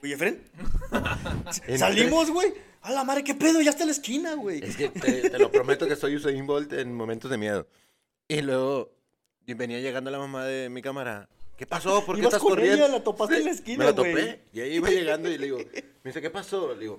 Oye, 0.03 0.15
Efren. 0.15 0.43
En 1.67 1.79
Salimos, 1.79 2.31
güey. 2.31 2.53
A 2.83 2.93
la 2.93 3.05
madre, 3.05 3.25
qué 3.25 3.35
pedo, 3.35 3.61
ya 3.63 3.71
está 3.71 3.85
en 3.85 3.89
la 3.89 3.95
esquina, 3.95 4.35
güey. 4.35 4.63
Es 4.63 4.77
que 4.77 4.91
te, 4.91 5.31
te 5.31 5.39
lo 5.39 5.51
prometo 5.51 5.89
que 5.89 5.97
soy 5.97 6.17
Usain 6.17 6.47
Bolt 6.47 6.73
en 6.75 6.93
momentos 6.95 7.31
de 7.31 7.39
miedo. 7.39 7.67
Y 8.29 8.43
luego 8.43 8.94
y 9.47 9.55
venía 9.55 9.81
llegando 9.81 10.11
la 10.11 10.19
mamá 10.19 10.45
de 10.45 10.69
mi 10.69 10.83
cámara. 10.83 11.29
¿Qué 11.57 11.67
pasó? 11.67 12.05
¿Por 12.05 12.17
qué 12.17 12.23
Ibas 12.23 12.35
estás 12.35 12.43
con 12.43 12.51
corriendo? 12.51 12.85
ella, 12.85 12.89
la 12.89 13.05
topaste 13.05 13.37
en 13.39 13.45
la 13.45 13.51
esquina, 13.53 13.79
Me 13.79 13.85
la 13.85 13.95
topé. 13.95 14.41
Y 14.53 14.61
ahí 14.61 14.75
iba 14.75 14.89
llegando 14.89 15.31
y 15.31 15.39
le 15.39 15.45
digo, 15.45 15.59
me 15.59 16.11
dice, 16.11 16.21
¿qué 16.21 16.31
pasó? 16.31 16.75
Le 16.75 16.81
digo, 16.81 16.99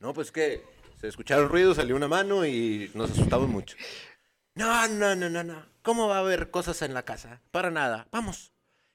no, 0.00 0.12
pues 0.12 0.30
que 0.30 0.62
se 1.00 1.08
escucharon 1.08 1.48
ruidos, 1.48 1.76
salió 1.76 1.96
una 1.96 2.08
mano 2.08 2.44
y 2.44 2.90
nos 2.94 3.10
asustamos 3.10 3.48
mucho. 3.48 3.76
No, 4.54 4.88
no, 4.88 5.14
no, 5.14 5.30
no, 5.30 5.44
no. 5.44 5.66
¿Cómo 5.82 6.08
va 6.08 6.16
a 6.16 6.20
haber 6.20 6.50
cosas 6.50 6.82
en 6.82 6.94
la 6.94 7.04
casa? 7.04 7.40
Para 7.50 7.70
nada. 7.70 8.06
Vamos. 8.10 8.52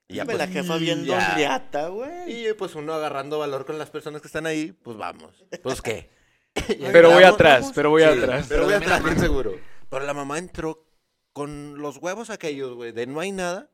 Y 0.07 0.15
ya, 0.15 0.25
pues, 0.25 0.37
la 0.37 0.47
jefa 0.47 0.77
don 0.77 1.05
riata, 1.05 1.87
güey. 1.87 2.47
Y 2.49 2.53
pues 2.53 2.75
uno 2.75 2.93
agarrando 2.93 3.39
valor 3.39 3.65
con 3.65 3.77
las 3.77 3.89
personas 3.89 4.21
que 4.21 4.27
están 4.27 4.45
ahí, 4.45 4.71
pues 4.73 4.97
vamos. 4.97 5.45
Pues 5.63 5.81
qué. 5.81 6.09
Pero 6.91 7.11
voy 7.11 7.23
atrás, 7.23 7.71
pero 7.73 7.91
voy 7.91 8.01
Sí, 8.03 8.09
atrás. 8.09 8.45
Pero 8.49 8.65
voy 8.65 8.73
Pero 8.73 8.79
dame 8.81 8.85
la 8.87 8.95
atrás, 8.97 9.03
bien 9.03 9.19
seguro. 9.19 9.57
Pero 9.89 10.05
la 10.05 10.13
mamá 10.13 10.37
entró 10.37 10.85
con 11.33 11.79
los 11.81 11.97
huevos 11.97 12.29
aquellos, 12.29 12.73
güey, 12.75 12.91
de 12.91 13.07
no 13.07 13.19
hay 13.19 13.31
nada. 13.31 13.69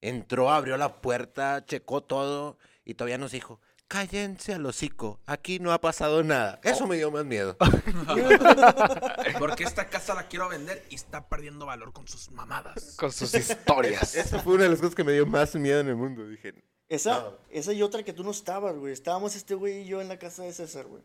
Entró, 0.00 0.50
abrió 0.50 0.76
la 0.76 1.00
puerta, 1.00 1.64
checó 1.64 2.02
todo 2.02 2.58
y 2.84 2.94
todavía 2.94 3.16
nos 3.16 3.32
dijo, 3.32 3.60
cállense 3.88 4.52
al 4.52 4.66
hocico, 4.66 5.20
aquí 5.24 5.58
no 5.58 5.72
ha 5.72 5.80
pasado 5.80 6.22
nada. 6.22 6.60
Eso 6.62 6.86
me 6.86 6.96
dio 6.96 7.10
más 7.10 7.24
miedo. 7.24 7.56
Porque 9.38 9.64
esta 9.64 9.88
casa 9.88 10.14
la 10.14 10.28
quiero 10.28 10.48
vender 10.48 10.84
y 10.90 10.94
está 10.96 11.28
perdiendo 11.28 11.66
valor 11.66 11.92
con 11.92 12.06
sus 12.06 12.30
mamadas. 12.32 12.96
Con 12.98 13.12
sus 13.12 13.32
historias. 13.34 14.14
Esa 14.16 14.40
fue 14.40 14.54
una 14.54 14.64
de 14.64 14.70
las 14.70 14.80
cosas 14.80 14.94
que 14.94 15.04
me 15.04 15.12
dio 15.12 15.26
más 15.26 15.54
miedo 15.54 15.80
en 15.80 15.88
el 15.88 15.96
mundo. 15.96 16.26
Dije, 16.26 16.54
Esa, 16.88 17.20
No. 17.20 17.38
esa 17.50 17.72
y 17.72 17.82
otra 17.82 18.02
que 18.02 18.12
tú 18.12 18.24
no 18.24 18.30
estabas, 18.30 18.76
güey. 18.76 18.92
Estábamos 18.92 19.36
este 19.36 19.54
güey 19.54 19.82
y 19.82 19.84
yo 19.86 20.00
en 20.00 20.08
la 20.08 20.18
casa 20.18 20.42
de 20.42 20.52
César, 20.52 20.86
güey. 20.86 21.02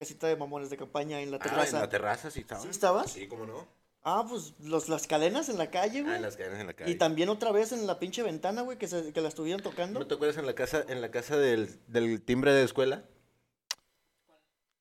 Casita 0.00 0.26
de 0.26 0.36
mamones 0.36 0.68
de 0.70 0.76
campaña 0.76 1.20
en 1.20 1.30
la 1.30 1.36
ah, 1.36 1.40
en 1.44 1.50
terraza. 1.50 1.80
la 1.80 1.88
terraza 1.88 2.30
sí 2.30 2.40
estaba. 2.40 2.62
¿Sí 2.62 2.68
estabas? 2.68 3.12
Sí, 3.12 3.28
cómo 3.28 3.46
no. 3.46 3.81
Ah, 4.04 4.24
pues 4.28 4.54
los, 4.64 4.88
las 4.88 5.06
cadenas 5.06 5.48
en 5.48 5.58
la 5.58 5.70
calle, 5.70 6.00
Ah, 6.00 6.02
güey. 6.02 6.16
en 6.16 6.22
las 6.22 6.36
cadenas 6.36 6.60
en 6.60 6.66
la 6.66 6.72
calle. 6.74 6.90
y 6.90 6.96
también 6.96 7.28
otra 7.28 7.52
vez 7.52 7.70
en 7.72 7.86
la 7.86 7.98
pinche 8.00 8.22
ventana, 8.22 8.62
güey, 8.62 8.76
que, 8.76 8.88
se, 8.88 9.12
que 9.12 9.20
la 9.20 9.28
estuvieron 9.28 9.62
tocando. 9.62 10.00
¿No 10.00 10.06
te 10.06 10.14
acuerdas 10.14 10.38
en 10.38 10.46
la 10.46 10.54
casa, 10.54 10.84
en 10.88 11.00
la 11.00 11.10
casa 11.12 11.36
del, 11.36 11.68
del 11.86 12.20
timbre 12.20 12.52
de 12.52 12.64
escuela? 12.64 13.04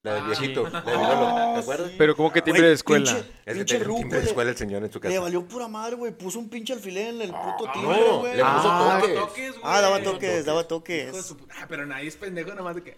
La 0.03 0.15
del 0.15 0.23
Ah, 0.23 0.27
viejito, 0.27 0.65
sí. 0.65 0.71
la 0.73 0.81
de 0.81 0.91
Vidolo, 0.97 1.27
Ah, 1.27 1.51
¿te 1.53 1.59
acuerdas? 1.59 1.89
sí. 1.91 1.95
Pero 1.99 2.15
como 2.15 2.31
que 2.31 2.41
timbre 2.41 2.61
Güey, 2.61 2.69
de 2.69 2.73
escuela. 2.75 3.05
Pinche, 3.13 3.19
Es 3.19 3.45
que 3.45 3.53
pinche 3.53 3.65
tenía 3.65 3.77
un 3.81 3.85
ruco, 3.89 3.99
timbre 3.99 4.17
de 4.17 4.23
le- 4.23 4.29
escuela 4.31 4.49
el 4.49 4.57
señor 4.57 4.83
en 4.83 4.91
su 4.91 4.99
casa. 4.99 5.13
Le 5.13 5.19
valió 5.19 5.45
pura 5.47 5.67
madre, 5.67 5.95
güey. 5.95 6.11
Puso 6.17 6.39
un 6.39 6.49
pinche 6.49 6.73
alfiler 6.73 7.13
en 7.13 7.21
el 7.21 7.29
puto 7.29 7.65
Ah, 7.67 7.71
timbre, 7.73 7.99
no, 8.07 8.19
güey. 8.21 8.31
le 8.35 8.39
puso 8.41 8.49
Ah, 8.71 8.99
toques. 8.99 9.49
güey. 9.51 9.61
Ah, 9.63 9.81
daba 9.81 10.01
toques, 10.01 10.45
daba 10.45 10.67
toques. 10.67 11.15
su 11.23 11.37
Ah, 11.51 11.67
pero 11.69 11.85
nadie 11.85 12.07
es 12.07 12.15
pendejo 12.17 12.55
nomás 12.55 12.73
de 12.77 12.83
que. 12.83 12.97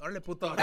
Órale, 0.00 0.20
puto. 0.20 0.54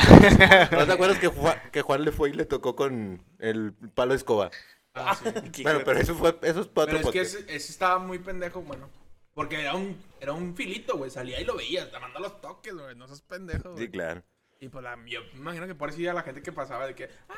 ¿No 0.72 0.86
te 0.86 0.92
acuerdas 0.94 1.18
que 1.20 1.28
Juan, 1.28 1.60
que 1.72 1.82
Juan 1.82 2.06
le 2.06 2.12
fue 2.12 2.30
y 2.30 2.34
le 2.34 2.46
tocó 2.46 2.76
con 2.76 3.22
el 3.40 3.74
palo 3.96 4.12
de 4.14 4.18
escoba? 4.18 4.52
Ah, 4.96 5.16
sí. 5.16 5.26
Bueno, 5.64 5.82
pero 5.86 6.00
eso 6.00 6.16
fue, 6.16 6.38
eso 6.42 6.62
es 6.62 6.68
para 6.68 6.94
Pero 6.94 7.06
es 7.06 7.12
que 7.12 7.22
ese, 7.22 7.40
ese 7.42 7.72
estaba 7.72 8.00
muy 8.00 8.20
pendejo, 8.20 8.62
bueno. 8.62 8.90
Porque 9.34 9.60
era 9.60 9.76
un, 9.76 10.02
era 10.22 10.32
un 10.32 10.56
filito, 10.56 10.98
güey. 10.98 11.12
Salía 11.12 11.42
y 11.42 11.44
lo 11.44 11.56
veías. 11.56 11.92
Te 11.92 12.00
mandó 12.00 12.20
los 12.20 12.40
toques, 12.40 12.74
güey. 12.74 12.96
No 12.96 13.06
seas 13.08 13.22
pendejo, 13.22 13.74
güey. 13.74 13.86
Sí, 13.86 13.92
claro. 13.92 14.24
Y 14.62 14.70
pues 14.70 14.82
la, 14.82 14.98
yo 15.06 15.20
me 15.34 15.40
imagino 15.40 15.68
que 15.68 15.76
por 15.76 15.90
eso 15.90 16.00
ya 16.00 16.14
la 16.14 16.24
gente 16.24 16.42
que 16.42 16.54
pasaba 16.54 16.88
de 16.88 16.96
que. 16.96 17.10
¡Ah! 17.30 17.36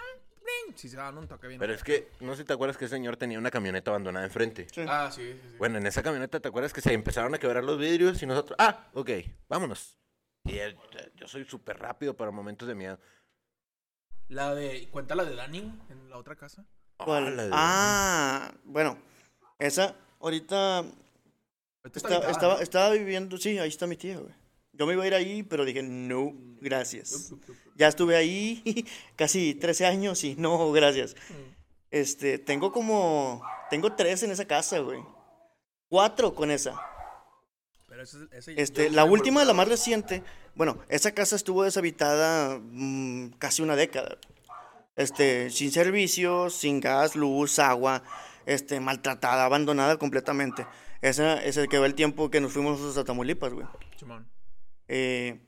Si 0.75 0.89
se 0.89 0.97
daban 0.97 1.17
un 1.17 1.27
toque 1.27 1.47
bien. 1.47 1.59
Pero 1.59 1.73
es 1.73 1.83
que, 1.83 2.09
no 2.19 2.33
sé 2.33 2.41
si 2.41 2.45
te 2.45 2.53
acuerdas 2.53 2.77
que 2.77 2.85
el 2.85 2.89
señor 2.89 3.17
tenía 3.17 3.39
una 3.39 3.51
camioneta 3.51 3.91
abandonada 3.91 4.25
enfrente. 4.25 4.67
Sí. 4.71 4.85
Ah, 4.87 5.09
sí, 5.11 5.33
sí, 5.33 5.39
sí. 5.41 5.57
Bueno, 5.57 5.77
en 5.77 5.87
esa 5.87 6.03
camioneta, 6.03 6.39
¿te 6.39 6.47
acuerdas 6.47 6.73
que 6.73 6.81
se 6.81 6.93
empezaron 6.93 7.33
a 7.33 7.37
quebrar 7.37 7.63
los 7.63 7.77
vidrios 7.77 8.21
y 8.21 8.25
nosotros, 8.25 8.55
ah, 8.59 8.87
ok, 8.93 9.09
vámonos? 9.47 9.97
Y 10.43 10.57
él, 10.57 10.77
yo 11.15 11.27
soy 11.27 11.45
súper 11.45 11.79
rápido 11.79 12.15
para 12.15 12.31
momentos 12.31 12.67
de 12.67 12.75
miedo. 12.75 12.99
La 14.29 14.53
de. 14.53 14.87
Cuenta 14.89 15.15
la 15.15 15.25
de 15.25 15.35
Danny 15.35 15.79
en 15.89 16.09
la 16.09 16.17
otra 16.17 16.35
casa. 16.35 16.65
¿Cuál? 16.97 17.37
de- 17.37 17.49
Ah, 17.53 18.51
bueno. 18.65 18.97
Esa, 19.59 19.95
ahorita 20.19 20.85
está 21.93 22.29
estaba, 22.29 22.61
estaba 22.61 22.89
viviendo, 22.91 23.37
sí, 23.37 23.57
ahí 23.57 23.69
está 23.69 23.87
mi 23.87 23.95
tía, 23.97 24.17
güey. 24.17 24.33
Yo 24.73 24.85
me 24.85 24.93
iba 24.93 25.03
a 25.03 25.07
ir 25.07 25.13
ahí, 25.15 25.41
pero 25.43 25.65
dije, 25.65 25.81
no, 25.81 26.33
gracias. 26.61 27.31
Ya 27.75 27.87
estuve 27.87 28.15
ahí 28.15 28.85
casi 29.15 29.55
13 29.55 29.85
años 29.87 30.23
y 30.23 30.35
no, 30.35 30.71
gracias. 30.71 31.15
Este, 31.89 32.37
tengo 32.37 32.71
como, 32.71 33.41
tengo 33.69 33.93
tres 33.93 34.21
en 34.23 34.31
esa 34.31 34.45
casa, 34.45 34.79
güey. 34.79 34.99
Cuatro 35.89 36.35
con 36.35 36.51
esa. 36.51 36.73
Pero 37.87 38.03
ese, 38.03 38.17
ese- 38.31 38.61
Este, 38.61 38.89
la 38.91 39.05
última, 39.05 39.43
la 39.45 39.53
más 39.53 39.67
reciente, 39.67 40.21
bueno, 40.53 40.77
esa 40.89 41.11
casa 41.13 41.35
estuvo 41.35 41.63
deshabitada 41.63 42.59
mm, 42.61 43.29
casi 43.39 43.61
una 43.63 43.75
década. 43.75 44.17
Este, 44.97 45.49
sin 45.51 45.71
servicios, 45.71 46.53
sin 46.55 46.79
gas, 46.81 47.15
luz, 47.15 47.59
agua, 47.59 48.03
este, 48.45 48.79
maltratada, 48.81 49.45
abandonada 49.45 49.97
completamente. 49.97 50.67
Esa, 51.01 51.41
ese 51.45 51.67
quedó 51.67 51.85
el 51.85 51.93
tiempo 51.95 52.29
que 52.31 52.41
nos 52.41 52.51
fuimos 52.51 52.97
a 52.97 53.03
Tamaulipas, 53.03 53.53
güey. 53.53 53.65
Eh, 54.87 55.39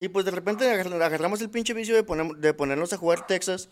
y 0.00 0.08
pues 0.08 0.24
de 0.24 0.32
repente 0.32 0.68
agar- 0.68 1.02
agarramos 1.02 1.40
el 1.40 1.50
pinche 1.50 1.72
vicio 1.72 1.94
de, 1.94 2.04
poner- 2.04 2.36
de 2.36 2.52
ponernos 2.52 2.92
a 2.92 2.96
jugar 2.96 3.26
Texas. 3.26 3.68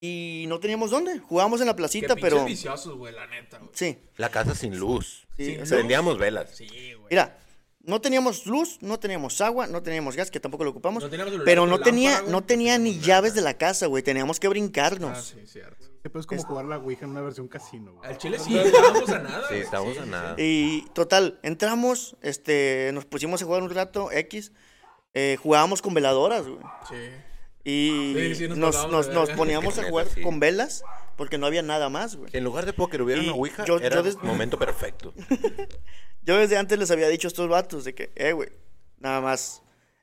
Y 0.00 0.44
no 0.48 0.60
teníamos 0.60 0.90
dónde. 0.90 1.18
Jugábamos 1.18 1.60
en 1.62 1.66
la 1.66 1.72
Qué 1.72 1.76
placita, 1.78 2.14
pinches 2.14 2.22
pero... 2.34 2.44
viciosos, 2.44 2.94
güey, 2.98 3.14
la 3.14 3.26
neta, 3.26 3.56
güey. 3.58 3.70
Sí, 3.72 3.98
La 4.18 4.28
casa 4.28 4.54
sin 4.54 4.78
luz. 4.78 5.26
sí. 5.36 5.56
Sin 5.56 5.64
Prendíamos 5.66 6.18
velas. 6.18 6.50
Sí, 6.54 6.66
güey. 6.68 7.06
Mira, 7.10 7.38
no 7.86 8.00
teníamos 8.00 8.46
luz, 8.46 8.78
no 8.80 8.98
teníamos 8.98 9.40
agua, 9.40 9.66
no 9.66 9.82
teníamos 9.82 10.16
gas, 10.16 10.30
que 10.30 10.40
tampoco 10.40 10.64
lo 10.64 10.70
ocupamos. 10.70 11.02
No 11.02 11.10
teníamos 11.10 11.32
celular, 11.32 11.44
pero 11.44 11.66
no 11.66 11.80
tenía, 11.80 12.22
no 12.22 12.42
tenía 12.42 12.78
ni 12.78 12.98
llaves 12.98 13.34
de 13.34 13.40
la 13.42 13.54
casa, 13.54 13.86
güey. 13.86 14.02
Teníamos 14.02 14.40
que 14.40 14.48
brincarnos. 14.48 15.18
Ah, 15.18 15.22
sí, 15.22 15.46
cierto. 15.46 15.84
Sí, 16.02 16.08
pues 16.10 16.22
es 16.22 16.26
como 16.26 16.42
jugar 16.42 16.64
la 16.66 16.76
Ouija 16.78 17.04
en 17.06 17.12
una 17.12 17.22
versión 17.22 17.48
casino, 17.48 17.94
güey. 17.94 18.10
Al 18.10 18.18
chile 18.18 18.38
sí, 18.38 18.58
estábamos 18.58 19.08
a 19.08 19.18
nada. 19.20 19.48
Sí, 19.48 19.54
estábamos 19.54 19.98
a 19.98 20.06
nada. 20.06 20.34
Y 20.38 20.82
total, 20.92 21.38
entramos, 21.42 22.16
este, 22.20 22.90
nos 22.92 23.06
pusimos 23.06 23.40
a 23.40 23.46
jugar 23.46 23.62
un 23.62 23.70
rato, 23.70 24.10
X. 24.12 24.52
eh, 25.14 25.38
jugábamos 25.42 25.80
con 25.80 25.94
veladoras, 25.94 26.46
güey. 26.46 26.60
Sí. 26.88 26.96
Y 27.64 28.12
Sí, 28.14 28.34
sí, 28.34 28.48
nos 28.48 28.58
nos, 28.90 29.08
nos, 29.08 29.30
poníamos 29.30 29.78
a 29.78 29.84
jugar 29.84 30.06
sí. 30.08 30.20
con 30.22 30.38
velas 30.38 30.82
porque 31.16 31.38
no 31.38 31.46
había 31.46 31.62
nada 31.62 31.88
más, 31.88 32.16
güey. 32.16 32.30
En 32.34 32.44
lugar 32.44 32.66
de 32.66 32.72
póker 32.74 33.00
hubiera 33.02 33.22
Y 33.22 33.26
una 33.28 33.34
ouija, 33.36 33.64
yo- 33.64 33.78
era 33.78 33.96
yo 33.96 34.02
des- 34.02 34.16
el 34.16 34.22
momento 34.24 34.58
perfecto. 34.58 35.12
Yo 36.26 36.38
desde 36.38 36.56
antes 36.56 36.78
les 36.78 36.90
había 36.90 37.08
dicho 37.08 37.28
a 37.28 37.30
estos 37.30 37.48
vatos 37.50 37.84
de 37.84 37.94
que, 37.94 38.10
eh, 38.16 38.32
güey, 38.32 38.48
nada 38.98 39.20
más. 39.20 39.60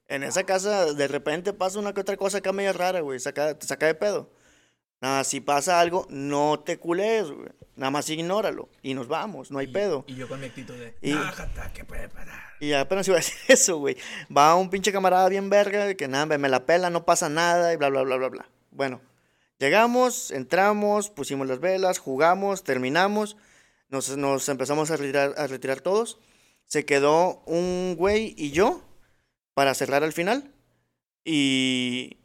En 0.08 0.22
esa 0.24 0.44
casa 0.44 0.94
de 0.94 1.08
repente 1.08 1.52
pasa 1.54 1.80
una 1.80 1.94
que 1.94 2.02
otra 2.02 2.16
cosa 2.16 2.38
acá 2.40 2.52
media 2.54 2.74
rara, 2.74 3.00
güey. 3.00 3.20
Saca, 3.20 3.58
te 3.58 3.66
saca 3.66 3.88
de 3.88 3.96
pedo. 3.96 4.30
Nada, 5.02 5.24
si 5.24 5.40
pasa 5.42 5.80
algo, 5.80 6.06
no 6.10 6.60
te 6.60 6.78
cules, 6.78 7.32
güey. 7.32 7.50
Nada 7.76 7.90
más 7.92 8.10
ignóralo. 8.10 8.70
Y 8.82 8.94
nos 8.94 9.08
vamos, 9.08 9.50
no 9.52 9.60
hay 9.60 9.68
Y- 9.68 9.72
pedo. 9.72 10.04
Y 10.08 10.16
yo 10.16 10.28
con 10.28 10.40
mi 10.40 10.48
actitud 10.48 10.74
de. 10.76 10.96
Y- 11.02 11.14
Ah, 11.14 11.32
jata, 11.34 11.72
¿qué 11.74 11.84
puede 11.86 12.10
parar? 12.10 12.40
Y 12.60 12.74
apenas 12.74 13.08
iba 13.08 13.18
a 13.18 13.20
decir 13.20 13.38
eso, 13.48 13.78
güey. 13.78 13.98
Va 14.36 14.56
un 14.56 14.70
pinche 14.70 14.92
camarada 14.92 15.28
bien 15.30 15.50
verga, 15.50 15.94
que 15.96 16.08
nada, 16.08 16.38
me 16.38 16.50
la 16.50 16.66
pela, 16.66 16.90
no 16.90 17.06
pasa 17.06 17.30
nada, 17.30 17.74
y 17.74 17.78
bla, 17.78 17.90
bla, 17.90 18.04
bla, 18.04 18.18
bla, 18.18 18.30
bla. 18.30 18.50
Bueno, 18.72 19.02
llegamos, 19.60 20.32
entramos, 20.32 21.10
pusimos 21.10 21.48
las 21.48 21.60
velas, 21.60 21.98
jugamos, 22.00 22.64
terminamos, 22.64 23.38
nos, 23.90 24.16
nos 24.18 24.48
empezamos 24.50 24.92
a 24.92 24.98
retirar, 24.98 25.34
a 25.38 25.48
retirar 25.48 25.82
todos. 25.82 26.20
Se 26.66 26.86
quedó 26.86 27.42
un 27.46 27.96
güey 27.98 28.34
y 28.38 28.52
yo 28.52 28.82
para 29.54 29.74
cerrar 29.74 30.04
al 30.04 30.14
final. 30.14 30.54
Y 31.26 32.18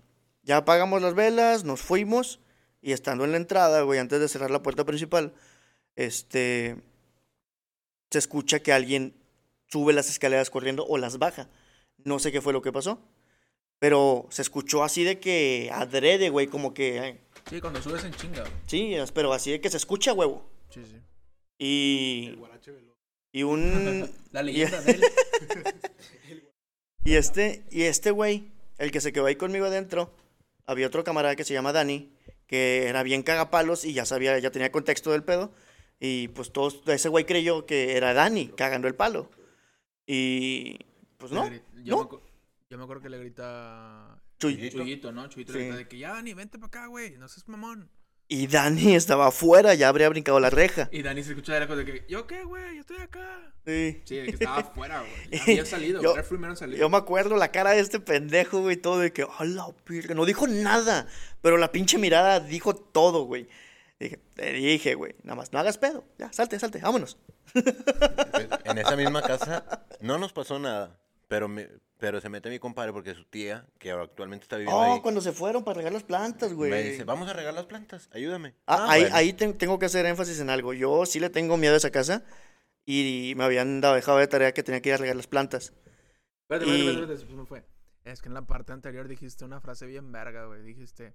ya 0.42 0.58
apagamos 0.58 1.02
las 1.02 1.14
velas, 1.14 1.64
nos 1.64 1.80
fuimos. 1.80 2.40
Y 2.86 2.92
estando 2.92 3.24
en 3.24 3.32
la 3.32 3.36
entrada, 3.38 3.82
güey, 3.82 3.98
antes 3.98 4.20
de 4.20 4.28
cerrar 4.28 4.52
la 4.52 4.62
puerta 4.62 4.84
principal, 4.84 5.34
este. 5.96 6.76
Se 8.12 8.18
escucha 8.18 8.60
que 8.60 8.72
alguien 8.72 9.12
sube 9.66 9.92
las 9.92 10.08
escaleras 10.08 10.50
corriendo 10.50 10.86
o 10.86 10.96
las 10.96 11.18
baja. 11.18 11.48
No 12.04 12.20
sé 12.20 12.30
qué 12.30 12.40
fue 12.40 12.52
lo 12.52 12.62
que 12.62 12.70
pasó. 12.70 13.00
Pero 13.80 14.28
se 14.30 14.42
escuchó 14.42 14.84
así 14.84 15.02
de 15.02 15.18
que 15.18 15.68
adrede, 15.72 16.28
güey, 16.30 16.46
como 16.46 16.74
que. 16.74 16.98
eh, 16.98 17.20
Sí, 17.50 17.60
cuando 17.60 17.82
subes 17.82 18.04
en 18.04 18.12
chinga, 18.14 18.42
güey. 18.42 18.52
sí, 18.68 18.94
pero 19.12 19.32
así 19.32 19.50
de 19.50 19.60
que 19.60 19.68
se 19.68 19.78
escucha, 19.78 20.12
huevo. 20.12 20.48
Sí, 20.70 20.84
sí. 20.84 21.00
Y. 21.58 22.38
Y 23.32 23.42
un. 23.42 24.08
La 24.30 24.44
leyenda 24.44 24.80
de 24.80 24.92
él. 24.92 25.02
Y 27.04 27.14
este, 27.14 27.64
y 27.70 27.82
este 27.82 28.10
güey, 28.12 28.50
el 28.78 28.90
que 28.92 29.00
se 29.00 29.12
quedó 29.12 29.26
ahí 29.26 29.36
conmigo 29.36 29.66
adentro, 29.66 30.12
había 30.66 30.86
otro 30.88 31.02
camarada 31.04 31.34
que 31.36 31.44
se 31.44 31.54
llama 31.54 31.72
Dani, 31.72 32.12
que 32.46 32.86
era 32.86 33.02
bien 33.02 33.22
cagapalos 33.22 33.84
y 33.84 33.92
ya 33.92 34.04
sabía, 34.04 34.38
ya 34.38 34.50
tenía 34.50 34.70
contexto 34.72 35.12
del 35.12 35.24
pedo. 35.24 35.52
Y 35.98 36.28
pues 36.28 36.52
todos, 36.52 36.82
ese 36.86 37.08
güey 37.08 37.24
creyó 37.24 37.64
que 37.66 37.96
era 37.96 38.12
Dani 38.14 38.48
cagando 38.48 38.86
el 38.88 38.94
palo. 38.94 39.30
Y 40.06 40.78
pues 41.16 41.32
no, 41.32 41.48
Yo, 41.82 41.96
no. 41.96 41.98
me, 42.04 42.08
acu- 42.10 42.20
yo 42.70 42.78
me 42.78 42.84
acuerdo 42.84 43.02
que 43.02 43.08
le 43.10 43.18
grita. 43.18 44.22
Chuy- 44.38 44.70
Chuyito, 44.70 45.12
¿no? 45.12 45.28
Chuyito 45.28 45.52
Sí. 45.52 45.58
le 45.58 45.64
grita 45.64 45.78
de 45.78 45.88
que 45.88 45.98
ya, 45.98 46.12
Dani, 46.12 46.34
vente 46.34 46.58
para 46.58 46.66
acá, 46.68 46.86
güey. 46.88 47.16
No 47.16 47.28
seas 47.28 47.48
mamón. 47.48 47.90
Y 48.28 48.48
Dani 48.48 48.96
estaba 48.96 49.28
afuera, 49.28 49.74
ya 49.74 49.88
habría 49.88 50.08
brincado 50.08 50.40
la 50.40 50.50
reja. 50.50 50.88
Y 50.90 51.02
Dani 51.02 51.22
se 51.22 51.30
escucha 51.30 51.54
de 51.54 51.60
lejos 51.60 51.76
de 51.76 51.84
que, 51.84 52.04
¿yo 52.08 52.26
qué, 52.26 52.42
güey? 52.42 52.74
Yo 52.74 52.80
estoy 52.80 52.96
acá. 52.98 53.52
Sí. 53.64 54.00
Sí, 54.04 54.16
de 54.16 54.24
que 54.24 54.30
estaba 54.30 54.58
afuera, 54.58 55.00
güey. 55.00 55.40
Había 55.42 55.64
salido, 55.66 56.02
Yo- 56.02 56.16
el 56.16 56.24
primero 56.24 56.56
salir. 56.56 56.78
Yo 56.78 56.88
me 56.88 56.96
acuerdo 56.96 57.36
la 57.36 57.52
cara 57.52 57.70
de 57.70 57.80
este 57.80 58.00
pendejo, 58.00 58.60
güey, 58.62 58.76
todo 58.76 58.98
de 58.98 59.12
que, 59.12 59.24
hola, 59.38 59.68
virga, 59.88 60.14
no 60.14 60.24
dijo 60.24 60.46
nada, 60.48 61.06
pero 61.40 61.56
la 61.56 61.70
pinche 61.70 61.98
mirada 61.98 62.40
dijo 62.40 62.74
todo, 62.74 63.24
güey. 63.24 63.48
Dije, 64.00 64.18
te 64.34 64.52
dije, 64.52 64.94
güey, 64.94 65.14
nada 65.22 65.36
más, 65.36 65.52
no 65.52 65.58
hagas 65.58 65.78
pedo, 65.78 66.04
ya, 66.18 66.30
salte, 66.32 66.58
salte, 66.58 66.80
vámonos. 66.80 67.18
En 68.64 68.78
esa 68.78 68.94
misma 68.96 69.22
casa 69.22 69.86
no 70.00 70.18
nos 70.18 70.32
pasó 70.32 70.58
nada, 70.58 70.98
pero 71.28 71.48
me, 71.48 71.68
pero 71.98 72.20
se 72.20 72.28
mete 72.28 72.48
mi 72.50 72.58
compadre 72.58 72.92
porque 72.92 73.14
su 73.14 73.24
tía, 73.24 73.66
que 73.78 73.90
actualmente 73.90 74.44
está 74.44 74.56
viviendo 74.56 74.78
Oh, 74.80 74.94
ahí, 74.94 75.00
cuando 75.00 75.20
se 75.20 75.32
fueron 75.32 75.64
para 75.64 75.78
regar 75.78 75.92
las 75.92 76.02
plantas, 76.04 76.52
güey. 76.52 76.70
me 76.70 76.82
dice, 76.82 77.04
vamos 77.04 77.28
a 77.28 77.32
regar 77.32 77.54
las 77.54 77.66
plantas, 77.66 78.08
ayúdame. 78.12 78.54
Ah, 78.66 78.76
Ah, 78.88 78.92
ahí, 78.92 79.00
bueno. 79.02 79.16
ahí 79.16 79.32
ten- 79.32 79.56
tengo 79.58 79.78
que 79.78 79.86
hacer 79.86 80.06
énfasis 80.06 80.40
en 80.40 80.50
algo. 80.50 80.72
Yo 80.72 81.04
sí 81.06 81.18
le 81.20 81.30
tengo 81.30 81.56
miedo 81.56 81.74
a 81.74 81.78
esa 81.78 81.90
casa 81.90 82.24
y 82.84 83.32
me 83.36 83.44
habían 83.44 83.80
dado, 83.80 83.94
dejado 83.96 84.18
de 84.18 84.26
tarea 84.28 84.52
que 84.52 84.62
tenía 84.62 84.80
que 84.80 84.90
ir 84.90 84.94
a 84.94 84.98
regar 84.98 85.16
las 85.16 85.26
plantas. 85.26 85.72
Espérate, 86.48 86.66
Y- 86.70 86.88
espérate, 86.88 87.12
espérate, 87.14 87.34
me 87.36 87.46
fue. 87.46 87.64
Es 88.04 88.22
que 88.22 88.28
en 88.28 88.34
la 88.34 88.42
parte 88.46 88.72
anterior 88.72 89.08
dijiste 89.08 89.44
una 89.44 89.60
frase 89.60 89.84
bien 89.86 90.12
verga, 90.12 90.44
güey. 90.46 90.62
Dijiste, 90.62 91.14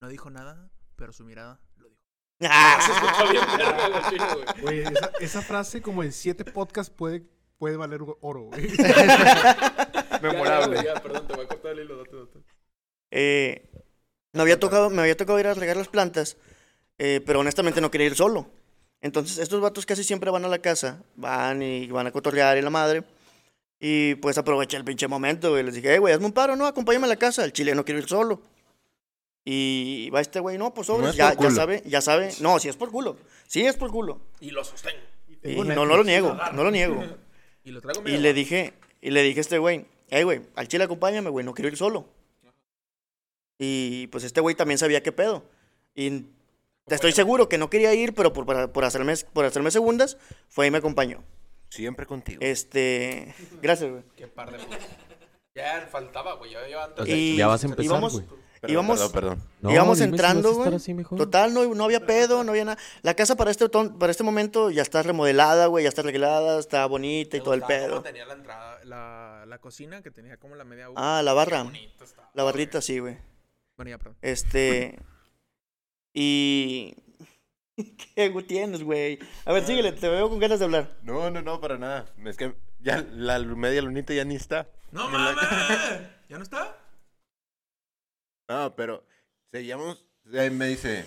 no 0.00 0.08
dijo 0.08 0.28
nada, 0.30 0.70
pero 0.96 1.12
su 1.12 1.24
mirada 1.24 1.60
lo 1.76 1.88
dijo. 1.88 2.00
Ah, 2.44 2.80
Se 2.84 2.90
escuchó 2.92 3.30
bien 3.30 3.44
verga, 3.56 4.54
güey, 4.60 4.84
esa 5.20 5.40
frase 5.42 5.80
como 5.80 6.02
en 6.02 6.10
siete 6.10 6.44
podcasts 6.44 6.92
puede, 6.92 7.22
puede 7.62 7.76
valer 7.76 8.00
oro, 8.22 8.40
güey. 8.40 8.60
Memorable. 10.20 10.82
Ya, 10.84 11.00
perdón, 11.00 11.28
te 11.28 11.34
voy 11.36 11.44
a 11.44 11.48
cortar 11.48 11.70
el 11.70 11.84
hilo, 11.84 11.96
date, 11.96 12.16
date. 12.16 12.38
eh, 13.12 13.70
me, 14.32 14.42
había 14.42 14.58
tocado, 14.58 14.90
me 14.90 15.00
había 15.00 15.16
tocado 15.16 15.38
ir 15.38 15.46
a 15.46 15.54
regar 15.54 15.76
las 15.76 15.86
plantas, 15.86 16.36
eh, 16.98 17.20
pero 17.24 17.38
honestamente 17.38 17.80
no 17.80 17.88
quería 17.92 18.08
ir 18.08 18.16
solo. 18.16 18.48
Entonces, 19.00 19.38
estos 19.38 19.60
vatos 19.60 19.86
casi 19.86 20.02
siempre 20.02 20.32
van 20.32 20.44
a 20.44 20.48
la 20.48 20.58
casa, 20.58 21.04
van 21.14 21.62
y 21.62 21.86
van 21.86 22.08
a 22.08 22.10
cotorrear 22.10 22.58
y 22.58 22.62
la 22.62 22.70
madre. 22.70 23.04
Y 23.78 24.16
pues 24.16 24.38
aproveché 24.38 24.76
el 24.76 24.84
pinche 24.84 25.06
momento, 25.06 25.50
güey. 25.50 25.62
Les 25.62 25.74
dije, 25.74 25.92
hey, 25.92 25.98
güey, 25.98 26.14
hazme 26.14 26.26
un 26.26 26.32
paro, 26.32 26.56
no, 26.56 26.66
acompáñame 26.66 27.06
a 27.06 27.10
la 27.10 27.16
casa. 27.16 27.44
El 27.44 27.52
chile 27.52 27.76
no 27.76 27.84
quiero 27.84 28.00
ir 28.00 28.08
solo. 28.08 28.42
Y 29.44 30.10
va 30.10 30.20
este 30.20 30.40
güey, 30.40 30.58
no, 30.58 30.74
pues 30.74 30.88
sobres, 30.88 31.10
No 31.10 31.12
ya, 31.14 31.50
sabe, 31.52 31.84
ya 31.86 32.00
sabe. 32.00 32.32
No, 32.40 32.58
sí 32.58 32.68
es 32.68 32.76
por 32.76 32.90
culo. 32.90 33.18
Sí 33.46 33.64
es 33.64 33.76
por 33.76 33.92
culo. 33.92 34.20
Y 34.40 34.50
lo 34.50 34.64
sostengo. 34.64 34.98
Y 35.44 35.54
no, 35.54 35.86
no 35.86 35.96
lo 35.96 36.02
niego, 36.02 36.36
no 36.54 36.64
lo 36.64 36.72
niego. 36.72 37.04
Y 37.64 37.70
lo 37.70 37.80
traigo 37.80 38.02
Y 38.08 38.16
le 38.18 38.32
dije, 38.34 38.74
y 39.00 39.10
le 39.10 39.22
dije 39.22 39.40
a 39.40 39.42
este 39.42 39.58
güey, 39.58 39.86
hey, 40.10 40.22
güey, 40.24 40.42
al 40.56 40.68
chile 40.68 40.84
acompáñame, 40.84 41.30
güey, 41.30 41.44
no 41.44 41.54
quiero 41.54 41.68
ir 41.68 41.76
solo. 41.76 42.06
Y 43.58 44.08
pues 44.08 44.24
este 44.24 44.40
güey 44.40 44.54
también 44.54 44.78
sabía 44.78 45.02
qué 45.02 45.12
pedo. 45.12 45.44
Y 45.94 46.22
te 46.86 46.94
estoy 46.94 47.12
seguro 47.12 47.48
que 47.48 47.58
no 47.58 47.70
quería 47.70 47.94
ir, 47.94 48.14
pero 48.14 48.32
por, 48.32 48.44
para- 48.46 48.72
por, 48.72 48.84
hacerme, 48.84 49.14
por 49.32 49.44
hacerme 49.44 49.70
segundas, 49.70 50.18
fue 50.48 50.66
y 50.66 50.70
me 50.70 50.78
acompañó. 50.78 51.22
Siempre 51.68 52.06
contigo. 52.06 52.38
Este, 52.42 53.34
gracias, 53.62 53.90
güey. 53.90 54.02
Qué 54.16 54.26
par 54.26 54.50
de. 54.52 54.58
Ya 55.54 55.86
faltaba, 55.90 56.34
güey. 56.34 56.50
Ya, 56.52 56.66
ya 56.68 56.84
antes. 56.84 57.02
O 57.02 57.06
sea, 57.06 57.16
Y- 57.16 57.36
ya 57.36 57.46
vas 57.46 57.62
a 57.62 57.66
empezar, 57.66 57.84
íbamos- 57.84 58.12
güey. 58.14 58.26
Perdón, 58.62 58.74
íbamos- 58.74 58.98
perdón, 58.98 59.12
perdón. 59.12 59.42
No, 59.60 59.72
íbamos 59.72 60.00
entrando, 60.00 60.54
güey. 60.54 60.70
Total, 61.16 61.52
no, 61.52 61.74
no 61.74 61.84
había 61.84 62.06
pedo, 62.06 62.44
no 62.44 62.52
había 62.52 62.64
nada. 62.64 62.78
La 63.02 63.14
casa 63.14 63.34
para 63.34 63.50
este, 63.50 63.68
para 63.68 64.10
este 64.12 64.22
momento 64.22 64.70
ya 64.70 64.82
está 64.82 65.02
remodelada, 65.02 65.66
güey, 65.66 65.82
ya 65.82 65.88
está 65.88 66.02
arreglada, 66.02 66.60
está 66.60 66.86
bonita 66.86 67.36
y 67.36 67.40
todo 67.40 67.54
el 67.54 67.62
pedo. 67.62 67.88
cómo 67.90 68.02
tenía 68.02 68.24
la 68.24 68.34
entrada, 68.34 68.78
la, 68.84 69.44
la 69.48 69.58
cocina 69.58 70.00
que 70.00 70.12
tenía 70.12 70.36
como 70.36 70.54
la 70.54 70.62
media 70.64 70.88
U. 70.90 70.94
Ah, 70.96 71.22
la 71.24 71.32
barra. 71.32 71.62
estaba, 72.00 72.30
La 72.34 72.44
güey. 72.44 72.52
barrita, 72.52 72.80
sí, 72.80 73.00
güey. 73.00 73.18
Bueno, 73.76 73.90
ya, 73.90 73.98
perdón. 73.98 74.16
Este. 74.22 74.96
Y. 76.14 76.94
¿Qué 78.14 78.28
güey, 78.28 78.46
tienes, 78.46 78.82
güey? 78.84 79.18
A 79.44 79.52
ver, 79.52 79.64
síguele, 79.66 79.92
te 79.92 80.08
veo 80.08 80.28
con 80.28 80.38
ganas 80.38 80.58
de 80.58 80.66
hablar. 80.66 80.90
No, 81.02 81.30
no, 81.30 81.40
no, 81.42 81.60
para 81.60 81.78
nada. 81.78 82.06
Es 82.26 82.36
que 82.36 82.54
ya 82.80 83.04
la 83.12 83.38
media 83.38 83.82
lunita 83.82 84.12
ya 84.14 84.24
ni 84.24 84.36
está. 84.36 84.68
¡No 84.90 85.06
En 85.06 85.12
la- 85.24 85.32
mames! 85.32 86.00
¿Ya 86.28 86.36
no 86.36 86.42
está? 86.44 86.76
No, 88.48 88.74
pero 88.76 89.04
seguíamos. 89.50 90.06
eh, 90.32 90.50
me 90.50 90.66
dice, 90.68 91.04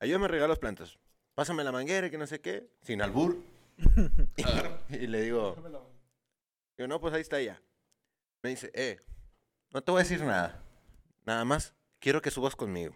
ayúdame 0.00 0.26
a 0.26 0.28
regar 0.28 0.48
las 0.48 0.58
plantas. 0.58 0.98
Pásame 1.34 1.64
la 1.64 1.72
manguera 1.72 2.06
y 2.06 2.10
que 2.10 2.18
no 2.18 2.26
sé 2.26 2.40
qué. 2.40 2.68
Sin 2.82 3.02
albur. 3.02 3.36
y, 4.36 4.42
y 4.96 5.06
le 5.06 5.22
digo, 5.22 5.56
digo, 6.76 6.88
no, 6.88 7.00
pues 7.00 7.14
ahí 7.14 7.20
está 7.20 7.40
ya. 7.40 7.60
Me 8.42 8.50
dice, 8.50 8.70
eh, 8.74 9.00
no 9.72 9.82
te 9.82 9.90
voy 9.90 10.00
a 10.00 10.04
decir 10.04 10.22
nada. 10.22 10.62
Nada 11.24 11.44
más, 11.44 11.74
quiero 11.98 12.22
que 12.22 12.30
subas 12.30 12.54
conmigo. 12.56 12.94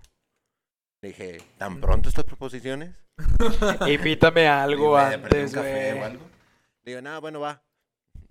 Le 1.02 1.08
dije, 1.08 1.38
¿tan 1.58 1.80
pronto 1.80 2.08
estas 2.08 2.24
proposiciones? 2.24 2.94
Invítame 3.88 4.46
a 4.48 4.62
algo 4.62 4.96
Digo, 4.96 5.00
"Eh, 5.00 5.18
perdí 5.18 5.36
un 5.38 5.42
antes, 5.42 5.54
café 5.54 5.92
o 5.92 5.96
güey. 5.96 6.04
algo". 6.04 6.24
Le 6.84 6.92
digo, 6.92 7.02
nada, 7.02 7.18
bueno, 7.18 7.40
va. 7.40 7.62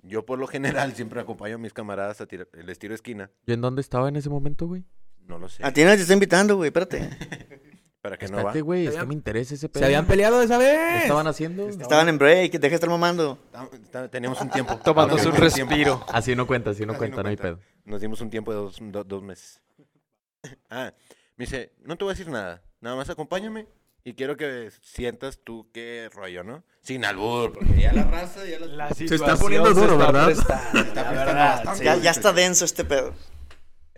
Yo 0.02 0.26
por 0.26 0.40
lo 0.40 0.48
general 0.48 0.94
siempre 0.96 1.20
acompaño 1.20 1.56
a 1.56 1.58
mis 1.58 1.74
camaradas 1.74 2.22
a 2.22 2.26
tirar, 2.26 2.48
les 2.54 2.80
tiro 2.80 2.96
esquina. 2.96 3.30
¿Yo 3.46 3.54
en 3.54 3.62
dónde 3.62 3.82
estaba 3.82 4.08
en 4.08 4.16
ese 4.16 4.30
momento, 4.30 4.66
güey? 4.68 4.86
No 5.30 5.38
lo 5.40 5.48
sé. 5.48 5.64
A 5.66 5.72
ti 5.72 5.84
nadie 5.84 5.96
te 5.98 6.02
está 6.02 6.14
invitando, 6.14 6.56
güey, 6.58 6.68
espérate. 6.68 7.08
Para 8.02 8.18
que 8.18 8.28
no 8.28 8.34
va. 8.34 8.40
Espérate, 8.40 8.62
güey, 8.62 8.88
es 8.88 8.96
que 8.96 9.06
me 9.06 9.14
interesa 9.14 9.54
ese 9.54 9.68
pedo. 9.70 9.80
¿Se 9.82 9.86
habían 9.86 10.06
peleado 10.06 10.42
esa 10.42 10.58
¿Qué 10.58 10.64
vez? 10.66 11.02
estaban 11.04 11.28
haciendo? 11.28 11.68
Estaban 11.70 12.10
en 12.10 12.18
break, 12.18 12.54
deja 12.54 12.70
de 12.70 12.76
estar 12.76 12.90
mamando. 12.90 13.38
Tam- 13.54 14.10
Teníamos 14.10 14.42
un 14.42 14.50
tiempo. 14.50 14.76
Tomándose 14.84 15.28
un 15.28 15.34
Teníamos 15.34 15.54
tiempo. 15.54 15.72
respiro. 15.76 16.06
Así 16.14 16.36
no 16.36 16.48
cuenta, 16.48 16.72
así 16.72 16.86
no 16.86 16.94
Así 16.94 16.98
cuenta, 16.98 17.22
no 17.24 17.30
hay 17.30 17.38
pedo. 17.38 17.60
Nos 17.86 18.02
dimos 18.02 18.20
un 18.22 18.30
tiempo 18.30 18.52
de 18.52 18.58
dos, 18.58 18.78
do- 18.82 19.04
dos 19.04 19.22
meses. 19.24 19.62
Ah, 20.70 20.94
me 21.36 21.46
dice, 21.46 21.74
no 21.84 21.98
te 21.98 22.04
voy 22.06 22.12
a 22.12 22.16
decir 22.16 22.30
nada. 22.32 22.62
Nada 22.82 22.96
más 22.96 23.10
acompáñame 23.10 23.68
y 24.06 24.14
quiero 24.14 24.38
que 24.38 24.72
sientas 24.82 25.40
tú 25.44 25.70
qué 25.74 26.10
rollo, 26.14 26.44
¿no? 26.44 26.64
Sin 26.82 27.04
albur, 27.04 27.52
porque 27.54 27.82
ya 27.82 27.92
la 27.94 28.04
raza, 28.06 28.46
ya 28.46 28.60
la... 28.60 28.68
La 28.68 28.84
está 28.86 28.96
situación 28.96 29.38
poniendo 29.40 29.74
se 29.74 29.82
duro, 29.82 29.94
está 29.94 30.06
¿verdad? 30.12 30.26
prestando, 30.26 30.80
Está 30.80 31.04
la 31.04 31.10
prestando 31.10 31.26
verdad, 31.26 31.56
bastante. 31.66 31.80
sí. 31.80 31.84
Ya, 31.86 31.96
ya 31.98 32.12
está 32.12 32.32
denso 32.34 32.64
este 32.66 32.86
pedo. 32.86 33.14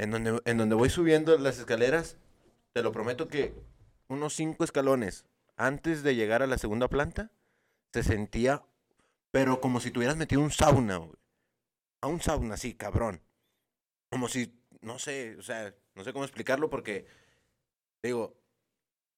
En 0.02 0.10
donde, 0.10 0.41
en 0.45 0.58
donde 0.58 0.74
voy 0.74 0.89
subiendo 0.89 1.38
las 1.38 1.60
escaleras, 1.60 2.18
te 2.74 2.82
lo 2.82 2.91
prometo 2.91 3.28
que 3.28 3.54
unos 4.08 4.34
cinco 4.34 4.64
escalones 4.64 5.26
antes 5.58 6.02
de 6.02 6.16
llegar 6.16 6.41
a 6.41 6.47
la 6.47 6.58
segunda 6.58 6.88
planta, 6.88 7.30
se 7.93 8.02
sentía, 8.02 8.64
pero 9.30 9.62
como 9.62 9.80
si 9.80 9.91
tuvieras 9.91 10.18
metido 10.18 10.41
un 10.41 10.49
sauna, 10.49 10.97
güey. 10.97 11.20
A 12.02 12.08
un 12.08 12.20
sauna, 12.20 12.58
sí, 12.58 12.74
cabrón. 12.74 13.22
Como 14.10 14.28
si, 14.28 14.60
no 14.82 14.97
sé, 14.97 15.36
o 15.38 15.43
sea, 15.43 15.72
no 15.93 16.04
sé 16.04 16.14
cómo 16.14 16.26
explicarlo 16.26 16.68
porque, 16.68 17.06
digo, 18.02 18.41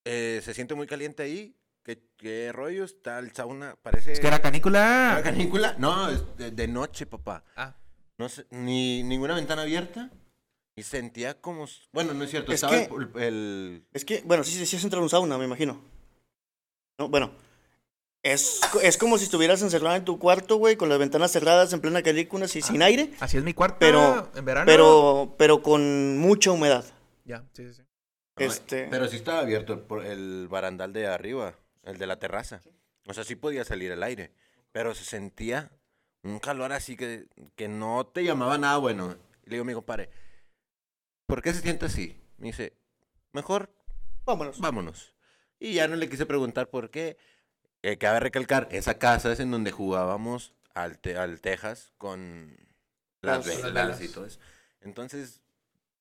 eh, 0.03 0.41
se 0.43 0.53
siente 0.53 0.75
muy 0.75 0.85
caliente 0.85 1.23
ahí. 1.23 1.55
¿Qué, 1.81 2.03
qué 2.17 2.51
rollo? 2.51 2.83
Está 2.83 3.19
el 3.19 3.31
sauna, 3.31 3.77
parece... 3.81 4.11
Es 4.11 4.19
que 4.19 4.27
era 4.27 4.41
canícula. 4.41 5.13
¿Era 5.13 5.23
canícula? 5.23 5.77
No, 5.79 6.09
es 6.09 6.35
de, 6.35 6.51
de 6.51 6.67
noche, 6.67 7.05
papá. 7.05 7.45
Ah. 7.55 7.77
No 8.17 8.27
sé, 8.27 8.45
ni 8.49 9.01
ninguna 9.03 9.33
ventana 9.33 9.61
abierta. 9.61 10.11
Y 10.75 10.83
sentía 10.83 11.39
como... 11.39 11.67
Bueno, 11.91 12.13
no 12.13 12.23
es 12.23 12.31
cierto. 12.31 12.51
Es 12.51 12.63
estaba 12.63 12.73
que- 12.87 12.93
el, 12.95 13.23
el- 13.23 13.85
Es 13.93 14.05
que, 14.05 14.21
bueno, 14.25 14.43
sí, 14.43 14.51
sí, 14.51 14.65
sí 14.65 14.75
es 14.77 14.83
entrar 14.83 14.99
a 14.99 15.03
un 15.03 15.09
sauna, 15.09 15.37
me 15.37 15.45
imagino. 15.45 15.79
No, 16.97 17.09
bueno. 17.09 17.31
Es, 18.23 18.61
es 18.81 18.97
como 18.97 19.17
si 19.17 19.25
estuvieras 19.25 19.61
encerrado 19.61 19.95
en 19.97 20.05
tu 20.05 20.17
cuarto, 20.17 20.55
güey, 20.55 20.77
con 20.77 20.87
las 20.87 20.97
ventanas 20.97 21.31
cerradas 21.31 21.73
en 21.73 21.81
plena 21.81 22.01
canícula, 22.01 22.45
así, 22.45 22.61
sin 22.61 22.81
aire, 22.81 23.11
Así 23.19 23.35
es 23.37 23.43
mi 23.43 23.53
cuarto. 23.53 23.77
Pero- 23.79 24.31
En 24.33 24.45
verano. 24.45 24.65
pero, 24.65 25.35
pero 25.37 25.61
con 25.61 26.17
mucha 26.17 26.51
humedad. 26.51 26.85
Ya, 27.25 27.43
sí, 27.53 27.67
sí, 27.67 27.73
sí. 27.73 27.83
Este- 28.37 28.87
Pero 28.89 29.07
sí 29.07 29.17
estaba 29.17 29.39
abierto 29.39 29.73
el, 29.73 30.05
el 30.07 30.47
barandal 30.47 30.93
de 30.93 31.05
arriba, 31.07 31.53
el 31.83 31.97
de 31.97 32.07
la 32.07 32.17
terraza. 32.17 32.61
O 33.07 33.13
sea, 33.13 33.23
sí 33.25 33.35
podía 33.35 33.65
salir 33.65 33.91
el 33.91 34.01
aire. 34.01 34.31
Pero 34.71 34.95
se 34.95 35.03
sentía 35.03 35.69
un 36.23 36.39
calor 36.39 36.71
así 36.71 36.95
que, 36.95 37.27
que 37.55 37.67
no 37.67 38.05
te 38.07 38.23
llamaba 38.23 38.57
nada 38.57 38.77
bueno. 38.77 39.15
Y 39.45 39.49
le 39.49 39.55
digo 39.57 39.63
a 39.63 39.67
mi 39.67 39.73
compadre, 39.73 40.09
¿por 41.33 41.41
qué 41.41 41.51
se 41.51 41.61
siente 41.61 41.87
así? 41.87 42.15
Me 42.37 42.45
dice, 42.49 42.73
mejor 43.31 43.73
Vámonos. 44.23 44.59
vámonos. 44.59 45.15
Y 45.59 45.73
ya 45.73 45.87
no 45.87 45.95
le 45.95 46.07
quise 46.07 46.27
preguntar 46.27 46.69
por 46.69 46.91
qué. 46.91 47.17
Eh, 47.81 47.97
cabe 47.97 48.19
recalcar, 48.19 48.67
esa 48.69 48.99
casa 48.99 49.31
es 49.31 49.39
en 49.39 49.49
donde 49.49 49.71
jugábamos 49.71 50.53
al, 50.75 50.99
te- 50.99 51.17
al 51.17 51.41
Texas 51.41 51.91
con 51.97 52.55
las 53.21 53.47
velas 53.47 53.73
velas. 53.73 54.01
y 54.01 54.09
todo 54.09 54.27
eso. 54.27 54.39
Entonces, 54.81 55.41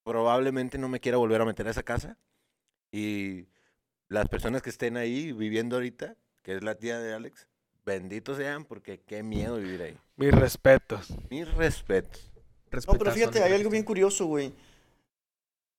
probablemente 0.05 0.77
no 0.77 0.91
me 0.91 1.01
quiera 1.01 1.17
volver 1.17 1.41
a 1.41 1.47
meter 1.47 1.67
a 1.67 1.71
esa 1.71 1.83
casa. 1.83 2.19
Y 2.91 3.47
las 4.09 4.29
personas 4.29 4.61
que 4.61 4.69
estén 4.69 4.99
ahí 4.99 5.33
viviendo 5.33 5.77
ahorita, 5.77 6.15
que 6.43 6.57
es 6.57 6.63
la 6.63 6.75
tía 6.75 6.99
de 6.99 7.15
Alex, 7.15 7.49
benditos 7.87 8.37
sean 8.37 8.67
porque 8.67 9.01
qué 9.01 9.23
miedo 9.23 9.57
vivir 9.57 9.81
ahí. 9.81 9.97
Mis 10.17 10.33
respetos. 10.35 11.09
Mis 11.31 11.51
respetos. 11.55 12.31
No, 12.87 12.99
pero 12.99 13.13
fíjate, 13.13 13.43
hay 13.43 13.55
algo 13.55 13.71
bien 13.71 13.85
curioso, 13.85 14.27
güey. 14.27 14.53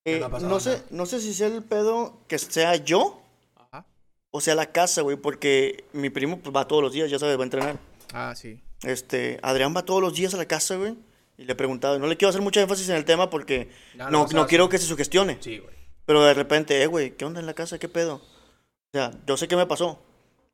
¿Qué 0.03 0.17
Eh, 0.17 0.27
no, 0.41 0.59
sé, 0.59 0.83
no 0.89 1.05
sé 1.05 1.19
si 1.19 1.33
sea 1.33 1.47
el 1.47 1.63
pedo 1.63 2.19
que 2.27 2.37
sea 2.37 2.75
yo 2.75 3.21
Ajá. 3.55 3.85
o 4.31 4.41
sea 4.41 4.55
la 4.55 4.71
casa, 4.71 5.01
güey, 5.01 5.15
porque 5.17 5.85
mi 5.93 6.09
primo 6.09 6.39
pues, 6.39 6.55
va 6.55 6.67
todos 6.67 6.81
los 6.83 6.91
días, 6.93 7.09
ya 7.09 7.19
sabes, 7.19 7.37
va 7.37 7.41
a 7.41 7.45
entrenar. 7.45 7.79
Ah, 8.13 8.33
sí. 8.35 8.61
Este, 8.83 9.39
Adrián 9.41 9.73
va 9.75 9.85
todos 9.85 10.01
los 10.01 10.13
días 10.13 10.33
a 10.33 10.37
la 10.37 10.45
casa, 10.45 10.75
güey, 10.75 10.95
y 11.37 11.45
le 11.45 11.53
he 11.53 11.55
preguntado, 11.55 11.97
no 11.99 12.07
le 12.07 12.17
quiero 12.17 12.29
hacer 12.29 12.41
mucho 12.41 12.59
énfasis 12.59 12.89
en 12.89 12.97
el 12.97 13.05
tema 13.05 13.29
porque 13.29 13.69
no, 13.95 14.09
no 14.09 14.27
sabes. 14.27 14.47
quiero 14.47 14.67
que 14.69 14.77
se 14.77 14.85
sugestione. 14.85 15.37
Sí, 15.39 15.59
güey. 15.59 15.73
Pero 16.05 16.23
de 16.23 16.33
repente, 16.33 16.81
eh, 16.83 16.87
güey, 16.87 17.11
¿qué 17.11 17.23
onda 17.23 17.39
en 17.39 17.45
la 17.45 17.53
casa? 17.53 17.79
¿Qué 17.79 17.87
pedo? 17.87 18.15
O 18.15 18.91
sea, 18.91 19.11
yo 19.25 19.37
sé 19.37 19.47
qué 19.47 19.55
me 19.55 19.65
pasó, 19.65 20.03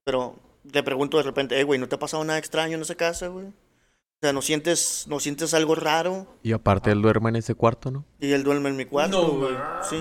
pero 0.04 0.36
le 0.72 0.84
pregunto 0.84 1.18
de 1.18 1.24
repente, 1.24 1.60
eh, 1.60 1.64
güey, 1.64 1.80
¿no 1.80 1.90
te 1.90 1.96
ha 1.96 2.00
pasado 2.00 2.24
nada 2.24 2.38
extraño 2.38 2.76
en 2.76 2.82
esa 2.82 2.96
casa, 2.96 3.28
güey? 3.28 3.48
O 4.22 4.26
sea, 4.26 4.34
¿no 4.34 4.42
sientes, 4.42 5.06
¿no 5.08 5.22
sientes 5.22 5.54
algo 5.54 5.76
raro? 5.76 6.28
Y 6.44 6.52
aparte 6.52 6.92
él 6.92 7.02
duerme 7.02 7.30
en 7.30 7.38
ese 7.38 7.56
cuarto, 7.56 7.90
¿no? 7.90 8.04
Y 8.20 8.34
él 8.34 8.44
duerme 8.44 8.68
en 8.68 8.76
mi 8.76 8.84
cuarto, 8.84 9.22
No 9.22 9.30
güey. 9.40 9.56
Sí. 9.90 9.96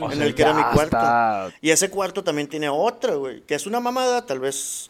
O 0.00 0.10
en 0.12 0.16
sea, 0.18 0.26
el 0.26 0.34
que 0.36 0.42
era 0.42 0.54
mi 0.54 0.62
cuarto. 0.62 0.96
está- 0.96 1.48
Y 1.60 1.70
ese 1.70 1.90
cuarto 1.90 2.22
también 2.22 2.46
tiene 2.48 2.68
otra, 2.68 3.16
güey. 3.16 3.40
Que 3.42 3.56
es 3.56 3.66
una 3.66 3.80
mamada, 3.80 4.24
tal 4.24 4.38
vez. 4.38 4.88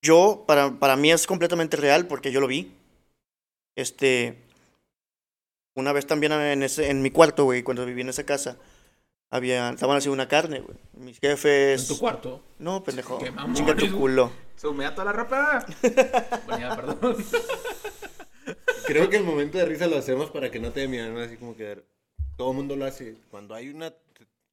Yo, 0.00 0.44
para, 0.46 0.70
para 0.78 0.96
mí 0.96 1.12
es 1.12 1.26
completamente 1.26 1.76
real 1.76 2.06
porque 2.06 2.32
yo 2.32 2.40
lo 2.40 2.46
vi. 2.46 2.72
Este. 3.76 4.38
Una 5.76 5.92
vez 5.92 6.06
también 6.06 6.32
en, 6.32 6.62
ese, 6.62 6.88
en 6.90 7.02
mi 7.02 7.10
cuarto, 7.10 7.44
güey, 7.44 7.62
cuando 7.62 7.84
viví 7.84 8.00
en 8.00 8.08
esa 8.08 8.24
casa, 8.24 8.56
había, 9.30 9.68
estaban 9.70 9.98
haciendo 9.98 10.14
una 10.14 10.28
carne, 10.28 10.60
güey. 10.60 10.78
Mis 10.94 11.18
jefes. 11.18 11.82
¿En 11.82 11.88
tu 11.88 11.98
cuarto? 12.00 12.42
No, 12.58 12.82
pendejo. 12.82 13.18
Chinga 13.52 13.76
tu 13.76 13.90
culo. 13.98 14.32
¿Se 14.56 14.68
humea 14.68 14.94
toda 14.94 15.06
la 15.06 15.12
ropa? 15.12 15.64
bueno, 16.46 16.58
ya, 16.60 16.76
perdón. 16.76 17.16
Creo 18.86 19.08
que 19.08 19.16
el 19.16 19.24
momento 19.24 19.58
de 19.58 19.64
risa 19.64 19.86
lo 19.86 19.96
hacemos 19.96 20.30
para 20.30 20.50
que 20.50 20.58
no 20.60 20.70
te 20.72 20.86
¿no? 20.88 21.20
Así 21.20 21.36
como 21.36 21.56
que 21.56 21.82
todo 22.36 22.50
el 22.50 22.56
mundo 22.56 22.76
lo 22.76 22.84
hace. 22.84 23.16
Cuando 23.30 23.54
hay 23.54 23.68
una, 23.70 23.92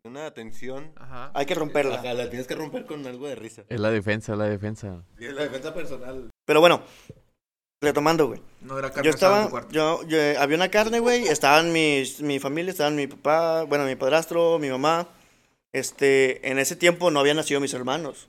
una 0.03 0.31
tensión, 0.33 0.91
Ajá. 0.95 1.31
Hay 1.33 1.45
que 1.45 1.55
romperla. 1.55 1.95
ajá, 1.95 2.13
la 2.13 2.29
tienes 2.29 2.47
que 2.47 2.55
romper 2.55 2.85
con 2.85 3.05
algo 3.07 3.27
de 3.27 3.35
risa. 3.35 3.63
Es 3.69 3.79
la 3.79 3.91
defensa, 3.91 4.33
es 4.33 4.37
la 4.37 4.45
defensa. 4.45 5.03
Y 5.19 5.25
es 5.25 5.33
la 5.33 5.43
defensa 5.43 5.73
personal. 5.73 6.29
Pero 6.45 6.59
bueno, 6.59 6.81
retomando, 7.81 8.27
güey. 8.27 8.41
No 8.61 8.77
era 8.77 8.91
carne 8.91 9.09
Yo 9.09 9.15
asada 9.15 9.37
en 9.37 9.41
tu 9.41 9.47
estaba, 9.47 9.49
cuarto. 9.49 9.71
yo, 9.71 10.03
yo- 10.07 10.39
había 10.41 10.55
una 10.57 10.69
carne, 10.69 10.99
güey, 10.99 11.27
estaban 11.27 11.71
mis, 11.71 12.21
mi 12.21 12.39
familia, 12.39 12.71
estaban 12.71 12.95
mi 12.95 13.07
papá, 13.07 13.63
bueno, 13.63 13.85
mi 13.85 13.95
padrastro, 13.95 14.59
mi 14.59 14.69
mamá. 14.69 15.07
Este, 15.71 16.49
en 16.49 16.57
ese 16.59 16.75
tiempo 16.75 17.11
no 17.11 17.19
habían 17.19 17.37
nacido 17.37 17.59
mis 17.59 17.73
hermanos. 17.73 18.27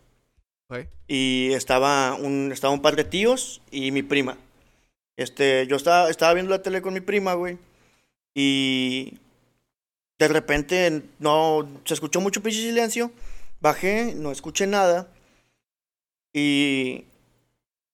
Ok. 0.70 0.86
Y 1.08 1.52
estaba 1.52 2.14
un, 2.14 2.50
estaba 2.52 2.72
un 2.72 2.82
par 2.82 2.94
de 2.94 3.04
tíos 3.04 3.60
y 3.70 3.90
mi 3.90 4.02
prima. 4.02 4.38
Este, 5.16 5.66
yo 5.66 5.76
estaba, 5.76 6.08
estaba 6.08 6.32
viendo 6.32 6.50
la 6.50 6.62
tele 6.62 6.80
con 6.80 6.94
mi 6.94 7.00
prima, 7.00 7.34
güey. 7.34 7.58
Y 8.34 9.18
de 10.18 10.28
repente 10.28 11.02
no, 11.18 11.68
se 11.84 11.94
escuchó 11.94 12.20
mucho 12.20 12.42
pinche 12.42 12.60
silencio. 12.60 13.10
Bajé, 13.60 14.14
no 14.14 14.30
escuché 14.30 14.66
nada. 14.66 15.08
Y 16.32 17.04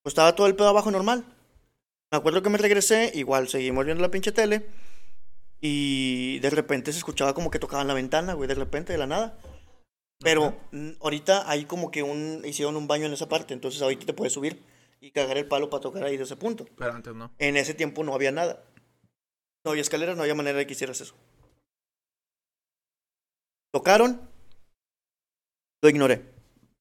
pues 0.03 0.13
estaba 0.13 0.35
todo 0.35 0.47
el 0.47 0.55
pedo 0.55 0.69
abajo 0.69 0.91
normal. 0.91 1.25
Me 2.13 2.19
acuerdo 2.19 2.43
que 2.43 2.51
me 2.51 2.59
regresé, 2.59 3.11
igual 3.15 3.49
seguimos 3.49 3.87
viendo 3.87 4.03
la 4.03 4.11
pinche 4.11 4.33
tele. 4.33 4.67
Y 5.61 6.39
de 6.41 6.51
repente 6.51 6.93
se 6.93 6.99
escuchaba 6.99 7.33
como 7.33 7.51
que 7.51 7.59
tocaban 7.59 7.89
la 7.89 7.95
ventana, 7.95 8.35
güey, 8.35 8.49
de 8.49 8.55
repente, 8.55 8.93
de 8.93 8.99
la 8.99 9.07
nada. 9.07 9.39
Pero 10.21 10.57
ahorita 11.01 11.49
hay 11.51 11.67
como 11.67 11.91
que 11.91 12.03
un, 12.03 12.43
hicieron 12.45 12.77
un 12.77 12.89
baño 12.89 13.07
en 13.07 13.13
esa 13.13 13.29
parte, 13.29 13.55
entonces 13.55 13.83
ahorita 13.83 14.07
te 14.07 14.15
puedes 14.15 14.33
subir 14.33 14.63
y 15.01 15.11
cagar 15.11 15.37
el 15.37 15.47
palo 15.47 15.69
para 15.69 15.83
tocar 15.83 16.05
ahí 16.05 16.17
de 16.17 16.25
ese 16.25 16.37
punto. 16.37 16.67
Pero 16.77 16.93
antes 16.93 17.15
no. 17.15 17.31
En 17.39 17.57
ese 17.57 17.75
tiempo 17.75 18.03
no 18.03 18.15
había 18.15 18.33
nada. 18.33 18.65
No 19.65 19.73
había 19.73 19.83
escaleras, 19.83 20.17
no 20.17 20.23
había 20.23 20.35
manera 20.35 20.59
de 20.59 20.67
que 20.67 20.73
hicieras 20.73 21.01
eso. 21.01 21.15
Tocaron, 23.73 24.21
lo 25.83 25.89
ignoré. 25.89 26.23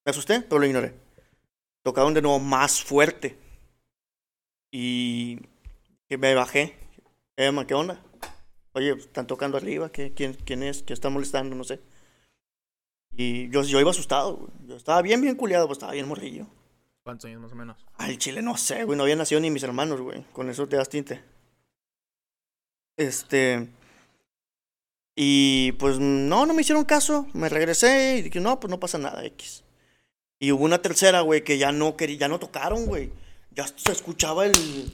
Me 0.06 0.12
asusté, 0.12 0.42
pero 0.42 0.60
lo 0.60 0.66
ignoré. 0.66 0.94
Tocaron 1.84 2.14
de 2.14 2.22
nuevo 2.22 2.40
más 2.40 2.84
fuerte. 2.84 3.38
Y 4.72 5.40
y 6.10 6.18
me 6.18 6.36
bajé. 6.36 6.76
Emma, 7.36 7.66
¿qué 7.66 7.74
onda? 7.74 8.02
Oye, 8.74 8.92
están 8.92 9.28
tocando 9.28 9.58
arriba, 9.58 9.92
¿Qué, 9.92 10.14
quién, 10.14 10.34
¿quién 10.34 10.64
es? 10.64 10.84
¿Qué 10.84 10.94
está 10.94 11.10
molestando? 11.10 11.56
No 11.56 11.64
sé. 11.64 11.80
Y 13.18 13.50
yo, 13.50 13.64
yo 13.64 13.80
iba 13.80 13.92
asustado, 13.92 14.36
güey. 14.38 14.50
Yo 14.68 14.76
estaba 14.76 15.02
bien, 15.02 15.22
bien 15.22 15.36
culiado, 15.36 15.68
pues 15.68 15.78
estaba 15.78 15.94
bien 15.94 16.08
morrillo. 16.08 16.48
¿Cuántos 17.04 17.30
años 17.30 17.42
más 17.42 17.52
o 17.52 17.56
menos? 17.56 17.78
Al 17.98 18.18
chile 18.18 18.42
no 18.42 18.58
sé, 18.58 18.84
güey. 18.84 18.98
No 18.98 19.04
había 19.04 19.16
nacido 19.16 19.40
ni 19.42 19.50
mis 19.52 19.64
hermanos, 19.64 20.02
güey. 20.02 20.24
Con 20.34 20.50
eso 20.50 20.68
te 20.68 20.76
das 20.76 20.90
tinte. 20.90 21.24
Este. 22.98 23.70
Y 25.16 25.72
pues 25.74 26.00
no, 26.00 26.46
no 26.46 26.54
me 26.54 26.62
hicieron 26.62 26.84
caso. 26.84 27.28
Me 27.34 27.48
regresé 27.50 28.18
y 28.18 28.22
dije, 28.24 28.40
no, 28.40 28.60
pues 28.60 28.70
no 28.70 28.80
pasa 28.80 28.98
nada, 28.98 29.24
X. 29.26 29.64
Y 30.40 30.52
hubo 30.52 30.66
una 30.66 30.82
tercera, 30.82 31.22
güey, 31.22 31.44
que 31.44 31.58
ya 31.58 31.72
no 31.72 31.96
quería, 31.96 32.18
ya 32.18 32.28
no 32.28 32.40
tocaron, 32.40 32.86
güey. 32.86 33.12
Ya 33.52 33.66
se 33.68 33.92
escuchaba 33.92 34.46
el, 34.46 34.94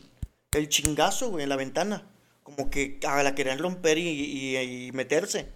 el 0.51 0.69
chingazo, 0.69 1.31
güey, 1.31 1.43
en 1.43 1.49
la 1.49 1.55
ventana. 1.55 2.03
Como 2.43 2.69
que 2.69 2.99
ah, 3.07 3.23
la 3.23 3.33
querían 3.33 3.57
romper 3.59 3.97
y, 3.97 4.07
y- 4.07 4.57
y 4.87 4.91
meterse. 4.91 5.47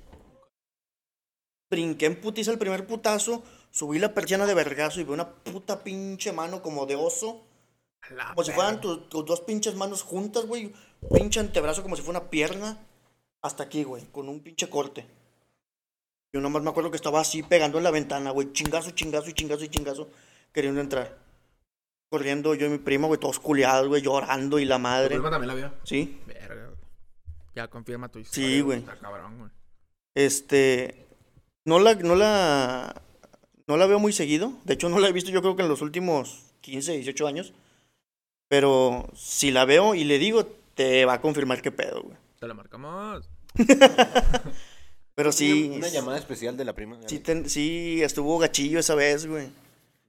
Brinqué 1.69 2.05
en 2.05 2.21
putiza 2.21 2.51
el 2.51 2.57
primer 2.59 2.85
putazo, 2.85 3.43
subí 3.71 3.99
la 3.99 4.13
persiana 4.13 4.45
de 4.45 4.53
vergazo 4.53 4.99
y 4.99 5.03
vi 5.03 5.11
una 5.13 5.29
puta 5.29 5.83
pinche 5.83 6.31
mano 6.31 6.61
como 6.61 6.85
de 6.85 6.95
oso. 6.95 7.43
La 8.11 8.29
Como 8.29 8.43
si 8.43 8.51
fueran 8.51 8.79
tus, 8.81 9.09
tus 9.09 9.25
dos 9.25 9.41
pinches 9.41 9.75
manos 9.75 10.03
juntas, 10.03 10.45
güey. 10.45 10.71
Pinche 11.13 11.39
antebrazo 11.39 11.81
como 11.81 11.95
si 11.95 12.03
fuera 12.03 12.19
una 12.19 12.29
pierna. 12.29 12.77
Hasta 13.41 13.63
aquí, 13.63 13.83
güey, 13.83 14.03
con 14.11 14.29
un 14.29 14.41
pinche 14.41 14.69
corte. 14.69 15.05
Yo 16.33 16.41
nomás 16.41 16.61
me 16.61 16.69
acuerdo 16.69 16.91
que 16.91 16.97
estaba 16.97 17.21
así 17.21 17.41
pegando 17.43 17.77
en 17.79 17.83
la 17.83 17.91
ventana, 17.91 18.29
güey. 18.31 18.51
Chingazo, 18.53 18.91
chingazo 18.91 19.29
y 19.29 19.33
chingazo 19.33 19.63
y 19.63 19.69
chingazo. 19.69 20.09
Queriendo 20.51 20.81
entrar. 20.81 21.17
Corriendo 22.11 22.53
yo 22.53 22.67
y 22.67 22.69
mi 22.69 22.77
primo, 22.77 23.07
güey, 23.07 23.19
todos 23.19 23.39
culiados, 23.39 23.87
güey, 23.87 24.01
llorando 24.03 24.59
y 24.59 24.65
la 24.65 24.75
¿Tu 24.75 24.81
madre. 24.81 25.15
prima 25.15 25.31
también 25.31 25.47
la 25.47 25.55
vio? 25.55 25.73
Sí. 25.83 26.21
Verga, 26.27 26.65
güey. 26.67 26.77
Ya 27.55 27.67
confirma 27.69 28.09
tu 28.09 28.19
Sí, 28.19 28.25
historia. 28.41 28.63
güey. 28.63 28.79
Está 28.79 28.97
cabrón, 28.99 29.37
güey. 29.39 29.51
Este. 30.13 31.04
No 31.65 31.79
la, 31.79 31.95
no 31.95 32.15
la. 32.15 33.01
No 33.67 33.77
la 33.77 33.85
veo 33.87 33.99
muy 33.99 34.13
seguido. 34.13 34.53
De 34.63 34.75
hecho, 34.75 34.89
no 34.89 34.99
la 34.99 35.07
he 35.07 35.11
visto 35.11 35.31
yo 35.31 35.41
creo 35.41 35.55
que 35.55 35.63
en 35.63 35.67
los 35.69 35.81
últimos 35.81 36.43
15, 36.61 36.93
18 36.93 37.27
años. 37.27 37.53
Pero 38.47 39.07
si 39.15 39.49
la 39.51 39.65
veo 39.65 39.95
y 39.95 40.03
le 40.03 40.19
digo, 40.19 40.45
te 40.75 41.03
va 41.05 41.13
a 41.13 41.21
confirmar 41.21 41.61
qué 41.63 41.71
pedo, 41.71 42.03
güey. 42.03 42.15
Te 42.39 42.47
la 42.47 42.53
marcamos. 42.53 43.27
Pero 45.15 45.31
sí. 45.31 45.71
Una 45.73 45.87
llamada 45.87 46.17
especial 46.17 46.55
de 46.57 46.65
la 46.65 46.73
prima. 46.73 46.99
Sí, 47.07 47.19
ten- 47.19 47.49
sí, 47.49 48.01
estuvo 48.03 48.37
gachillo 48.37 48.79
esa 48.79 48.93
vez, 48.95 49.25
güey. 49.25 49.47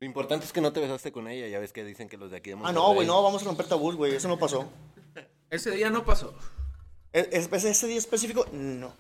Lo 0.01 0.07
importante 0.07 0.45
es 0.45 0.53
que 0.53 0.61
no 0.61 0.73
te 0.73 0.81
besaste 0.81 1.13
con 1.13 1.29
ella. 1.29 1.49
Ya 1.49 1.59
ves 1.61 1.73
que 1.73 1.85
dicen 1.85 2.09
que 2.09 2.19
los 2.19 2.31
de 2.31 2.37
aquí 2.39 2.51
de 2.51 2.57
Ah, 2.63 2.73
no, 2.73 2.93
güey, 2.93 3.07
no, 3.07 3.23
vamos 3.23 3.41
a 3.43 3.47
romper 3.47 3.67
tabús, 3.67 3.95
güey. 3.97 4.15
Eso 4.15 4.29
no 4.29 4.39
pasó. 4.39 4.69
Ese 5.51 5.71
día 5.71 5.89
no 5.91 6.05
pasó. 6.05 6.35
¿Es- 7.13 7.29
es- 7.33 7.49
¿Ese, 7.53 7.71
ese 7.71 7.87
día 7.87 7.97
específico? 7.99 8.47
No. 8.53 8.93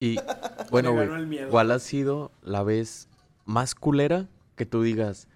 Y 0.00 0.16
bueno, 0.70 0.92
güey. 0.92 1.48
¿cuál 1.50 1.70
ha 1.70 1.78
sido 1.78 2.32
la 2.42 2.62
vez 2.62 3.08
más 3.44 3.74
culera 3.74 4.28
que 4.56 4.66
tú 4.66 4.82
digas? 4.82 5.28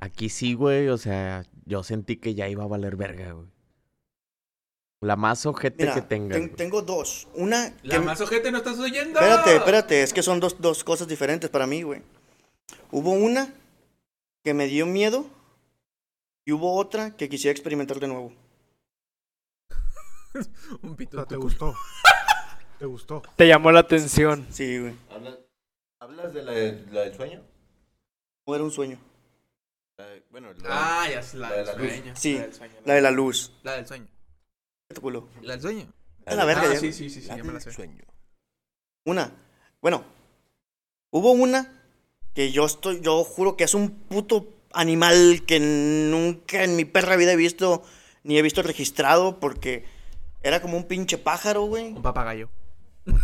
Aquí 0.00 0.28
sí, 0.28 0.54
güey, 0.54 0.88
o 0.88 0.98
sea, 0.98 1.44
yo 1.64 1.82
sentí 1.82 2.16
que 2.16 2.34
ya 2.34 2.48
iba 2.48 2.62
a 2.64 2.68
valer 2.68 2.94
verga, 2.96 3.32
güey. 3.32 3.46
La 5.00 5.16
más 5.16 5.46
ojete 5.46 5.84
Mira, 5.84 5.94
que 5.94 6.02
tengas. 6.02 6.38
ten- 6.38 6.54
tengo 6.56 6.82
dos. 6.82 7.28
Una. 7.34 7.72
La 7.82 7.94
que- 7.98 8.00
más 8.04 8.20
ojete 8.20 8.50
no 8.50 8.58
estás 8.58 8.78
oyendo. 8.78 9.18
Espérate, 9.20 9.56
espérate, 9.56 10.02
es 10.02 10.12
que 10.12 10.22
son 10.22 10.40
dos, 10.40 10.60
dos 10.60 10.82
cosas 10.84 11.06
diferentes 11.08 11.48
para 11.50 11.66
mí, 11.66 11.82
güey. 11.82 12.02
Hubo 12.90 13.12
una 13.12 13.52
que 14.44 14.54
me 14.54 14.66
dio 14.66 14.86
miedo 14.86 15.26
y 16.44 16.52
hubo 16.52 16.74
otra 16.76 17.16
que 17.16 17.28
quisiera 17.28 17.52
experimentar 17.52 18.00
de 18.00 18.08
nuevo. 18.08 18.32
Un 20.82 20.96
pito 20.96 21.20
en 21.20 21.26
te 21.26 21.36
gustó. 21.36 21.74
Te 22.78 22.86
gustó. 22.86 23.22
Te 23.36 23.46
llamó 23.48 23.72
la 23.72 23.80
atención. 23.80 24.46
Sí, 24.50 24.78
güey. 24.78 24.94
¿Hablas, 25.10 25.38
hablas 26.00 26.32
de 26.34 26.42
la, 26.42 26.52
de- 26.52 26.86
la 26.92 27.00
del 27.02 27.14
sueño? 27.14 27.42
No 28.46 28.54
era 28.54 28.64
un 28.64 28.70
sueño. 28.70 28.98
La 29.96 30.06
de- 30.06 30.22
bueno, 30.30 30.52
la- 30.54 31.02
Ah, 31.02 31.08
ya 31.10 31.20
es 31.20 31.34
la, 31.34 31.48
La 31.50 31.56
de 31.56 31.58
del 31.58 31.66
la 31.66 31.74
luz. 31.74 31.88
sueño. 31.92 32.12
Sí, 32.16 32.34
La 32.34 32.42
del 32.42 32.54
sueño. 32.54 32.74
la 32.84 32.94
de 32.94 33.00
la 33.00 33.10
luz. 33.10 33.52
La 33.62 33.72
del 33.72 33.86
sueño. 33.86 34.06
¿Qué 34.88 34.94
te 34.94 35.00
culo? 35.00 35.28
La 35.42 35.52
del 35.54 35.62
sueño. 35.62 35.86
A 36.26 36.34
la 36.34 36.44
verga, 36.44 36.62
Ah, 36.70 36.74
ya. 36.74 36.80
sí, 36.80 36.92
sí, 36.92 37.10
sí, 37.10 37.22
sí, 37.22 37.28
la 37.28 37.36
ya 37.36 37.44
me 37.44 37.52
la 37.52 37.60
sé. 37.60 37.72
sueño. 37.72 38.04
Una. 39.06 39.32
Bueno, 39.80 40.04
hubo 41.10 41.32
una 41.32 41.82
que 42.34 42.52
yo 42.52 42.64
estoy, 42.66 43.00
yo 43.00 43.24
juro 43.24 43.56
que 43.56 43.64
es 43.64 43.74
un 43.74 43.90
puto 43.90 44.46
animal 44.72 45.42
que 45.46 45.58
nunca 45.58 46.62
en 46.62 46.76
mi 46.76 46.84
perra 46.84 47.16
vida 47.16 47.32
he 47.32 47.36
visto, 47.36 47.82
ni 48.22 48.38
he 48.38 48.42
visto 48.42 48.62
registrado, 48.62 49.40
porque 49.40 49.84
era 50.42 50.60
como 50.62 50.76
un 50.76 50.84
pinche 50.84 51.18
pájaro, 51.18 51.62
güey. 51.62 51.92
Un 51.94 52.02
papagayo. 52.02 52.48
No 53.08 53.18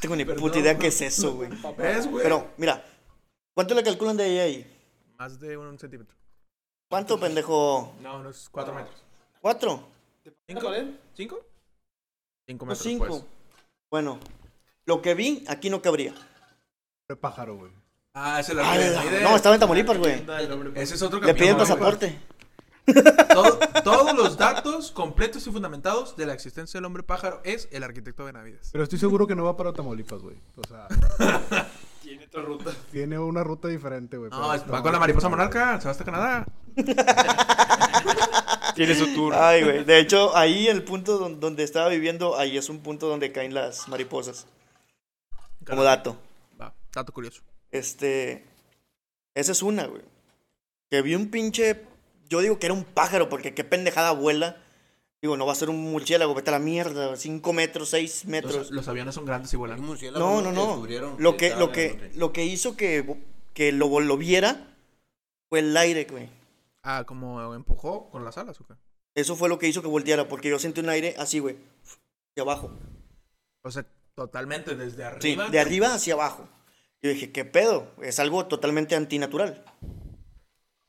tengo 0.00 0.16
ni 0.16 0.24
puta 0.24 0.58
idea 0.58 0.78
qué 0.78 0.88
es 0.88 1.00
eso, 1.00 1.34
güey. 1.34 1.50
¿Ves, 1.78 2.06
güey? 2.06 2.22
Pero, 2.22 2.52
mira, 2.56 2.84
¿cuánto 3.54 3.74
le 3.74 3.82
calculan 3.82 4.16
de 4.16 4.24
ahí 4.24 4.38
a 4.38 4.42
ahí? 4.44 4.80
Más 5.18 5.38
de 5.40 5.56
un 5.56 5.78
centímetro. 5.78 6.16
¿Cuánto, 6.88 7.18
pendejo? 7.18 7.94
No, 8.00 8.22
no 8.22 8.30
es 8.30 8.48
cuatro 8.50 8.74
metros. 8.74 8.94
¿Cuatro? 9.40 9.88
¿Cinco? 10.46 10.70
¿Cinco? 11.14 11.40
Cinco 12.46 12.64
¿O 12.64 12.68
metros, 12.68 12.82
cinco? 12.82 13.06
pues. 13.06 13.24
Bueno, 13.90 14.18
lo 14.86 15.02
que 15.02 15.14
vi, 15.14 15.44
aquí 15.48 15.70
no 15.70 15.82
cabría. 15.82 16.14
Fue 17.06 17.16
pájaro, 17.16 17.56
güey. 17.56 17.72
Ah, 18.14 18.38
esa 18.40 18.52
es 18.52 18.56
la 18.58 18.72
Ah, 18.72 18.76
pirámide. 18.76 19.22
No, 19.22 19.36
estaba 19.36 19.54
en 19.56 19.60
Tamaulipas, 19.60 19.98
güey. 19.98 20.22
Ese 20.76 20.94
es 20.94 21.02
otro 21.02 21.20
Le 21.20 21.34
piden 21.34 21.56
pasaporte. 21.56 22.18
Todo- 23.32 23.58
todos 23.82 24.14
los 24.14 24.36
datos 24.36 24.90
completos 24.90 25.46
y 25.46 25.50
fundamentados 25.50 26.16
de 26.16 26.26
la 26.26 26.34
existencia 26.34 26.78
del 26.78 26.84
hombre 26.84 27.02
pájaro 27.02 27.40
es 27.44 27.68
el 27.72 27.82
arquitecto 27.82 28.24
Benavides. 28.24 28.68
Pero 28.72 28.84
estoy 28.84 28.98
seguro 28.98 29.26
que 29.26 29.34
no 29.34 29.44
va 29.44 29.56
para 29.56 29.72
Tamaulipas, 29.72 30.20
güey. 30.20 30.36
O 30.56 30.62
sea, 30.68 30.88
Tiene 32.02 32.26
otra 32.26 32.42
ruta. 32.42 32.70
tiene 32.92 33.18
una 33.18 33.42
ruta 33.42 33.68
diferente, 33.68 34.18
güey. 34.18 34.30
No, 34.30 34.48
va 34.48 34.82
con 34.82 34.92
la 34.92 34.98
mariposa 34.98 35.30
monarca, 35.30 35.80
se 35.80 35.86
va 35.86 35.92
hasta 35.92 36.04
Canadá. 36.04 36.46
Tiene 38.74 38.94
su 38.94 39.14
tour. 39.14 39.32
Ay, 39.34 39.62
güey. 39.62 39.84
De 39.84 39.98
hecho, 40.00 40.36
ahí 40.36 40.66
el 40.66 40.82
punto 40.84 41.18
don- 41.18 41.38
donde 41.40 41.62
estaba 41.62 41.88
viviendo, 41.88 42.36
ahí 42.36 42.56
es 42.58 42.68
un 42.68 42.80
punto 42.80 43.08
donde 43.08 43.32
caen 43.32 43.54
las 43.54 43.88
mariposas. 43.88 44.46
Como 45.66 45.82
dato. 45.84 46.16
Va, 46.60 46.74
dato 46.92 47.12
curioso. 47.12 47.40
Este. 47.70 48.44
Esa 49.34 49.52
es 49.52 49.62
una, 49.62 49.86
güey. 49.86 50.02
Que 50.90 51.02
vi 51.02 51.14
un 51.14 51.30
pinche. 51.30 51.86
Yo 52.28 52.40
digo 52.40 52.58
que 52.58 52.66
era 52.66 52.74
un 52.74 52.84
pájaro, 52.84 53.28
porque 53.28 53.54
qué 53.54 53.64
pendejada 53.64 54.12
vuela. 54.12 54.56
Digo, 55.22 55.36
no 55.36 55.46
va 55.46 55.52
a 55.52 55.56
ser 55.56 55.70
un 55.70 55.80
murciélago, 55.80 56.34
vete 56.34 56.50
a 56.50 56.52
la 56.52 56.58
mierda. 56.58 57.16
Cinco 57.16 57.52
metros, 57.52 57.88
seis 57.90 58.24
metros. 58.26 58.54
Los, 58.54 58.70
los 58.70 58.88
aviones 58.88 59.14
son 59.14 59.24
grandes 59.24 59.52
y 59.52 59.56
Un 59.56 59.60
vuelan. 59.60 59.80
murciélago 59.80 60.24
No, 60.24 60.42
no, 60.42 60.52
no. 60.52 60.86
Lo 61.18 61.36
que, 61.36 61.54
lo 61.56 61.72
que, 61.72 62.10
lo 62.14 62.32
que 62.32 62.44
hizo 62.44 62.76
que, 62.76 63.16
que 63.54 63.72
lo, 63.72 64.00
lo 64.00 64.16
viera 64.18 64.68
fue 65.48 65.60
el 65.60 65.74
aire, 65.76 66.06
güey. 66.10 66.28
Ah, 66.82 67.04
como 67.06 67.54
empujó 67.54 68.10
con 68.10 68.24
las 68.24 68.36
alas, 68.36 68.60
¿o 68.60 68.66
qué? 68.66 68.74
Eso 69.14 69.36
fue 69.36 69.48
lo 69.48 69.58
que 69.58 69.68
hizo 69.68 69.80
que 69.80 69.88
volteara, 69.88 70.28
porque 70.28 70.50
yo 70.50 70.58
sentí 70.58 70.80
un 70.80 70.88
aire 70.90 71.14
así, 71.18 71.38
güey, 71.38 71.56
de 72.34 72.42
abajo. 72.42 72.70
O 73.62 73.70
sea, 73.70 73.86
totalmente 74.14 74.74
desde 74.74 74.96
Sí, 75.20 75.32
arriba. 75.32 75.48
de 75.48 75.60
arriba 75.60 75.94
hacia 75.94 76.14
abajo. 76.14 76.46
Yo 77.00 77.10
dije, 77.10 77.32
¿qué 77.32 77.44
pedo? 77.46 77.86
Es 78.02 78.18
algo 78.18 78.44
totalmente 78.46 78.94
antinatural. 78.96 79.64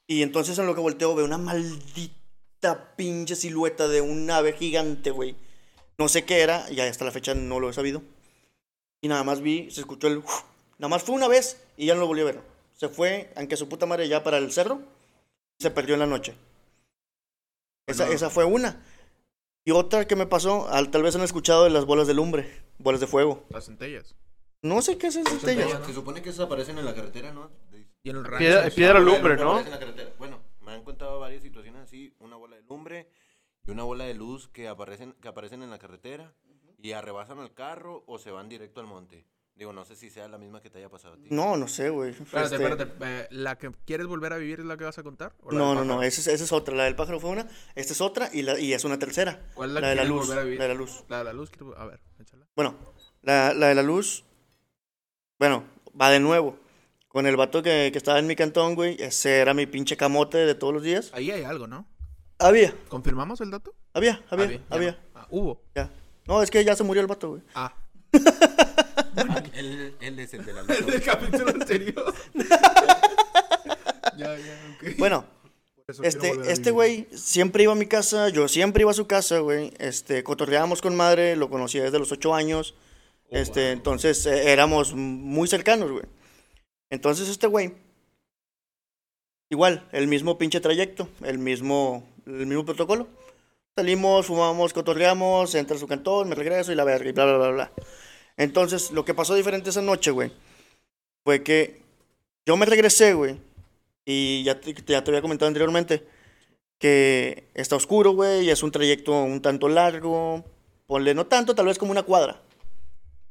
Y 0.07 0.21
entonces 0.21 0.57
en 0.59 0.65
lo 0.67 0.75
que 0.75 0.81
volteo 0.81 1.15
veo 1.15 1.25
una 1.25 1.37
maldita 1.37 2.95
pinche 2.95 3.35
silueta 3.35 3.87
de 3.87 4.01
un 4.01 4.29
ave 4.29 4.53
gigante, 4.53 5.11
güey. 5.11 5.35
No 5.97 6.07
sé 6.07 6.25
qué 6.25 6.41
era, 6.41 6.69
y 6.71 6.79
hasta 6.79 7.05
la 7.05 7.11
fecha 7.11 7.33
no 7.33 7.59
lo 7.59 7.69
he 7.69 7.73
sabido. 7.73 8.01
Y 9.01 9.07
nada 9.07 9.23
más 9.23 9.41
vi, 9.41 9.69
se 9.71 9.81
escuchó 9.81 10.07
el... 10.07 10.21
Nada 10.77 10.89
más 10.89 11.03
fue 11.03 11.15
una 11.15 11.27
vez 11.27 11.61
y 11.77 11.85
ya 11.85 11.93
no 11.95 12.01
lo 12.01 12.07
volví 12.07 12.21
a 12.21 12.25
ver. 12.25 12.41
Se 12.77 12.89
fue, 12.89 13.31
aunque 13.35 13.55
su 13.55 13.69
puta 13.69 13.85
madre 13.85 14.07
ya 14.07 14.23
para 14.23 14.37
el 14.37 14.51
cerro, 14.51 14.81
se 15.59 15.71
perdió 15.71 15.93
en 15.93 16.01
la 16.01 16.05
noche. 16.05 16.35
Esa, 17.87 18.09
esa 18.09 18.29
fue 18.29 18.43
una. 18.45 18.83
Y 19.63 19.71
otra 19.71 20.05
que 20.07 20.15
me 20.15 20.25
pasó, 20.27 20.67
al- 20.69 20.91
tal 20.91 21.03
vez 21.03 21.15
han 21.15 21.21
escuchado 21.21 21.63
de 21.63 21.69
las 21.69 21.85
bolas 21.85 22.07
de 22.07 22.13
lumbre, 22.13 22.61
bolas 22.77 22.99
de 22.99 23.07
fuego. 23.07 23.45
Las 23.49 23.65
centellas. 23.65 24.15
No 24.61 24.81
sé 24.81 24.97
qué 24.97 25.07
es 25.07 25.15
esa 25.15 25.29
centella. 25.39 25.85
Se 25.85 25.93
supone 25.93 26.21
que 26.21 26.29
esas 26.29 26.45
aparecen 26.45 26.77
en 26.77 26.85
la 26.85 26.93
carretera, 26.93 27.31
¿no? 27.31 27.49
Y 28.05 28.11
en 28.11 28.17
el 28.17 28.23
rancho. 28.23 28.37
Piedra, 28.37 28.67
es- 28.67 28.73
piedra 28.73 28.99
lumbre, 28.99 29.35
¿no? 29.35 29.61
Bueno, 30.19 30.39
me 30.61 30.71
han 30.73 30.83
contado 30.83 31.19
varias 31.19 31.41
situaciones 31.41 31.81
así, 31.81 32.13
una 32.19 32.35
bola 32.35 32.55
de 32.55 32.61
lumbre 32.61 33.09
y 33.65 33.71
una 33.71 33.83
bola 33.83 34.03
de 34.05 34.13
luz 34.13 34.47
que 34.47 34.67
aparecen, 34.67 35.13
que 35.21 35.27
aparecen 35.27 35.63
en 35.63 35.71
la 35.71 35.79
carretera 35.79 36.33
y 36.77 36.91
arrebasan 36.91 37.39
al 37.39 37.53
carro 37.53 38.03
o 38.07 38.19
se 38.19 38.29
van 38.31 38.47
directo 38.47 38.79
al 38.79 38.85
monte. 38.87 39.25
Digo, 39.55 39.71
no 39.73 39.85
sé 39.85 39.95
si 39.95 40.09
sea 40.09 40.27
la 40.27 40.37
misma 40.37 40.61
que 40.61 40.69
te 40.69 40.77
haya 40.79 40.89
pasado 40.89 41.13
a 41.13 41.17
ti. 41.17 41.29
No, 41.31 41.55
no 41.57 41.67
sé, 41.69 41.89
güey. 41.89 42.11
Espérate, 42.11 42.55
Este, 42.55 42.67
espérate. 42.73 42.93
eh, 43.23 43.27
¿La 43.31 43.57
que 43.57 43.71
quieres 43.85 44.05
volver 44.05 44.33
a 44.33 44.37
vivir 44.37 44.59
es 44.59 44.65
la 44.65 44.75
que 44.77 44.83
vas 44.83 44.97
a 44.99 45.03
contar? 45.03 45.33
¿O 45.41 45.51
la 45.51 45.57
No, 45.57 45.73
no, 45.73 45.85
no, 45.85 46.03
esa 46.03 46.19
es, 46.21 46.27
esa 46.27 46.43
es 46.43 46.51
otra. 46.51 46.75
La 46.75 46.83
del 46.83 46.95
pájaro 46.95 47.19
fue 47.21 47.29
una, 47.31 47.47
esta 47.73 47.93
es 47.93 48.01
otra 48.01 48.29
y, 48.33 48.41
la, 48.43 48.59
y 48.59 48.73
es 48.73 48.83
una 48.83 48.99
tercera. 48.99 49.41
¿Cuál 49.55 49.69
es 49.69 49.73
la 49.75 49.79
la 49.81 49.87
que 49.87 49.89
de 49.91 49.95
la 49.95 50.01
quieres 50.03 50.09
luz. 50.17 50.27
volver 50.27 50.39
a 50.41 50.43
vivir? 50.43 50.59
La 50.59 50.63
de 50.65 50.73
la 50.73 50.75
luz. 50.79 51.03
La 51.07 51.17
de 51.19 51.23
la 51.23 51.33
luz, 51.33 51.49
quiero... 51.49 51.75
A 51.79 51.85
ver, 51.85 52.01
échala. 52.19 52.45
Bueno, 52.55 52.75
la, 53.21 53.53
la 53.53 53.67
de 53.69 53.75
la 53.75 53.81
luz, 53.83 54.25
bueno, 55.39 55.63
va 55.99 56.09
de 56.09 56.19
nuevo. 56.19 56.59
Con 57.15 57.25
el 57.27 57.37
vato 57.37 57.63
que, 57.63 57.91
que 57.93 57.97
estaba 57.97 58.19
en 58.19 58.27
mi 58.27 58.35
cantón, 58.35 58.75
güey, 58.75 58.97
ese 58.99 59.37
era 59.37 59.53
mi 59.53 59.65
pinche 59.65 59.95
camote 59.95 60.37
de 60.39 60.53
todos 60.53 60.73
los 60.73 60.83
días. 60.83 61.11
Ahí 61.13 61.31
hay 61.31 61.43
algo, 61.45 61.65
¿no? 61.65 61.87
Había, 62.39 62.75
¿Confirmamos 62.89 63.39
el 63.39 63.51
dato? 63.51 63.73
había, 63.93 64.21
había, 64.29 64.51
ya 64.51 64.61
había. 64.67 64.91
no. 64.91 64.97
Ah, 65.21 65.27
hubo. 65.29 65.61
Ya. 65.73 65.89
No, 66.27 66.43
es 66.43 66.51
que 66.51 66.61
ya 66.65 66.75
se 66.75 66.83
murió 66.83 66.99
el 67.01 67.07
vato, 67.07 67.29
güey. 67.29 67.41
Ah. 67.53 67.73
Él, 69.53 69.95
él 70.01 70.19
es 70.19 70.33
el 70.33 70.43
de 70.43 70.51
la 70.51 70.63
luz. 70.63 70.71
El 70.77 70.85
del 70.87 71.03
capítulo 71.03 71.51
anterior. 71.51 72.13
ya, 74.17 74.37
ya, 74.37 74.75
ok. 74.75 74.97
Bueno, 74.97 75.23
Este, 76.03 76.33
este 76.51 76.71
güey 76.71 77.07
siempre 77.13 77.63
iba 77.63 77.71
a 77.71 77.77
mi 77.77 77.85
casa, 77.85 78.27
yo 78.27 78.49
siempre 78.49 78.81
iba 78.81 78.91
a 78.91 78.93
su 78.93 79.07
casa, 79.07 79.39
güey. 79.39 79.71
Este, 79.79 80.21
cotorreábamos 80.25 80.81
con 80.81 80.97
madre, 80.97 81.37
lo 81.37 81.49
conocía 81.49 81.81
desde 81.83 81.97
los 81.97 82.11
ocho 82.11 82.35
años. 82.35 82.75
Este, 83.29 83.71
entonces 83.71 84.25
eh, 84.25 84.51
éramos 84.51 84.93
muy 84.93 85.47
cercanos, 85.47 85.89
güey. 85.91 86.03
Entonces 86.95 87.27
este 87.27 87.47
güey, 87.47 87.73
igual, 89.49 89.87
el 89.91 90.07
mismo 90.07 90.37
pinche 90.37 90.61
trayecto, 90.61 91.09
el 91.23 91.37
mismo, 91.37 92.07
el 92.25 92.47
mismo 92.47 92.63
protocolo. 92.63 93.07
Salimos, 93.75 94.27
fumamos, 94.27 94.71
cotorreamos, 94.71 95.53
entra 95.55 95.75
a 95.75 95.79
su 95.79 95.87
cantón, 95.87 96.29
me 96.29 96.35
regreso 96.35 96.71
y 96.71 96.75
la 96.75 96.85
verga, 96.85 97.09
y 97.09 97.11
bla, 97.11 97.25
bla, 97.25 97.37
bla, 97.37 97.49
bla. 97.49 97.71
Entonces, 98.37 98.91
lo 98.91 99.03
que 99.03 99.13
pasó 99.13 99.35
diferente 99.35 99.69
esa 99.69 99.81
noche, 99.81 100.11
güey, 100.11 100.31
fue 101.25 101.43
que 101.43 101.81
yo 102.45 102.55
me 102.55 102.65
regresé, 102.65 103.13
güey, 103.13 103.37
y 104.05 104.43
ya 104.43 104.61
te, 104.61 104.73
ya 104.73 105.03
te 105.03 105.11
había 105.11 105.21
comentado 105.21 105.47
anteriormente 105.49 106.07
que 106.79 107.49
está 107.55 107.75
oscuro, 107.75 108.11
güey, 108.11 108.45
y 108.45 108.51
es 108.51 108.63
un 108.63 108.71
trayecto 108.71 109.11
un 109.11 109.41
tanto 109.41 109.67
largo. 109.67 110.45
Ponle 110.87 111.13
no 111.13 111.25
tanto, 111.25 111.55
tal 111.55 111.65
vez 111.65 111.77
como 111.77 111.91
una 111.91 112.03
cuadra. 112.03 112.41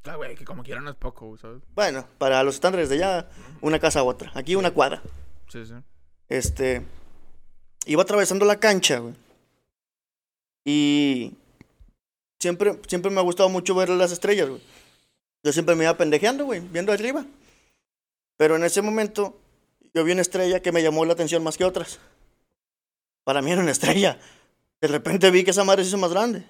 Ah, 0.05 0.17
güey, 0.17 0.35
que 0.35 0.45
como 0.45 0.63
quiera 0.63 0.81
no 0.81 0.91
es 0.91 0.97
poco, 0.97 1.37
¿sabes? 1.39 1.63
Bueno, 1.75 2.07
para 2.19 2.43
los 2.43 2.57
estándares 2.57 2.89
de 2.91 2.97
allá, 2.97 3.29
una 3.63 3.79
casa 3.79 4.01
a 4.01 4.05
otra. 4.05 4.31
Aquí 4.35 4.55
una 4.55 4.71
cuadra. 4.71 5.03
Sí, 5.49 5.65
sí. 5.65 5.73
Este. 6.29 6.83
Iba 7.87 8.03
atravesando 8.03 8.45
la 8.45 8.61
cancha, 8.61 8.99
güey. 8.99 9.15
Y. 10.65 11.33
Siempre, 12.41 12.79
siempre 12.87 13.11
me 13.11 13.21
ha 13.21 13.23
gustado 13.23 13.49
mucho 13.49 13.75
ver 13.75 13.89
las 13.89 14.13
estrellas, 14.13 14.49
güey. 14.51 14.61
Yo 15.43 15.53
siempre 15.53 15.75
me 15.75 15.85
iba 15.85 15.97
pendejeando, 15.97 16.45
güey, 16.45 16.61
viendo 16.61 16.93
arriba. 16.93 17.25
Pero 18.37 18.57
en 18.57 18.65
ese 18.65 18.83
momento, 18.83 19.39
yo 19.95 20.05
vi 20.05 20.13
una 20.13 20.21
estrella 20.23 20.61
que 20.61 20.73
me 20.73 20.83
llamó 20.83 21.05
la 21.07 21.15
atención 21.15 21.43
más 21.43 21.57
que 21.57 21.65
otras. 21.65 21.99
Para 23.25 23.41
mí 23.41 23.51
era 23.53 23.63
una 23.63 23.71
estrella. 23.71 24.19
De 24.81 24.89
repente 24.89 25.31
vi 25.31 25.45
que 25.45 25.53
esa 25.53 25.65
madre 25.65 25.83
se 25.85 25.89
hizo 25.89 25.99
más 25.99 26.11
grande. 26.11 26.41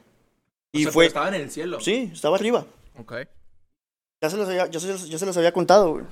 O 0.73 0.79
Y 0.79 0.83
sea, 0.85 0.93
fue. 0.93 1.05
pero 1.05 1.09
estaba 1.09 1.29
en 1.29 1.35
el 1.43 1.51
cielo. 1.53 1.79
Sí, 1.81 2.11
estaba 2.13 2.37
arriba. 2.37 2.67
Ok. 2.99 3.13
Ya 4.23 4.31
se 4.31 4.37
los 4.37 4.49
había, 4.49 4.67
yo, 4.67 4.81
se 4.81 4.89
los, 4.89 5.09
yo 5.09 5.19
se 5.19 5.27
los 5.27 5.37
había 5.37 5.53
contado, 5.53 5.93
güey. 5.93 6.05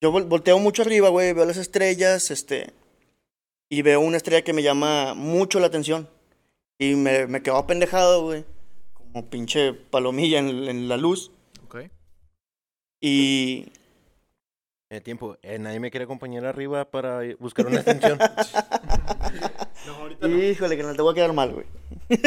Yo 0.00 0.10
vol- 0.12 0.26
volteo 0.28 0.58
mucho 0.58 0.82
arriba, 0.82 1.08
güey, 1.10 1.32
veo 1.32 1.44
las 1.44 1.56
estrellas, 1.58 2.30
este... 2.30 2.72
Y 3.70 3.82
veo 3.82 4.00
una 4.00 4.18
estrella 4.18 4.42
que 4.44 4.52
me 4.52 4.62
llama 4.62 5.14
mucho 5.14 5.58
la 5.58 5.66
atención. 5.66 6.06
Y 6.78 6.94
me, 6.94 7.26
me 7.26 7.42
quedo 7.42 7.56
apendejado, 7.56 8.22
güey. 8.22 8.44
Como 8.92 9.30
pinche 9.30 9.72
palomilla 9.72 10.38
en, 10.40 10.48
en 10.68 10.88
la 10.88 10.96
luz. 10.98 11.30
Ok. 11.64 11.84
Y... 13.00 13.66
Eh, 14.90 15.00
tiempo, 15.00 15.38
eh, 15.40 15.58
nadie 15.58 15.80
me 15.80 15.90
quiere 15.90 16.04
acompañar 16.04 16.44
arriba 16.44 16.84
para 16.84 17.20
buscar 17.38 17.66
una 17.66 17.76
extensión. 17.76 18.18
No, 19.86 19.94
ahorita 19.96 20.28
no. 20.28 20.38
Híjole, 20.40 20.76
que 20.76 20.82
no 20.84 20.94
te 20.94 21.02
voy 21.02 21.10
a 21.10 21.14
quedar 21.14 21.32
mal, 21.32 21.52
güey. 21.52 21.66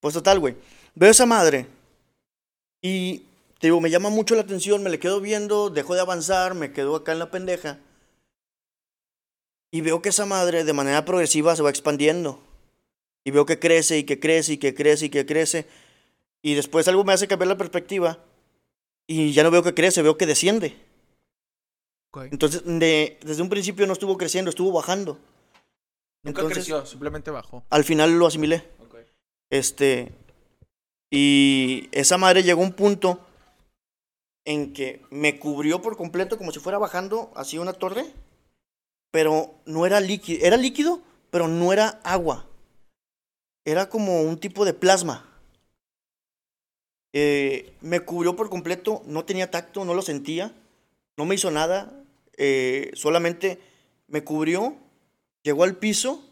pues 0.00 0.14
total, 0.14 0.38
güey. 0.38 0.54
Veo 0.94 1.10
esa 1.10 1.26
madre. 1.26 1.66
Y 2.82 3.24
te 3.64 3.68
digo, 3.68 3.80
me 3.80 3.88
llama 3.88 4.10
mucho 4.10 4.34
la 4.34 4.42
atención, 4.42 4.82
me 4.82 4.90
le 4.90 4.98
quedo 4.98 5.22
viendo, 5.22 5.70
dejo 5.70 5.94
de 5.94 6.02
avanzar, 6.02 6.52
me 6.54 6.74
quedo 6.74 6.96
acá 6.96 7.12
en 7.12 7.18
la 7.18 7.30
pendeja. 7.30 7.78
Y 9.72 9.80
veo 9.80 10.02
que 10.02 10.10
esa 10.10 10.26
madre 10.26 10.64
de 10.64 10.72
manera 10.74 11.06
progresiva 11.06 11.56
se 11.56 11.62
va 11.62 11.70
expandiendo. 11.70 12.42
Y 13.24 13.30
veo 13.30 13.46
que 13.46 13.58
crece 13.58 13.96
y 13.96 14.04
que 14.04 14.20
crece 14.20 14.52
y 14.52 14.56
que 14.58 14.74
crece 14.74 15.06
y 15.06 15.08
que 15.08 15.24
crece. 15.24 15.66
Y 16.42 16.52
después 16.56 16.86
algo 16.88 17.04
me 17.04 17.14
hace 17.14 17.26
cambiar 17.26 17.48
la 17.48 17.56
perspectiva. 17.56 18.18
Y 19.06 19.32
ya 19.32 19.42
no 19.42 19.50
veo 19.50 19.62
que 19.62 19.72
crece, 19.72 20.02
veo 20.02 20.18
que 20.18 20.26
desciende. 20.26 20.76
Ok. 22.12 22.24
Entonces, 22.32 22.60
de- 22.66 23.18
desde 23.24 23.40
un 23.40 23.48
principio 23.48 23.86
no 23.86 23.94
estuvo 23.94 24.18
creciendo, 24.18 24.50
estuvo 24.50 24.72
bajando. 24.72 25.14
Nunca 26.22 26.42
Entonces- 26.42 26.58
creció, 26.66 26.84
simplemente 26.84 27.30
bajó. 27.30 27.64
Al 27.70 27.84
final 27.84 28.18
lo 28.18 28.26
asimilé. 28.26 28.62
Ok. 28.80 28.96
Este. 29.48 30.12
Y 31.10 31.88
esa 31.92 32.18
madre 32.18 32.42
llegó 32.42 32.60
a 32.60 32.64
un 32.66 32.74
punto 32.74 33.26
en 34.44 34.72
que 34.72 35.02
me 35.10 35.38
cubrió 35.38 35.80
por 35.80 35.96
completo 35.96 36.38
como 36.38 36.52
si 36.52 36.60
fuera 36.60 36.78
bajando 36.78 37.32
así 37.34 37.58
una 37.58 37.72
torre. 37.72 38.06
Pero 39.10 39.54
no 39.64 39.86
era 39.86 40.00
líquido. 40.00 40.44
Era 40.44 40.56
líquido, 40.56 41.00
pero 41.30 41.48
no 41.48 41.72
era 41.72 42.00
agua. 42.04 42.46
Era 43.64 43.88
como 43.88 44.22
un 44.22 44.38
tipo 44.38 44.64
de 44.64 44.74
plasma. 44.74 45.30
Eh, 47.12 47.74
me 47.80 48.00
cubrió 48.00 48.34
por 48.34 48.50
completo, 48.50 49.02
no 49.06 49.24
tenía 49.24 49.50
tacto, 49.50 49.84
no 49.84 49.94
lo 49.94 50.02
sentía, 50.02 50.52
no 51.16 51.24
me 51.24 51.36
hizo 51.36 51.52
nada, 51.52 52.02
eh, 52.36 52.90
solamente 52.94 53.60
me 54.08 54.24
cubrió, 54.24 54.76
llegó 55.44 55.62
al 55.62 55.76
piso 55.76 56.24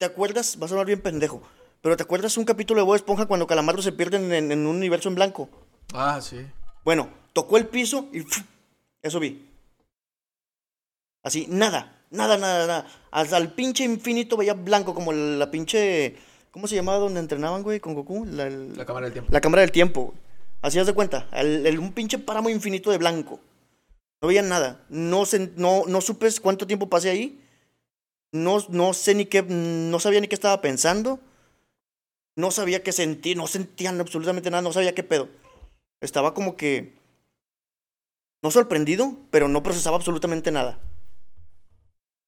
¿Te 0.00 0.06
acuerdas? 0.06 0.56
Va 0.58 0.64
a 0.64 0.68
sonar 0.68 0.86
bien 0.86 1.02
pendejo. 1.02 1.42
Pero 1.82 1.94
¿te 1.94 2.02
acuerdas 2.02 2.38
un 2.38 2.46
capítulo 2.46 2.80
de 2.80 2.86
Bob 2.86 2.94
Esponja 2.94 3.26
cuando 3.26 3.46
Calamardo 3.46 3.82
se 3.82 3.92
pierden 3.92 4.32
en, 4.32 4.50
en 4.50 4.60
un 4.60 4.76
universo 4.76 5.10
en 5.10 5.14
blanco? 5.14 5.50
Ah, 5.94 6.20
sí. 6.20 6.46
Bueno, 6.84 7.10
tocó 7.32 7.56
el 7.56 7.66
piso 7.66 8.08
y 8.12 8.24
eso 9.02 9.20
vi. 9.20 9.46
Así, 11.22 11.46
nada, 11.48 12.00
nada, 12.10 12.38
nada, 12.38 12.66
nada. 12.66 12.86
Hasta 13.10 13.36
el 13.38 13.52
pinche 13.52 13.84
infinito 13.84 14.36
veía 14.36 14.54
blanco 14.54 14.94
como 14.94 15.12
la 15.12 15.50
pinche... 15.50 16.16
¿Cómo 16.50 16.66
se 16.66 16.74
llamaba 16.74 16.98
donde 16.98 17.20
entrenaban, 17.20 17.62
güey, 17.62 17.78
con 17.78 17.94
Goku? 17.94 18.24
La, 18.24 18.46
el- 18.46 18.76
La 18.76 18.84
cámara 18.84 19.06
del 19.06 19.12
tiempo. 19.12 19.32
la 19.32 19.40
cámara 19.40 19.60
del 19.60 19.70
tiempo. 19.70 20.14
Así 20.62 20.78
haz 20.78 20.86
de 20.86 20.94
cuenta. 20.94 21.28
el- 21.32 21.66
el- 21.66 21.78
un 21.78 21.92
pinche 21.92 22.18
páramo 22.18 22.48
infinito 22.50 22.90
de 22.90 22.98
blanco. 22.98 23.40
No 24.22 24.28
veía 24.28 24.42
nada. 24.42 24.84
No, 24.88 25.22
sen- 25.22 25.52
no, 25.56 25.84
no 25.86 26.00
supe 26.00 26.28
cuánto 26.42 26.66
tiempo 26.66 26.88
pasé 26.88 27.10
ahí. 27.10 27.40
No, 28.32 28.58
no 28.68 28.92
sé 28.94 29.14
ni 29.14 29.26
qué. 29.26 29.42
No 29.42 30.00
sabía 30.00 30.20
ni 30.20 30.26
qué 30.28 30.34
estaba 30.34 30.60
pensando. 30.60 31.20
No 32.36 32.50
sabía 32.50 32.82
qué 32.82 32.92
sentir. 32.92 33.36
No 33.36 33.46
sentían 33.46 34.00
absolutamente 34.00 34.50
nada. 34.50 34.62
No 34.62 34.72
sabía 34.72 34.94
qué 34.94 35.02
pedo. 35.04 35.28
Estaba 36.00 36.34
como 36.34 36.56
que. 36.56 36.98
No 38.42 38.50
sorprendido, 38.50 39.16
pero 39.30 39.48
no 39.48 39.62
procesaba 39.62 39.96
absolutamente 39.96 40.50
nada. 40.50 40.80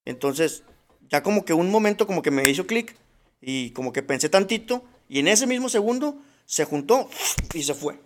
Entonces, 0.04 0.62
ya 1.08 1.22
como 1.22 1.44
que 1.44 1.54
un 1.54 1.70
momento 1.70 2.06
como 2.06 2.22
que 2.22 2.30
me 2.30 2.48
hizo 2.48 2.66
clic. 2.66 2.96
Y 3.40 3.70
como 3.70 3.92
que 3.92 4.02
pensé 4.02 4.28
tantito. 4.28 4.84
Y 5.08 5.18
en 5.18 5.28
ese 5.28 5.46
mismo 5.46 5.68
segundo 5.68 6.20
se 6.44 6.64
juntó 6.64 7.08
y 7.54 7.62
se 7.62 7.74
fue. 7.74 7.98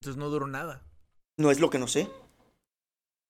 Entonces 0.00 0.18
no 0.18 0.30
duró 0.30 0.46
nada. 0.46 0.82
No 1.36 1.50
es 1.50 1.60
lo 1.60 1.70
que 1.70 1.78
no 1.78 1.86
sé. 1.86 2.08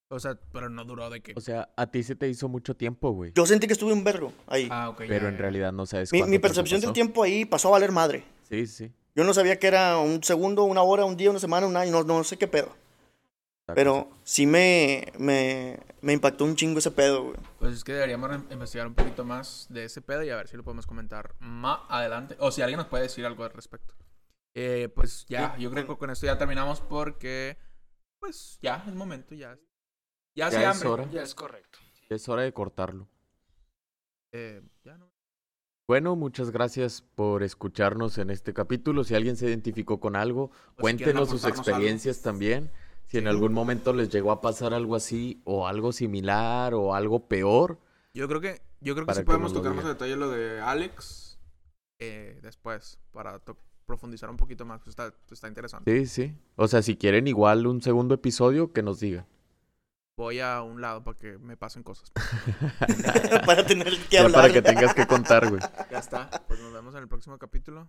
O 0.09 0.19
sea, 0.19 0.37
pero 0.53 0.69
no 0.69 0.85
duró 0.85 1.09
de 1.09 1.21
que... 1.21 1.35
O 1.37 1.41
sea, 1.41 1.69
a 1.77 1.87
ti 1.87 2.03
se 2.03 2.17
te 2.17 2.29
hizo 2.29 2.49
mucho 2.49 2.75
tiempo, 2.75 3.13
güey. 3.13 3.33
Yo 3.35 3.47
sentí 3.47 3.67
que 3.69 3.75
estuve 3.75 3.93
un 3.93 4.03
vergo 4.03 4.33
ahí. 4.49 4.67
Ah, 4.71 4.89
ok. 4.89 4.99
Pero 5.07 5.23
ya, 5.23 5.29
en 5.29 5.35
ya. 5.35 5.41
realidad 5.41 5.73
no 5.73 5.87
sabes 5.87 6.13
mi, 6.13 6.23
mi 6.25 6.39
percepción 6.41 6.81
del 6.81 6.93
tiempo 6.93 7.23
ahí 7.23 7.45
pasó 7.45 7.69
a 7.69 7.73
valer 7.73 7.93
madre. 7.93 8.25
Sí, 8.49 8.67
sí. 8.67 8.93
Yo 9.21 9.27
no 9.27 9.35
sabía 9.35 9.59
que 9.59 9.67
era 9.67 9.99
un 9.99 10.25
segundo, 10.25 10.65
una 10.65 10.81
hora, 10.81 11.05
un 11.05 11.15
día, 11.15 11.29
una 11.29 11.39
semana, 11.39 11.67
un 11.67 11.77
año, 11.77 11.93
no, 11.93 12.05
no 12.05 12.25
sé 12.25 12.39
qué 12.39 12.49
pedo. 12.49 12.75
Pero 13.75 14.09
sí 14.25 14.47
me, 14.47 15.13
me, 15.19 15.79
me 16.01 16.15
impactó 16.15 16.47
un 16.47 16.57
chingo 16.57 16.79
ese 16.79 16.91
pedo, 16.91 17.25
güey. 17.25 17.37
Pues 17.59 17.75
es 17.75 17.85
que 17.85 17.93
deberíamos 17.93 18.31
investigar 18.51 18.87
un 18.87 18.95
poquito 18.95 19.23
más 19.27 19.67
de 19.69 19.85
ese 19.85 20.01
pedo 20.01 20.23
y 20.23 20.31
a 20.31 20.37
ver 20.37 20.49
si 20.49 20.57
lo 20.57 20.65
podemos 20.65 20.87
comentar 20.87 21.35
más 21.39 21.81
adelante. 21.91 22.35
O 22.39 22.51
si 22.51 22.63
alguien 22.63 22.79
nos 22.79 22.87
puede 22.87 23.03
decir 23.03 23.27
algo 23.27 23.45
al 23.45 23.53
respecto. 23.53 23.93
Eh, 24.55 24.89
pues 24.95 25.27
ya, 25.29 25.55
yo 25.59 25.71
creo 25.71 25.87
que 25.87 25.99
con 25.99 26.09
esto 26.09 26.25
ya 26.25 26.39
terminamos 26.39 26.81
porque... 26.81 27.59
Pues 28.21 28.59
ya, 28.63 28.83
es 28.89 28.95
momento, 28.95 29.35
ya. 29.35 29.55
Ya, 29.55 29.59
Ya 30.35 30.47
hace 30.47 30.61
es 30.63 30.67
hambre. 30.67 30.89
hora. 30.89 31.11
Ya 31.13 31.23
es 31.23 31.35
correcto. 31.35 31.79
Es 32.09 32.27
hora 32.27 32.41
de 32.41 32.55
cortarlo. 32.55 33.07
Eh, 34.33 34.63
ya 34.83 34.97
no. 34.97 35.10
Bueno, 35.91 36.15
muchas 36.15 36.53
gracias 36.53 37.03
por 37.17 37.43
escucharnos 37.43 38.19
en 38.19 38.31
este 38.31 38.55
capítulo. 38.55 39.03
Si 39.03 39.17
alguien 39.17 39.35
se 39.37 39.49
identificó 39.49 39.99
con 39.99 40.15
algo, 40.15 40.53
cuéntenos 40.79 41.29
sus 41.29 41.45
experiencias 41.45 42.23
también. 42.23 42.71
Si 43.07 43.19
en 43.19 43.27
algún 43.27 43.53
momento 43.53 43.93
les 43.93 44.09
llegó 44.09 44.31
a 44.31 44.41
pasar 44.41 44.73
algo 44.73 44.95
así, 44.95 45.43
o 45.43 45.67
algo 45.67 45.91
similar, 45.91 46.75
o 46.75 46.95
algo 46.95 47.27
peor. 47.27 47.81
Yo 48.15 48.29
creo 48.29 48.41
que, 48.41 48.63
yo 48.81 48.95
creo 48.95 49.05
que 49.05 49.15
sí 49.15 49.21
que 49.23 49.25
podemos 49.25 49.53
tocar 49.53 49.75
más 49.75 49.85
a 49.85 49.89
detalle 49.89 50.15
lo 50.15 50.31
de 50.31 50.61
Alex 50.61 51.41
eh, 51.99 52.39
después 52.41 53.01
para 53.11 53.43
profundizar 53.85 54.31
un 54.31 54.37
poquito 54.37 54.65
más. 54.65 54.79
pues 54.83 54.91
está, 54.91 55.13
está 55.29 55.49
interesante. 55.49 55.91
Sí, 55.91 56.07
sí. 56.07 56.37
O 56.55 56.69
sea, 56.69 56.83
si 56.83 56.95
quieren 56.95 57.27
igual 57.27 57.67
un 57.67 57.83
segundo 57.83 58.15
episodio, 58.15 58.73
que 58.73 58.85
nos 58.85 59.01
digan. 59.01 59.27
Voy 60.21 60.39
a 60.39 60.61
un 60.61 60.83
lado 60.83 61.03
para 61.03 61.17
que 61.17 61.39
me 61.39 61.57
pasen 61.57 61.83
cosas. 61.83 62.13
para 63.47 63.65
tener 63.65 63.89
que 63.89 64.17
Ya 64.17 64.21
hablar. 64.21 64.43
para 64.43 64.53
que 64.53 64.61
tengas 64.61 64.93
que 64.93 65.07
contar, 65.07 65.49
güey. 65.49 65.63
ya 65.91 65.97
está. 65.99 66.29
Pues 66.47 66.61
nos 66.61 66.75
vemos 66.75 66.95
en 66.95 67.01
el 67.01 67.09
próximo 67.09 67.39
capítulo. 67.39 67.89